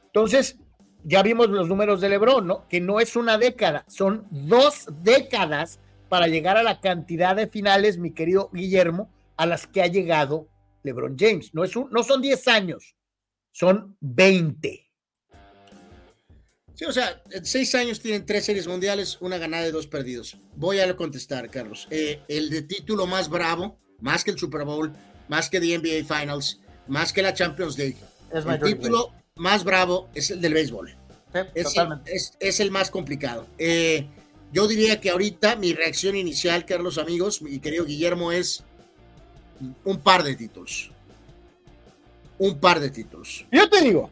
Entonces, 0.05 0.57
ya 1.03 1.22
vimos 1.22 1.49
los 1.49 1.68
números 1.68 2.01
de 2.01 2.09
Lebron, 2.09 2.47
¿no? 2.47 2.68
Que 2.68 2.80
no 2.80 2.99
es 2.99 3.16
una 3.16 3.38
década, 3.38 3.84
son 3.88 4.26
dos 4.30 4.86
décadas 5.01 5.80
para 6.14 6.28
llegar 6.28 6.57
a 6.57 6.61
la 6.61 6.80
cantidad 6.80 7.36
de 7.36 7.47
finales, 7.47 7.97
mi 7.97 8.14
querido 8.14 8.51
Guillermo, 8.53 9.11
a 9.36 9.47
las 9.47 9.66
que 9.66 9.82
ha 9.82 9.88
llegado 9.88 10.47
LeBron 10.84 11.18
James. 11.18 11.55
No, 11.55 11.64
es 11.64 11.72
no 11.76 12.03
son 12.03 12.22
diez 12.22 12.47
años, 12.47 12.95
son 13.51 13.97
20. 13.99 14.91
Sí, 16.76 16.86
o 16.86 16.91
sea, 16.91 17.20
en 17.32 17.43
seis 17.43 17.74
años 17.74 17.99
tienen 17.99 18.28
tres 18.28 18.45
series 18.45 18.68
mundiales, 18.68 19.18
una 19.22 19.39
ganada 19.39 19.68
y 19.68 19.72
dos 19.72 19.88
perdidos. 19.88 20.38
Voy 20.55 20.82
a 20.82 20.95
contestar, 20.95 21.49
Carlos. 21.49 21.88
Eh, 21.89 22.20
el 22.28 22.51
de 22.51 22.61
título 22.61 23.07
más 23.07 23.28
bravo, 23.28 23.80
más 23.99 24.24
que 24.24 24.30
el 24.30 24.38
Super 24.38 24.66
Bowl, 24.66 24.93
más 25.30 25.49
que 25.49 25.59
the 25.59 25.76
NBA 25.76 26.05
Finals, 26.05 26.59
más 26.88 27.11
que 27.11 27.24
la 27.24 27.34
Champions 27.34 27.76
League. 27.76 27.97
el 28.32 28.59
título 28.61 29.16
más 29.34 29.64
bravo 29.64 30.11
es 30.14 30.30
el 30.30 30.41
del 30.41 30.53
béisbol. 30.53 30.95
es, 31.55 32.59
el, 32.59 32.70
más 32.70 32.91
complicado. 32.91 33.47
Eh, 33.57 34.07
yo 34.54 34.68
diría 34.68 35.01
que 35.01 35.10
ahorita 35.10 35.56
mi 35.58 35.74
reacción 35.74 36.16
inicial, 36.16 36.66
Carlos, 36.66 36.97
amigos, 36.97 37.41
mi 37.41 37.60
querido 37.60 37.86
Guillermo, 37.86 38.32
es 38.32 38.64
un 39.84 39.99
par 39.99 40.24
de 40.24 40.36
títulos 40.36 40.93
un 42.38 42.60
par 42.60 42.80
de 42.80 42.89
títulos. 42.89 43.45
Yo 43.51 43.70
te 43.70 43.82
digo, 43.82 44.10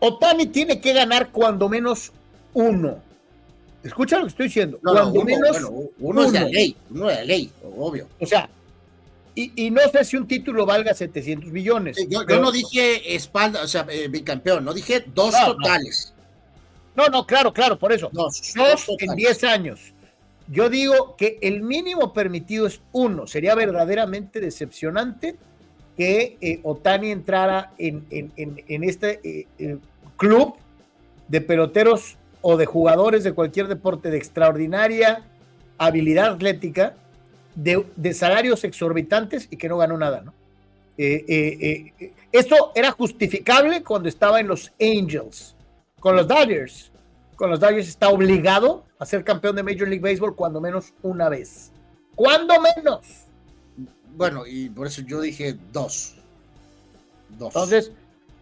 Otani 0.00 0.46
tiene 0.46 0.80
que 0.80 0.92
ganar 0.92 1.30
cuando 1.30 1.68
menos 1.68 2.12
uno. 2.54 3.02
Escucha 3.82 4.16
lo 4.16 4.22
que 4.22 4.28
estoy 4.28 4.46
diciendo. 4.46 4.78
cuando 4.82 5.12
uno, 5.12 5.24
menos 5.24 5.70
uno, 5.98 6.24
es 6.24 6.32
de 6.32 6.48
ley, 6.48 6.76
uno 6.90 7.08
de 7.08 7.24
ley, 7.24 7.50
obvio. 7.76 8.08
O 8.20 8.26
sea, 8.26 8.48
y, 9.34 9.70
no 9.70 9.80
sé 9.90 10.04
si 10.04 10.16
un 10.16 10.26
título 10.26 10.66
valga 10.66 10.94
700 10.94 11.50
millones. 11.50 11.96
yo, 12.08 12.22
no 12.24 12.52
dije 12.52 13.14
espalda, 13.14 13.62
o 13.62 13.68
sea, 13.68 13.86
eh, 13.90 14.08
bicampeón, 14.08 14.64
no 14.64 14.72
dije 14.72 15.04
dos 15.14 15.34
totales. 15.44 16.14
No. 16.16 16.21
No. 16.94 17.26
claro, 17.26 17.52
claro, 17.52 17.78
por 17.78 17.92
eso. 17.92 18.10
Dos, 18.12 18.52
dos 18.54 18.86
en 18.98 19.14
10 19.14 19.44
años. 19.44 19.92
Yo 20.48 20.68
digo 20.68 21.14
que 21.16 21.38
el 21.40 21.62
mínimo 21.62 22.12
permitido 22.12 22.66
es 22.66 22.80
uno. 22.92 23.26
Sería 23.26 23.54
verdaderamente 23.54 24.40
decepcionante 24.40 25.36
que 25.96 26.36
eh, 26.40 26.60
Otani 26.62 27.10
entrara 27.10 27.72
en, 27.78 28.04
este 28.82 29.20
eh, 29.24 29.46
eh, 29.58 29.78
club 30.16 30.54
de 31.28 31.40
peloteros 31.40 32.16
o 32.40 32.56
de 32.56 32.66
jugadores 32.66 33.24
de 33.24 33.32
cualquier 33.32 33.68
deporte 33.68 34.10
de 34.10 34.16
extraordinaria 34.16 35.22
habilidad 35.78 36.32
atlética, 36.32 36.94
de, 37.54 38.14
salarios 38.14 38.64
exorbitantes 38.64 39.48
y 39.50 39.56
que 39.56 39.68
no 39.68 39.78
ganó 39.78 39.96
nada, 39.98 40.22
¿no? 40.22 40.32
esto 40.94 42.70
era 42.74 42.92
justificable 42.92 43.82
cuando 43.82 44.08
estaba 44.08 44.38
en 44.38 44.46
los 44.46 44.72
Angels, 44.80 45.56
con 46.02 46.16
los 46.16 46.26
Dodgers. 46.26 46.90
Con 47.36 47.48
los 47.48 47.60
Dodgers 47.60 47.88
está 47.88 48.08
obligado 48.08 48.84
a 48.98 49.06
ser 49.06 49.24
campeón 49.24 49.54
de 49.54 49.62
Major 49.62 49.88
League 49.88 50.00
Baseball 50.00 50.34
cuando 50.34 50.60
menos 50.60 50.92
una 51.02 51.28
vez. 51.28 51.70
¿Cuándo 52.16 52.54
menos? 52.60 53.06
Bueno, 54.14 54.44
y 54.46 54.68
por 54.68 54.88
eso 54.88 55.02
yo 55.02 55.20
dije 55.20 55.56
dos. 55.72 56.16
Dos. 57.38 57.54
Entonces, 57.54 57.92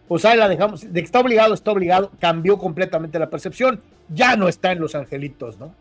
pues 0.07 0.25
ahí 0.25 0.37
la 0.37 0.49
dejamos. 0.49 0.81
De 0.81 0.99
que 0.99 1.05
está 1.05 1.19
obligado, 1.19 1.53
está 1.53 1.71
obligado. 1.71 2.11
Cambió 2.19 2.57
completamente 2.57 3.19
la 3.19 3.29
percepción. 3.29 3.79
Ya 4.09 4.35
no 4.35 4.49
está 4.49 4.71
en 4.71 4.79
Los 4.79 4.95
Angelitos, 4.95 5.59
¿no? 5.59 5.73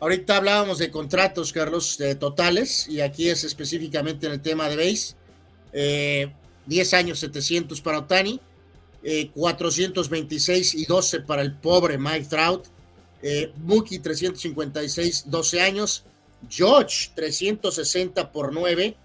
Ahorita 0.00 0.36
hablábamos 0.36 0.78
de 0.78 0.90
contratos, 0.90 1.52
Carlos, 1.52 1.96
de 1.96 2.14
totales, 2.14 2.88
y 2.88 3.00
aquí 3.00 3.30
es 3.30 3.44
específicamente 3.44 4.26
en 4.26 4.32
el 4.32 4.40
tema 4.40 4.68
de 4.68 4.76
base. 4.76 5.14
10 5.72 6.92
eh, 6.92 6.96
años 6.96 7.20
700 7.20 7.80
para 7.80 8.00
Otani, 8.00 8.40
426 9.34 10.74
eh, 10.74 10.78
y 10.78 10.84
12 10.84 11.20
para 11.20 11.42
el 11.42 11.54
pobre 11.54 11.98
Mike 11.98 12.26
Trout, 12.28 12.66
eh, 13.22 13.52
Mookie 13.56 13.98
356, 13.98 15.24
12 15.26 15.60
años, 15.60 16.04
George 16.48 17.10
360 17.14 18.32
por 18.32 18.52
9, 18.52 18.96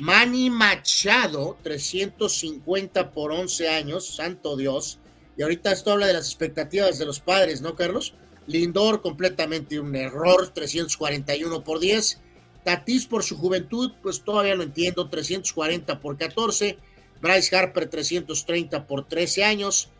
Manny 0.00 0.50
Machado 0.50 1.56
350 1.62 3.12
por 3.12 3.32
11 3.32 3.68
años, 3.68 4.16
santo 4.16 4.56
Dios. 4.56 4.98
Y 5.36 5.42
ahorita 5.42 5.72
esto 5.72 5.92
habla 5.92 6.06
de 6.06 6.14
las 6.14 6.26
expectativas 6.26 6.98
de 6.98 7.06
los 7.06 7.20
padres, 7.20 7.60
¿no, 7.60 7.74
Carlos? 7.74 8.14
Lindor 8.46 9.00
completamente 9.02 9.80
un 9.80 9.94
error, 9.96 10.48
341 10.48 11.64
por 11.64 11.80
10. 11.80 12.20
Tatis 12.64 13.06
por 13.06 13.22
su 13.22 13.36
juventud, 13.36 13.92
pues 14.02 14.22
todavía 14.22 14.54
lo 14.54 14.62
entiendo, 14.62 15.08
340 15.08 16.00
por 16.00 16.16
14. 16.16 16.78
Bryce 17.20 17.56
Harper 17.56 17.88
330 17.88 18.86
por 18.86 19.06
13 19.06 19.44
años. 19.44 19.90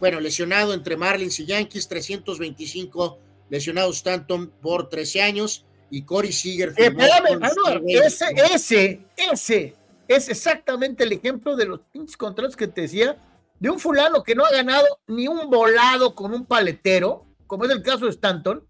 bueno, 0.00 0.20
lesionado 0.20 0.74
entre 0.74 0.96
Marlins 0.96 1.38
y 1.40 1.46
Yankees, 1.46 1.88
325 1.88 3.18
lesionado 3.48 3.90
Stanton 3.90 4.50
por 4.60 4.88
13 4.88 5.22
años 5.22 5.66
y 5.90 6.02
Corey 6.02 6.32
Seager. 6.32 6.70
Eh, 6.70 6.86
espérame, 6.86 7.40
ese, 7.86 8.24
ese, 8.54 9.00
ese 9.16 9.76
es 10.08 10.28
exactamente 10.28 11.04
el 11.04 11.12
ejemplo 11.12 11.54
de 11.54 11.66
los 11.66 11.80
pinches 11.92 12.16
contratos 12.16 12.56
que 12.56 12.66
te 12.66 12.82
decía 12.82 13.16
de 13.60 13.70
un 13.70 13.78
fulano 13.78 14.22
que 14.22 14.34
no 14.34 14.44
ha 14.44 14.50
ganado 14.50 14.86
ni 15.06 15.28
un 15.28 15.48
volado 15.48 16.14
con 16.14 16.34
un 16.34 16.46
paletero, 16.46 17.26
como 17.46 17.64
es 17.64 17.70
el 17.70 17.82
caso 17.82 18.06
de 18.06 18.10
Stanton, 18.10 18.66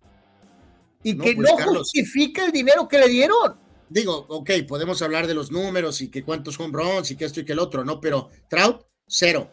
y 1.02 1.16
que 1.16 1.34
pues, 1.34 1.48
no 1.48 1.56
justifica 1.64 2.44
el 2.44 2.52
dinero 2.52 2.86
que 2.88 2.98
le 2.98 3.08
dieron. 3.08 3.56
Digo, 3.92 4.26
ok, 4.28 4.50
podemos 4.66 5.02
hablar 5.02 5.26
de 5.26 5.34
los 5.34 5.50
números 5.50 6.00
y 6.00 6.10
que 6.10 6.22
cuántos 6.22 6.58
home 6.58 6.72
runs 6.72 7.10
y 7.10 7.16
que 7.16 7.26
esto 7.26 7.40
y 7.40 7.44
que 7.44 7.52
el 7.52 7.58
otro, 7.58 7.84
¿no? 7.84 8.00
Pero 8.00 8.30
Trout, 8.48 8.86
cero. 9.06 9.50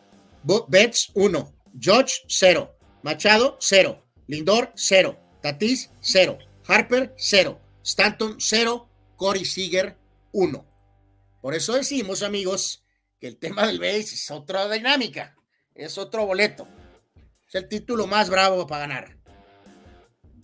Betts, 0.68 1.12
uno. 1.16 1.54
George, 1.78 2.22
cero. 2.28 2.78
Machado, 3.04 3.58
cero. 3.60 4.06
Lindor, 4.28 4.72
cero. 4.76 5.20
Tatis, 5.42 5.92
cero. 6.00 6.38
Harper, 6.66 7.14
0. 7.18 7.60
Stanton, 7.84 8.36
0. 8.40 8.90
Corey 9.18 9.44
Seager, 9.44 9.98
1. 10.32 10.66
Por 11.42 11.54
eso 11.54 11.74
decimos, 11.74 12.24
amigos, 12.24 12.86
que 13.20 13.28
el 13.28 13.38
tema 13.38 13.68
del 13.68 13.80
base 13.80 14.16
es 14.16 14.32
otra 14.32 14.70
dinámica, 14.70 15.36
es 15.76 15.98
otro 15.98 16.26
boleto. 16.26 16.68
Es 17.48 17.56
el 17.56 17.68
título 17.68 18.08
más 18.08 18.30
bravo 18.30 18.66
para 18.66 18.88
ganar. 18.88 19.18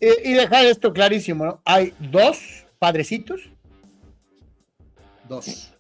Y, 0.02 0.34
dejar 0.34 0.66
esto 0.66 0.92
clarísimo, 0.92 1.46
¿no? 1.46 1.62
Hay 1.64 1.94
dos 2.00 2.66
padrecitos. 2.80 3.50
Dos. 5.28 5.72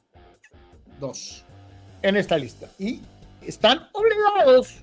Dos. 0.99 1.43
En 2.01 2.15
esta 2.17 2.37
lista. 2.37 2.69
Y 2.79 3.01
están 3.41 3.87
obligados 3.93 4.75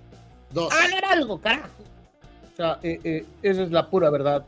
dos. 0.51 0.73
a 0.73 0.77
ganar 0.77 1.05
algo, 1.07 1.41
carajo. 1.41 1.71
O 2.53 2.57
sea, 2.57 2.79
eh, 2.83 3.01
eh, 3.05 3.27
esa 3.43 3.63
es 3.63 3.71
la 3.71 3.89
pura 3.89 4.11
verdad 4.11 4.45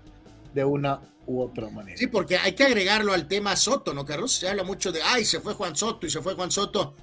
de 0.53 0.65
una 0.65 1.01
u 1.27 1.41
otra 1.41 1.69
manera. 1.71 1.97
Sí, 1.97 2.07
porque 2.07 2.37
hay 2.37 2.53
que 2.53 2.65
agregarlo 2.65 3.13
al 3.13 3.27
tema 3.27 3.57
Soto, 3.57 3.95
¿no, 3.95 4.05
Carlos? 4.05 4.33
Se 4.33 4.49
habla 4.49 4.63
mucho 4.63 4.93
de, 4.93 5.01
ay, 5.03 5.25
se 5.25 5.41
fue 5.41 5.55
Juan 5.55 5.75
Soto 5.75 6.07
y 6.07 6.11
se 6.11 6.21
fue 6.21 6.35
Juan 6.35 6.51
Soto, 6.51 6.95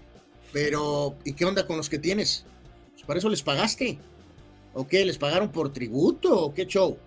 pero 0.54 1.16
¿y 1.24 1.34
qué 1.34 1.46
onda 1.46 1.66
con 1.66 1.78
los 1.78 1.90
que 1.90 2.00
tienes? 2.00 2.46
Pues 2.94 3.04
para 3.04 3.20
eso 3.20 3.30
les 3.30 3.42
pagaste. 3.42 4.00
¿O 4.74 4.88
qué? 4.88 5.04
¿Les 5.04 5.18
pagaron 5.18 5.52
por 5.52 5.74
tributo 5.74 6.46
o 6.46 6.54
qué 6.54 6.66
show? 6.66 6.98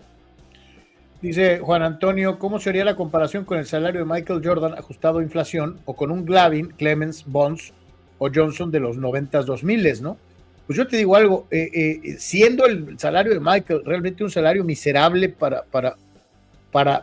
Dice 1.22 1.58
Juan 1.58 1.82
Antonio, 1.82 2.38
¿cómo 2.38 2.60
sería 2.60 2.84
la 2.84 2.96
comparación 2.96 3.44
con 3.44 3.58
el 3.58 3.66
salario 3.66 4.00
de 4.00 4.12
Michael 4.12 4.42
Jordan 4.44 4.74
ajustado 4.74 5.18
a 5.18 5.22
inflación 5.22 5.78
o 5.86 5.94
con 5.94 6.10
un 6.10 6.24
Glavin, 6.24 6.68
Clemens, 6.68 7.24
Bonds 7.26 7.72
o 8.18 8.28
Johnson 8.32 8.70
de 8.70 8.80
los 8.80 8.98
90s, 8.98 9.44
2000 9.44 10.02
¿no? 10.02 10.18
Pues 10.66 10.78
yo 10.78 10.86
te 10.86 10.96
digo 10.96 11.14
algo, 11.14 11.46
eh, 11.50 11.70
eh, 11.74 12.16
siendo 12.18 12.64
el 12.64 12.98
salario 12.98 13.34
de 13.34 13.40
Michael 13.40 13.82
realmente 13.84 14.24
un 14.24 14.30
salario 14.30 14.64
miserable 14.64 15.28
para, 15.28 15.62
para, 15.64 15.96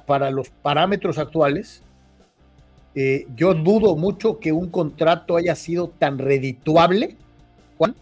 para, 0.03 0.31
los 0.31 0.49
parámetros 0.49 1.19
actuales, 1.19 1.83
eh, 2.95 3.27
yo 3.35 3.53
dudo 3.53 3.95
mucho 3.95 4.39
que 4.39 4.51
un 4.51 4.69
contrato 4.69 5.37
haya 5.37 5.55
sido 5.55 5.89
tan 5.89 6.17
redituable, 6.17 7.15
Juan, 7.77 7.95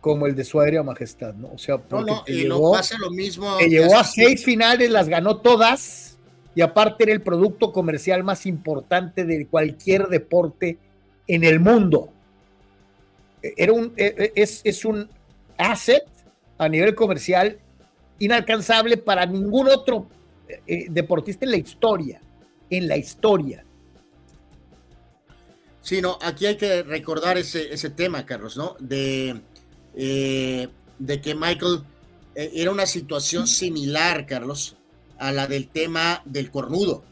como 0.00 0.26
el 0.26 0.34
de 0.34 0.44
su 0.44 0.60
aérea 0.60 0.82
majestad, 0.82 1.34
¿no? 1.34 1.52
O 1.52 1.58
sea, 1.58 1.78
porque 1.78 2.12
y 2.26 2.42
llegó, 2.42 2.72
pasa 2.72 2.96
lo 2.98 3.10
mismo. 3.10 3.58
Que 3.58 3.68
llegó 3.68 3.96
a 3.96 4.04
seis 4.04 4.44
finales, 4.44 4.90
las 4.90 5.08
ganó 5.08 5.38
todas, 5.38 6.18
y 6.54 6.62
aparte 6.62 7.04
era 7.04 7.12
el 7.12 7.22
producto 7.22 7.72
comercial 7.72 8.24
más 8.24 8.46
importante 8.46 9.24
de 9.24 9.46
cualquier 9.46 10.08
deporte 10.08 10.78
en 11.26 11.44
el 11.44 11.60
mundo. 11.60 12.10
Era 13.42 13.72
un, 13.72 13.92
e, 13.96 14.14
e, 14.16 14.32
es, 14.34 14.60
es 14.64 14.84
un 14.84 15.08
asset 15.56 16.04
a 16.58 16.68
nivel 16.68 16.94
comercial 16.94 17.58
inalcanzable 18.18 18.96
para 18.96 19.26
ningún 19.26 19.68
otro 19.68 20.06
eh, 20.66 20.86
deportista 20.90 21.44
en 21.44 21.50
la 21.52 21.56
historia, 21.56 22.20
en 22.68 22.88
la 22.88 22.96
historia. 22.96 23.64
Sí, 25.82 26.02
no, 26.02 26.18
aquí 26.22 26.46
hay 26.46 26.56
que 26.56 26.82
recordar 26.82 27.38
ese, 27.38 27.72
ese 27.72 27.90
tema, 27.90 28.26
Carlos, 28.26 28.56
¿no? 28.56 28.76
De, 28.78 29.40
eh, 29.94 30.68
de 30.98 31.20
que 31.20 31.34
Michael 31.34 31.82
eh, 32.34 32.50
era 32.54 32.70
una 32.70 32.86
situación 32.86 33.46
similar, 33.46 34.26
Carlos, 34.26 34.76
a 35.18 35.32
la 35.32 35.46
del 35.46 35.68
tema 35.68 36.22
del 36.24 36.50
cornudo. 36.50 37.04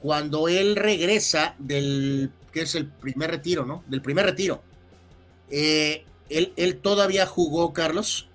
cuando 0.00 0.48
él 0.48 0.76
regresa 0.76 1.54
del, 1.58 2.30
que 2.52 2.62
es 2.62 2.74
el 2.74 2.86
primer 2.86 3.30
retiro, 3.30 3.64
¿no? 3.64 3.82
Del 3.88 4.02
primer 4.02 4.26
retiro. 4.26 4.62
él, 5.50 6.04
él, 6.28 6.76
todavía 6.80 7.26
jugó, 7.26 7.72
Carlos, 7.72 8.28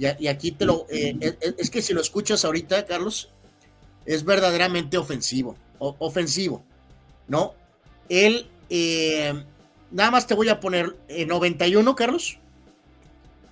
y, 0.00 0.26
aquí 0.28 0.52
te 0.52 0.64
lo. 0.64 0.86
Eh, 0.88 1.36
es, 1.58 1.68
que 1.68 1.82
si 1.82 1.92
lo 1.92 2.00
escuchas 2.00 2.46
ahorita, 2.46 2.86
Carlos, 2.86 3.28
es 4.06 4.24
verdaderamente 4.24 4.96
ofensivo. 4.96 5.56
ofensivo, 5.78 6.64
¿no? 7.28 7.54
Él. 8.08 8.48
Eh, 8.70 9.44
nada 9.90 10.10
más 10.10 10.26
te 10.26 10.34
voy 10.34 10.48
a 10.48 10.60
poner 10.60 10.96
en 11.08 11.28
91, 11.28 11.94
Carlos. 11.96 12.38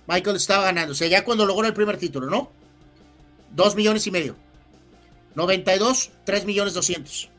Michael 0.07 0.35
estaba 0.35 0.65
ganando. 0.65 0.93
O 0.93 0.95
sea, 0.95 1.07
ya 1.07 1.23
cuando 1.23 1.45
logró 1.45 1.67
el 1.67 1.73
primer 1.73 1.97
título, 1.97 2.29
¿no? 2.29 2.51
Dos 3.51 3.75
millones 3.75 4.07
y 4.07 4.11
medio. 4.11 4.35
92, 5.35 6.11
3 6.23 6.45
millones 6.45 6.73
200. 6.73 7.29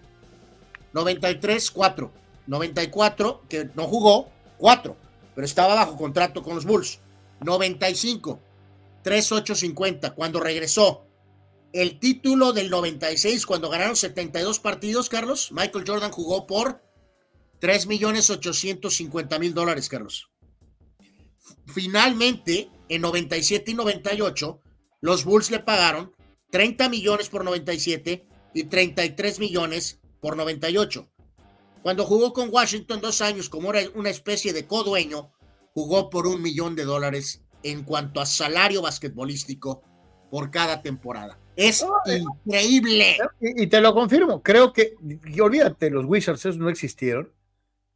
93, 0.92 1.70
4. 1.70 2.12
94, 2.46 3.42
que 3.48 3.70
no 3.74 3.84
jugó, 3.84 4.30
4. 4.59 4.96
Pero 5.34 5.44
estaba 5.44 5.74
bajo 5.74 5.96
contrato 5.96 6.42
con 6.42 6.55
los 6.55 6.64
Bulls. 6.64 7.01
95, 7.40 8.40
3-8-50 9.05 10.14
cuando 10.14 10.40
regresó. 10.40 11.07
El 11.72 11.98
título 12.01 12.53
del 12.53 12.68
96, 12.68 13.46
cuando 13.46 13.70
ganaron 13.70 13.96
72 13.96 14.59
partidos, 14.59 15.09
Carlos, 15.09 15.53
Michael 15.53 15.84
Jordan 15.86 16.11
jugó 16.11 16.46
por 16.46 16.82
3 17.61 17.86
millones 17.86 18.30
850 18.30 19.38
mil 19.38 19.54
dólares, 19.54 19.88
Carlos. 19.88 20.30
Finalmente, 21.66 22.70
en 22.88 23.02
97 23.02 23.70
y 23.70 23.74
98, 23.74 24.61
los 25.00 25.24
Bulls 25.24 25.50
le 25.50 25.61
pagaron 25.61 26.12
30 26.50 26.88
millones 26.88 27.28
por 27.28 27.44
97 27.44 28.26
y 28.54 28.64
33 28.64 29.38
millones 29.38 30.00
por 30.20 30.36
98. 30.36 31.08
Cuando 31.82 32.04
jugó 32.04 32.32
con 32.32 32.50
Washington 32.50 33.00
dos 33.00 33.22
años 33.22 33.48
como 33.48 33.72
era 33.72 33.88
una 33.94 34.11
especie 34.11 34.52
de 34.52 34.66
codueño, 34.66 35.30
jugó 35.72 36.11
por 36.11 36.26
un 36.26 36.42
millón 36.42 36.74
de 36.74 36.84
dólares 36.84 37.42
en 37.62 37.84
cuanto 37.84 38.20
a 38.20 38.26
salario 38.26 38.82
basquetbolístico 38.82 39.82
por 40.30 40.50
cada 40.50 40.82
temporada. 40.82 41.38
Es 41.56 41.84
increíble. 42.06 43.18
Y, 43.40 43.66
te 43.66 43.80
lo 43.80 43.92
confirmo, 43.92 44.42
creo 44.42 44.72
que, 44.72 44.94
y 45.26 45.40
olvídate, 45.40 45.90
los 45.90 46.04
Wizards 46.06 46.56
no 46.56 46.68
existieron. 46.68 47.32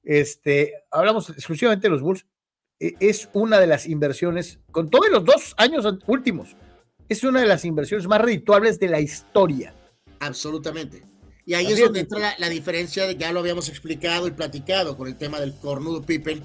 Este, 0.05 0.75
hablamos 0.91 1.31
exclusivamente 1.31 1.89
de 1.89 1.91
los 1.91 2.03
Bulls. 2.03 2.27
E, 2.79 2.95
es 3.01 3.29
una 3.33 3.59
de 3.59 3.67
las 3.67 3.87
inversiones, 3.87 4.61
con 4.71 4.91
todos 4.91 5.09
los 5.11 5.25
dos 5.25 5.55
años 5.57 5.87
últimos, 6.07 6.57
es 7.09 7.25
una 7.25 7.41
de 7.41 7.47
las 7.47 7.65
inversiones 7.65 8.07
más 8.07 8.21
redituables 8.21 8.79
de 8.79 8.89
la 8.89 9.01
historia. 9.01 9.75
Absolutamente. 10.21 11.03
Y 11.47 11.55
ahí 11.55 11.67
es 11.67 11.79
donde 11.79 12.01
entra 12.01 12.35
la, 12.39 12.49
diferencia, 12.49 13.11
ya 13.13 13.33
lo 13.33 13.41
habíamos 13.41 13.69
explicado 13.69 14.27
y 14.27 14.31
platicado 14.31 14.97
con 14.97 15.09
el 15.09 15.17
tema 15.17 15.41
del 15.41 15.55
cornudo 15.55 16.03
Pippen, 16.03 16.43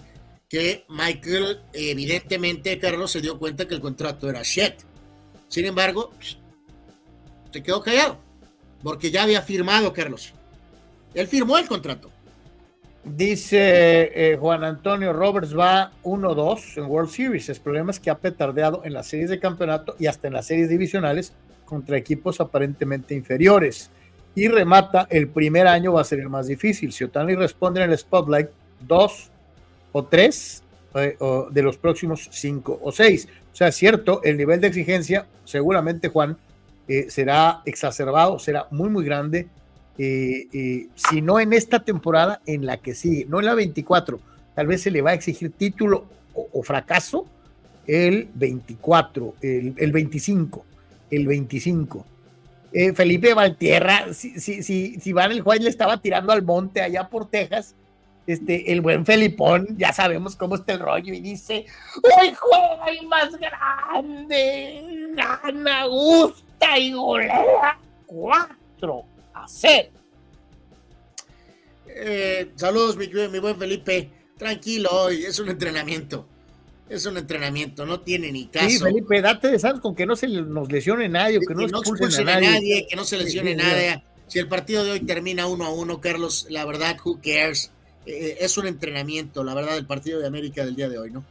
que 0.50 0.86
Michael, 0.90 1.62
evidentemente, 1.74 2.78
Carlos 2.80 3.12
se 3.12 3.22
dio 3.22 3.40
cuenta 3.40 3.68
que 3.68 3.76
el 3.76 3.82
contrato 3.82 4.30
era 4.30 4.42
shit. 4.44 4.74
Sin 5.48 5.66
embargo, 5.66 6.12
se 7.52 7.64
quedó 7.64 7.82
callado, 7.82 8.20
porque 8.84 9.10
ya 9.10 9.24
había 9.24 9.42
firmado 9.42 9.94
Carlos. 9.94 10.34
Él 11.14 11.28
firmó 11.28 11.58
el 11.58 11.68
contrato. 11.68 12.12
Dice 13.04 14.12
eh, 14.14 14.38
Juan 14.38 14.64
Antonio 14.64 15.14
Roberts 15.14 15.58
va 15.58 15.92
1-2 16.04 16.78
en 16.78 16.86
World 16.86 17.10
Series. 17.10 17.50
El 17.50 17.60
problema 17.62 17.92
es 17.92 18.00
que 18.00 18.10
ha 18.10 18.18
petardeado 18.18 18.82
en 18.84 18.94
las 18.94 19.08
series 19.08 19.30
de 19.30 19.40
campeonato 19.40 19.96
y 19.98 20.08
hasta 20.08 20.28
en 20.28 20.34
las 20.34 20.48
series 20.48 20.70
divisionales 20.70 21.34
contra 21.66 21.98
equipos 21.98 22.42
aparentemente 22.42 23.16
inferiores. 23.16 23.90
Y 24.36 24.48
remata, 24.48 25.08
el 25.10 25.30
primer 25.30 25.68
año 25.68 25.94
va 25.94 26.02
a 26.02 26.04
ser 26.04 26.20
el 26.20 26.30
más 26.30 26.48
difícil. 26.48 26.92
Si 26.92 27.04
Otani 27.04 27.36
responde 27.36 27.84
en 27.84 27.92
el 27.92 27.98
spotlight, 27.98 28.50
dos 28.86 29.30
o 29.92 30.04
tres 30.06 30.64
eh, 30.94 31.18
de 31.52 31.62
los 31.62 31.78
próximos 31.78 32.28
cinco 32.32 32.80
o 32.82 32.92
seis. 32.92 33.28
O 33.52 33.56
sea, 33.56 33.70
es 33.70 33.76
cierto, 33.76 34.22
el 34.24 34.38
nivel 34.38 34.62
de 34.62 34.68
exigencia 34.68 35.28
seguramente, 35.44 36.10
Juan, 36.10 36.38
eh, 36.88 37.10
será 37.10 37.62
exacerbado, 37.66 38.40
será 38.40 38.68
muy, 38.72 38.90
muy 38.90 39.06
grande. 39.06 39.48
Eh, 39.98 40.88
si 40.96 41.22
no 41.22 41.40
en 41.40 41.54
esta 41.54 41.80
temporada, 41.80 42.42
en 42.46 42.66
la 42.66 42.78
que 42.78 42.96
sigue, 42.96 43.26
no 43.26 43.40
en 43.40 43.46
la 43.46 43.56
24, 43.56 44.20
tal 44.56 44.68
vez 44.68 44.82
se 44.82 44.92
le 44.92 45.02
va 45.02 45.12
a 45.12 45.14
exigir 45.14 45.52
título 45.52 46.06
o, 46.34 46.64
fracaso 46.64 47.26
el 47.86 48.30
24, 48.34 49.36
el, 49.42 49.74
el 49.78 49.92
25 49.92 50.66
el 51.12 51.28
25. 51.28 52.06
Eh, 52.72 52.94
Felipe 52.94 53.34
Valtierra, 53.34 54.14
si, 54.14 54.40
si, 54.40 54.62
si, 54.62 55.00
si 55.00 55.14
Van 55.14 55.32
el 55.32 55.42
Juan 55.42 55.64
le 55.64 55.70
estaba 55.70 55.98
tirando 55.98 56.32
al 56.32 56.44
monte 56.44 56.82
allá 56.82 57.08
por 57.08 57.28
Texas, 57.28 57.76
este, 58.28 58.72
el 58.72 58.82
buen 58.82 59.08
Felipón, 59.08 59.76
ya 59.76 59.92
sabemos 59.92 60.36
cómo 60.36 60.54
está 60.54 60.74
el 60.74 60.80
rollo, 60.80 61.14
y 61.14 61.20
dice, 61.20 61.66
hoy 62.04 62.32
juega 62.38 62.86
el 62.86 63.08
más 63.08 63.32
grande, 63.38 65.10
gana, 65.14 65.88
gusta 65.88 66.78
y 66.78 66.94
golea 66.94 67.80
4 68.06 69.04
0. 69.48 69.90
Eh, 71.88 72.52
saludos, 72.56 72.98
mi, 72.98 73.08
mi 73.08 73.40
buen 73.40 73.58
Felipe. 73.58 74.12
Tranquilo, 74.38 74.90
hoy 74.92 75.26
es 75.26 75.40
un 75.40 75.50
entrenamiento 75.50 76.28
es 76.90 77.06
un 77.06 77.18
entrenamiento, 77.18 77.86
no 77.86 78.02
tiene 78.02 78.32
ni 78.32 78.48
caso. 78.48 78.68
Sí, 78.68 78.80
Felipe, 78.80 79.22
date 79.22 79.52
de 79.52 79.80
con 79.80 79.96
que 79.96 80.06
no 80.06 80.16
se 80.16 80.28
nos 80.28 80.72
lesione 80.72 81.08
nadie, 81.08 81.40
que 81.40 81.54
no, 81.54 81.68
no 81.68 81.80
expulsen, 81.80 82.28
a, 82.28 82.40
nadie. 82.40 82.88
Que 82.90 82.96
no 82.96 83.06
se 83.06 83.18
lesione 83.18 83.56
nadie. 83.56 84.04
Si 84.28 84.40
el 84.40 84.48
partido 84.48 84.84
de 84.84 84.92
hoy 84.92 85.00
termina 85.02 85.48
uno 85.48 85.66
a 85.66 85.70
uno, 85.70 86.02
Carlos, 86.02 86.48
la 86.50 86.66
verdad, 86.66 86.98
who 87.04 87.20
cares? 87.24 87.72
Eh, 88.06 88.38
es 88.42 88.58
un 88.58 88.68
entrenamiento, 88.68 89.44
la 89.44 89.54
verdad, 89.54 89.78
el 89.78 89.86
partido 89.86 90.20
de 90.20 90.28
América 90.28 90.66
del 90.66 90.76
día 90.76 90.90
de 90.90 90.98
hoy, 90.98 91.12
¿no? 91.12 91.24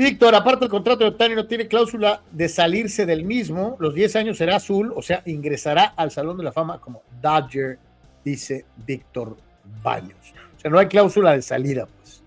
Víctor, 0.00 0.34
aparte 0.34 0.64
el 0.64 0.70
contrato 0.70 1.04
de 1.04 1.10
Otani 1.10 1.34
no 1.34 1.46
tiene 1.46 1.68
cláusula 1.68 2.22
de 2.30 2.48
salirse 2.48 3.04
del 3.04 3.22
mismo, 3.22 3.76
los 3.80 3.94
10 3.94 4.16
años 4.16 4.38
será 4.38 4.56
azul, 4.56 4.94
o 4.96 5.02
sea, 5.02 5.22
ingresará 5.26 5.84
al 5.94 6.10
Salón 6.10 6.38
de 6.38 6.44
la 6.44 6.52
Fama 6.52 6.80
como 6.80 7.02
Dodger, 7.20 7.78
dice 8.24 8.64
Víctor 8.86 9.36
Baños. 9.82 10.32
O 10.56 10.60
sea, 10.60 10.70
no 10.70 10.78
hay 10.78 10.86
cláusula 10.86 11.32
de 11.32 11.42
salida, 11.42 11.86
pues. 11.86 12.22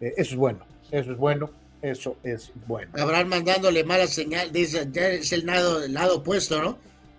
Eh, 0.00 0.14
eso 0.16 0.30
es 0.30 0.36
bueno, 0.36 0.60
eso 0.90 1.12
es 1.12 1.18
bueno. 1.18 1.50
Eso 1.82 2.16
es 2.24 2.50
bueno. 2.66 2.90
Habrán 2.98 3.28
mandándole 3.28 3.84
mala 3.84 4.06
señal, 4.06 4.50
ya 4.50 5.08
es 5.10 5.32
el 5.32 5.46
lado, 5.46 5.84
el 5.84 5.92
lado 5.92 6.16
opuesto, 6.16 6.60
¿no? 6.60 6.78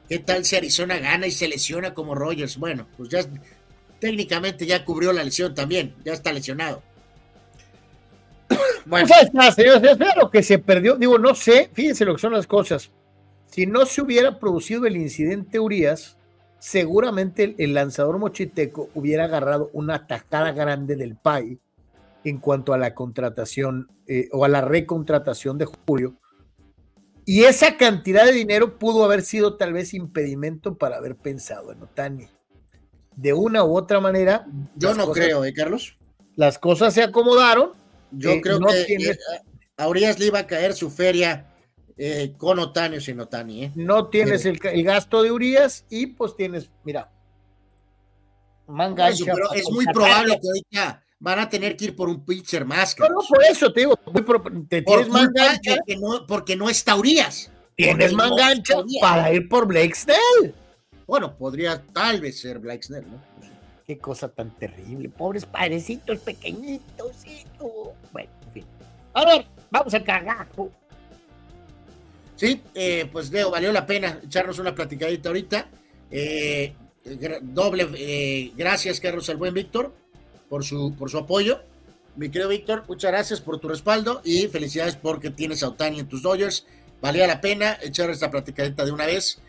¿Qué 0.10 0.20
tal 0.20 0.44
si 0.44 0.56
Arizona 0.56 0.98
gana 0.98 1.28
y 1.28 1.32
se 1.32 1.48
lesiona 1.48 1.94
como 1.94 2.14
Rogers? 2.14 2.58
Bueno, 2.58 2.88
pues 2.98 3.10
ya 3.10 3.22
técnicamente 4.00 4.66
ya 4.66 4.84
cubrió 4.84 5.14
la 5.14 5.24
lesión 5.24 5.54
también, 5.54 5.96
ya 6.04 6.14
está 6.14 6.34
lesionado. 6.34 6.84
Bueno. 8.86 9.08
Pues 9.08 9.22
está, 9.22 9.52
señores, 9.52 9.98
lo 10.18 10.32
que 10.32 10.42
se 10.42 10.58
perdió. 10.58 10.96
Digo, 10.96 11.20
no 11.20 11.36
sé, 11.36 11.70
fíjense 11.74 12.06
lo 12.06 12.16
que 12.16 12.22
son 12.22 12.34
las 12.34 12.48
cosas. 12.48 12.92
Si 13.46 13.68
no 13.68 13.86
se 13.86 14.02
hubiera 14.02 14.40
producido 14.40 14.86
el 14.88 14.98
incidente 14.98 15.60
Urias, 15.60 16.18
seguramente 16.60 17.56
el, 17.58 17.74
lanzador 17.74 18.18
mochiteco 18.18 18.90
hubiera 18.94 19.26
agarrado 19.26 19.70
una 19.74 20.08
tajada 20.08 20.52
grande 20.52 20.96
del 20.96 21.16
PAI 21.16 21.60
en 22.24 22.38
cuanto 22.38 22.74
a 22.74 22.78
la 22.78 22.94
contratación 22.94 23.88
eh, 24.08 24.28
o 24.32 24.46
a 24.46 24.50
la 24.50 24.62
recontratación 24.62 25.58
de 25.58 25.66
Julio. 25.66 26.16
Y 27.26 27.44
esa 27.44 27.78
cantidad 27.78 28.26
de 28.26 28.32
dinero 28.32 28.78
pudo 28.78 29.04
haber 29.04 29.22
sido 29.22 29.56
tal 29.56 29.74
vez 29.74 29.94
impedimento 29.94 30.78
para 30.78 30.98
haber 30.98 31.16
pensado 31.16 31.72
en 31.72 31.82
Otani. 31.84 32.28
De 33.16 33.34
una 33.34 33.64
u 33.64 33.78
otra 33.78 34.00
manera. 34.00 34.48
Yo 34.76 34.94
no 34.94 35.12
creo, 35.12 35.46
¿eh, 35.46 35.54
Carlos? 35.54 35.98
Las 36.36 36.58
cosas 36.58 36.94
se 36.94 37.04
acomodaron. 37.04 37.74
Yo 38.12 38.32
eh, 38.32 38.42
creo 38.42 38.60
que 38.60 38.94
eh, 38.94 39.18
a 39.78 39.88
Urias 39.88 40.20
le 40.20 40.28
iba 40.28 40.40
a 40.40 40.48
caer 40.48 40.74
su 40.74 40.90
feria 40.90 41.46
con 42.38 42.60
Otani 42.60 42.98
o 42.98 43.02
sin 43.02 43.20
Otani. 43.20 43.74
No 43.76 44.08
tienes 44.08 44.46
el, 44.46 44.58
gasto 44.84 45.22
de 45.22 45.32
Urias 45.32 45.86
y 45.90 46.08
pues 46.08 46.34
tienes, 46.34 46.70
mira, 46.86 47.12
manga 48.68 49.10
pero 49.26 49.52
es 49.54 49.70
muy 49.70 49.86
probable 49.86 50.40
que 50.40 50.48
ahorita 50.48 51.04
van 51.20 51.40
a 51.40 51.50
tener 51.50 51.76
que 51.76 51.86
ir 51.86 51.96
por 51.96 52.10
un 52.10 52.24
pitcher 52.24 52.66
más. 52.66 52.96
No, 52.98 53.08
por 53.28 53.44
eso 53.44 53.72
te 53.72 53.82
digo, 53.82 53.96
te 54.70 54.82
tienes 54.82 55.10
más 55.10 55.30
gancha. 55.34 55.78
Porque 56.28 56.56
no, 56.56 56.70
está 56.70 56.96
Urias. 56.96 57.52
Tienes 57.76 58.14
más 58.14 58.32
gancha 58.36 58.76
para 59.02 59.34
ir 59.34 59.48
por 59.48 59.68
Blake 59.68 59.96
Snell. 59.96 60.54
Bueno, 61.06 61.36
podría 61.36 61.84
tal 61.86 62.22
vez 62.22 62.40
ser 62.40 62.60
Blake 62.60 62.84
Snell, 62.84 63.06
¿no? 63.10 63.22
Qué 63.90 63.98
cosa 63.98 64.30
tan 64.30 64.52
terrible. 64.52 65.10
Pobres 65.10 65.48
padrecitos 65.48 66.20
pequeñitos. 66.20 67.26
Bueno, 68.12 68.30
en 68.46 68.54
fin. 68.54 68.66
A 69.16 69.26
ver, 69.26 69.48
vamos 69.72 69.92
a 69.96 70.04
cagar. 70.04 70.48
Sí, 72.36 72.62
eh, 72.76 73.10
pues 73.12 73.32
Leo, 73.32 73.50
valió 73.50 73.72
la 73.72 73.88
pena 73.88 74.20
echarnos 74.24 74.60
una 74.60 74.76
platicadita 74.76 75.30
ahorita. 75.30 75.70
Eh, 76.12 76.76
doble 77.42 77.90
eh, 77.96 78.52
gracias, 78.56 79.00
Carlos, 79.00 79.28
al 79.32 79.38
buen 79.38 79.56
Víctor 79.56 79.92
por 80.50 80.64
su, 80.64 80.94
por 80.94 81.10
su 81.10 81.18
apoyo. 81.18 81.64
Mi 82.16 82.30
querido 82.30 82.50
Víctor, 82.50 82.84
muchas 82.88 83.12
gracias 83.12 83.42
por 83.42 83.60
tu 83.60 83.70
respaldo 83.70 84.22
y 84.24 84.46
felicidades 84.50 84.98
porque 84.98 85.32
tienes 85.32 85.64
a 85.64 85.70
Otani 85.70 86.02
en 86.02 86.08
tus 86.08 86.22
Dodgers. 86.22 86.68
Valía 87.02 87.26
la 87.26 87.42
pena 87.42 87.80
echar 87.82 88.12
esta 88.12 88.30
platicadita 88.30 88.86
de 88.86 88.92
una 88.92 89.08
vez 89.08 89.42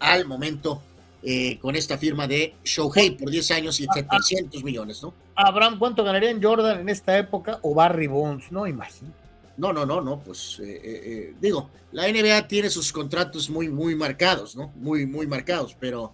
al 0.00 0.24
momento 0.24 0.80
eh, 1.26 1.58
con 1.58 1.74
esta 1.74 1.98
firma 1.98 2.28
de 2.28 2.54
Shohei 2.64 3.10
por 3.10 3.30
10 3.30 3.50
años 3.50 3.80
y 3.80 3.86
700 3.92 4.62
millones, 4.62 5.02
¿no? 5.02 5.12
Abraham, 5.34 5.78
¿cuánto 5.78 6.04
ganaría 6.04 6.30
en 6.30 6.42
Jordan 6.42 6.80
en 6.80 6.88
esta 6.88 7.18
época 7.18 7.58
o 7.62 7.74
Barry 7.74 8.06
Bonds? 8.06 8.52
No, 8.52 8.66
imagino. 8.66 9.12
No, 9.56 9.72
no, 9.72 9.84
no, 9.84 10.00
no, 10.00 10.20
pues 10.20 10.60
eh, 10.62 11.34
digo, 11.40 11.70
la 11.92 12.06
NBA 12.06 12.46
tiene 12.46 12.70
sus 12.70 12.92
contratos 12.92 13.50
muy, 13.50 13.68
muy 13.68 13.94
marcados, 13.94 14.54
¿no? 14.54 14.72
Muy, 14.76 15.06
muy 15.06 15.26
marcados, 15.26 15.76
pero 15.78 16.12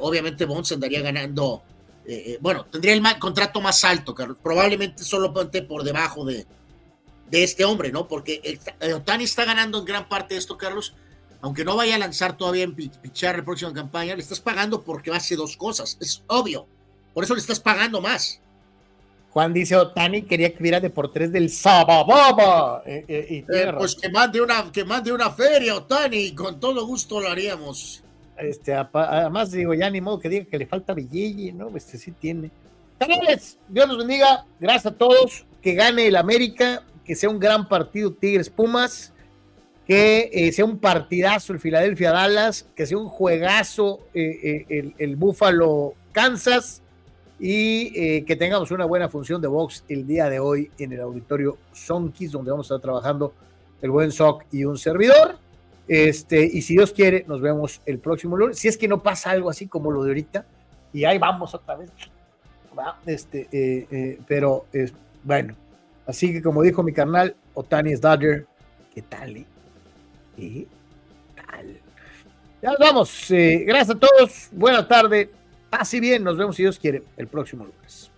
obviamente 0.00 0.44
Bonds 0.44 0.72
andaría 0.72 1.00
ganando 1.02 1.62
eh, 2.08 2.22
eh, 2.24 2.38
bueno, 2.40 2.64
tendría 2.64 2.94
el 2.94 3.02
contrato 3.18 3.60
más 3.60 3.84
alto, 3.84 4.14
Carlos, 4.14 4.38
probablemente 4.42 5.04
solo 5.04 5.30
por 5.30 5.84
debajo 5.84 6.24
de, 6.24 6.46
de 7.30 7.44
este 7.44 7.66
hombre, 7.66 7.92
¿no? 7.92 8.08
Porque 8.08 8.40
eh, 8.80 8.94
Otani 8.94 9.24
está 9.24 9.44
ganando 9.44 9.80
en 9.80 9.84
gran 9.84 10.08
parte 10.08 10.32
de 10.32 10.40
esto, 10.40 10.56
Carlos, 10.56 10.94
aunque 11.40 11.64
no 11.64 11.76
vaya 11.76 11.94
a 11.94 11.98
lanzar 11.98 12.36
todavía 12.36 12.64
en 12.64 12.74
pichar 12.74 13.36
la 13.36 13.44
próxima 13.44 13.72
campaña, 13.72 14.14
le 14.14 14.22
estás 14.22 14.40
pagando 14.40 14.82
porque 14.82 15.10
hace 15.10 15.36
dos 15.36 15.56
cosas, 15.56 15.96
es 16.00 16.22
obvio, 16.26 16.66
por 17.14 17.24
eso 17.24 17.34
le 17.34 17.40
estás 17.40 17.60
pagando 17.60 18.00
más. 18.00 18.40
Juan 19.30 19.52
dice 19.52 19.76
Otani 19.76 20.22
quería 20.22 20.52
que 20.52 20.62
viera 20.62 20.80
de 20.80 20.90
por 20.90 21.12
tres 21.12 21.30
del 21.30 21.50
Sabababa. 21.50 22.82
pues 23.78 23.94
que 23.94 24.08
mande, 24.10 24.40
una, 24.40 24.72
que 24.72 24.84
mande 24.84 25.12
una 25.12 25.30
feria, 25.30 25.76
Otani, 25.76 26.34
con 26.34 26.58
todo 26.58 26.86
gusto 26.86 27.20
lo 27.20 27.28
haríamos. 27.28 28.02
Este, 28.38 28.72
además, 28.74 29.50
digo, 29.50 29.74
ya 29.74 29.90
ni 29.90 30.00
modo 30.00 30.20
que 30.20 30.28
diga 30.28 30.44
que 30.44 30.58
le 30.58 30.66
falta 30.66 30.94
billete, 30.94 31.52
¿no? 31.52 31.76
Este 31.76 31.98
sí 31.98 32.12
tiene. 32.12 32.50
Canales, 32.98 33.58
Dios 33.68 33.88
los 33.88 33.98
bendiga. 33.98 34.46
Gracias 34.60 34.86
a 34.86 34.96
todos. 34.96 35.44
Que 35.62 35.74
gane 35.74 36.06
el 36.06 36.16
América, 36.16 36.84
que 37.04 37.16
sea 37.16 37.30
un 37.30 37.40
gran 37.40 37.68
partido 37.68 38.12
Tigres 38.12 38.48
Pumas, 38.48 39.12
que 39.88 40.28
eh, 40.34 40.52
sea 40.52 40.66
un 40.66 40.78
partidazo 40.78 41.54
el 41.54 41.60
Filadelfia 41.60 42.12
Dallas, 42.12 42.68
que 42.76 42.86
sea 42.86 42.98
un 42.98 43.08
juegazo 43.08 44.00
eh, 44.12 44.38
eh, 44.42 44.66
el, 44.68 44.94
el 44.98 45.16
Búfalo 45.16 45.94
Kansas 46.12 46.82
y 47.40 48.24
que 48.24 48.34
tengamos 48.36 48.72
una 48.72 48.84
buena 48.84 49.08
función 49.08 49.40
de 49.40 49.46
box 49.46 49.84
el 49.88 50.06
día 50.08 50.28
de 50.28 50.40
hoy 50.40 50.72
en 50.76 50.92
el 50.92 51.00
auditorio 51.00 51.56
Sonkis, 51.72 52.32
donde 52.32 52.50
vamos 52.50 52.66
a 52.66 52.74
estar 52.74 52.82
trabajando 52.82 53.32
el 53.80 53.92
buen 53.92 54.10
Sock 54.10 54.44
y 54.50 54.64
un 54.64 54.76
servidor. 54.76 55.36
Este, 55.86 56.44
y 56.44 56.62
si 56.62 56.74
Dios 56.74 56.92
quiere, 56.92 57.24
nos 57.28 57.40
vemos 57.40 57.80
el 57.86 58.00
próximo 58.00 58.36
lunes. 58.36 58.58
Si 58.58 58.66
es 58.66 58.76
que 58.76 58.88
no 58.88 59.04
pasa 59.04 59.30
algo 59.30 59.48
así 59.48 59.68
como 59.68 59.92
lo 59.92 60.02
de 60.02 60.10
ahorita, 60.10 60.46
y 60.92 61.04
ahí 61.04 61.18
vamos 61.18 61.54
otra 61.54 61.76
vez. 61.76 61.90
Este, 63.06 64.18
pero 64.26 64.66
bueno, 65.22 65.54
así 66.08 66.32
que 66.32 66.42
como 66.42 66.62
dijo 66.62 66.82
mi 66.82 66.92
carnal, 66.92 67.36
Otani 67.54 67.92
es 67.92 68.00
Dodger. 68.00 68.46
¿Qué 68.92 69.02
tal? 69.02 69.46
Eh? 70.38 70.66
¿Qué 71.34 71.42
tal? 71.42 71.80
Ya 72.62 72.70
nos 72.70 72.78
vamos. 72.78 73.26
gracias 73.28 73.90
a 73.90 73.98
todos. 73.98 74.48
Buena 74.52 74.86
tarde. 74.86 75.30
Pase 75.70 76.00
bien. 76.00 76.24
Nos 76.24 76.36
vemos 76.36 76.56
si 76.56 76.62
Dios 76.62 76.78
quiere 76.78 77.02
el 77.16 77.26
próximo 77.26 77.64
lunes. 77.64 78.10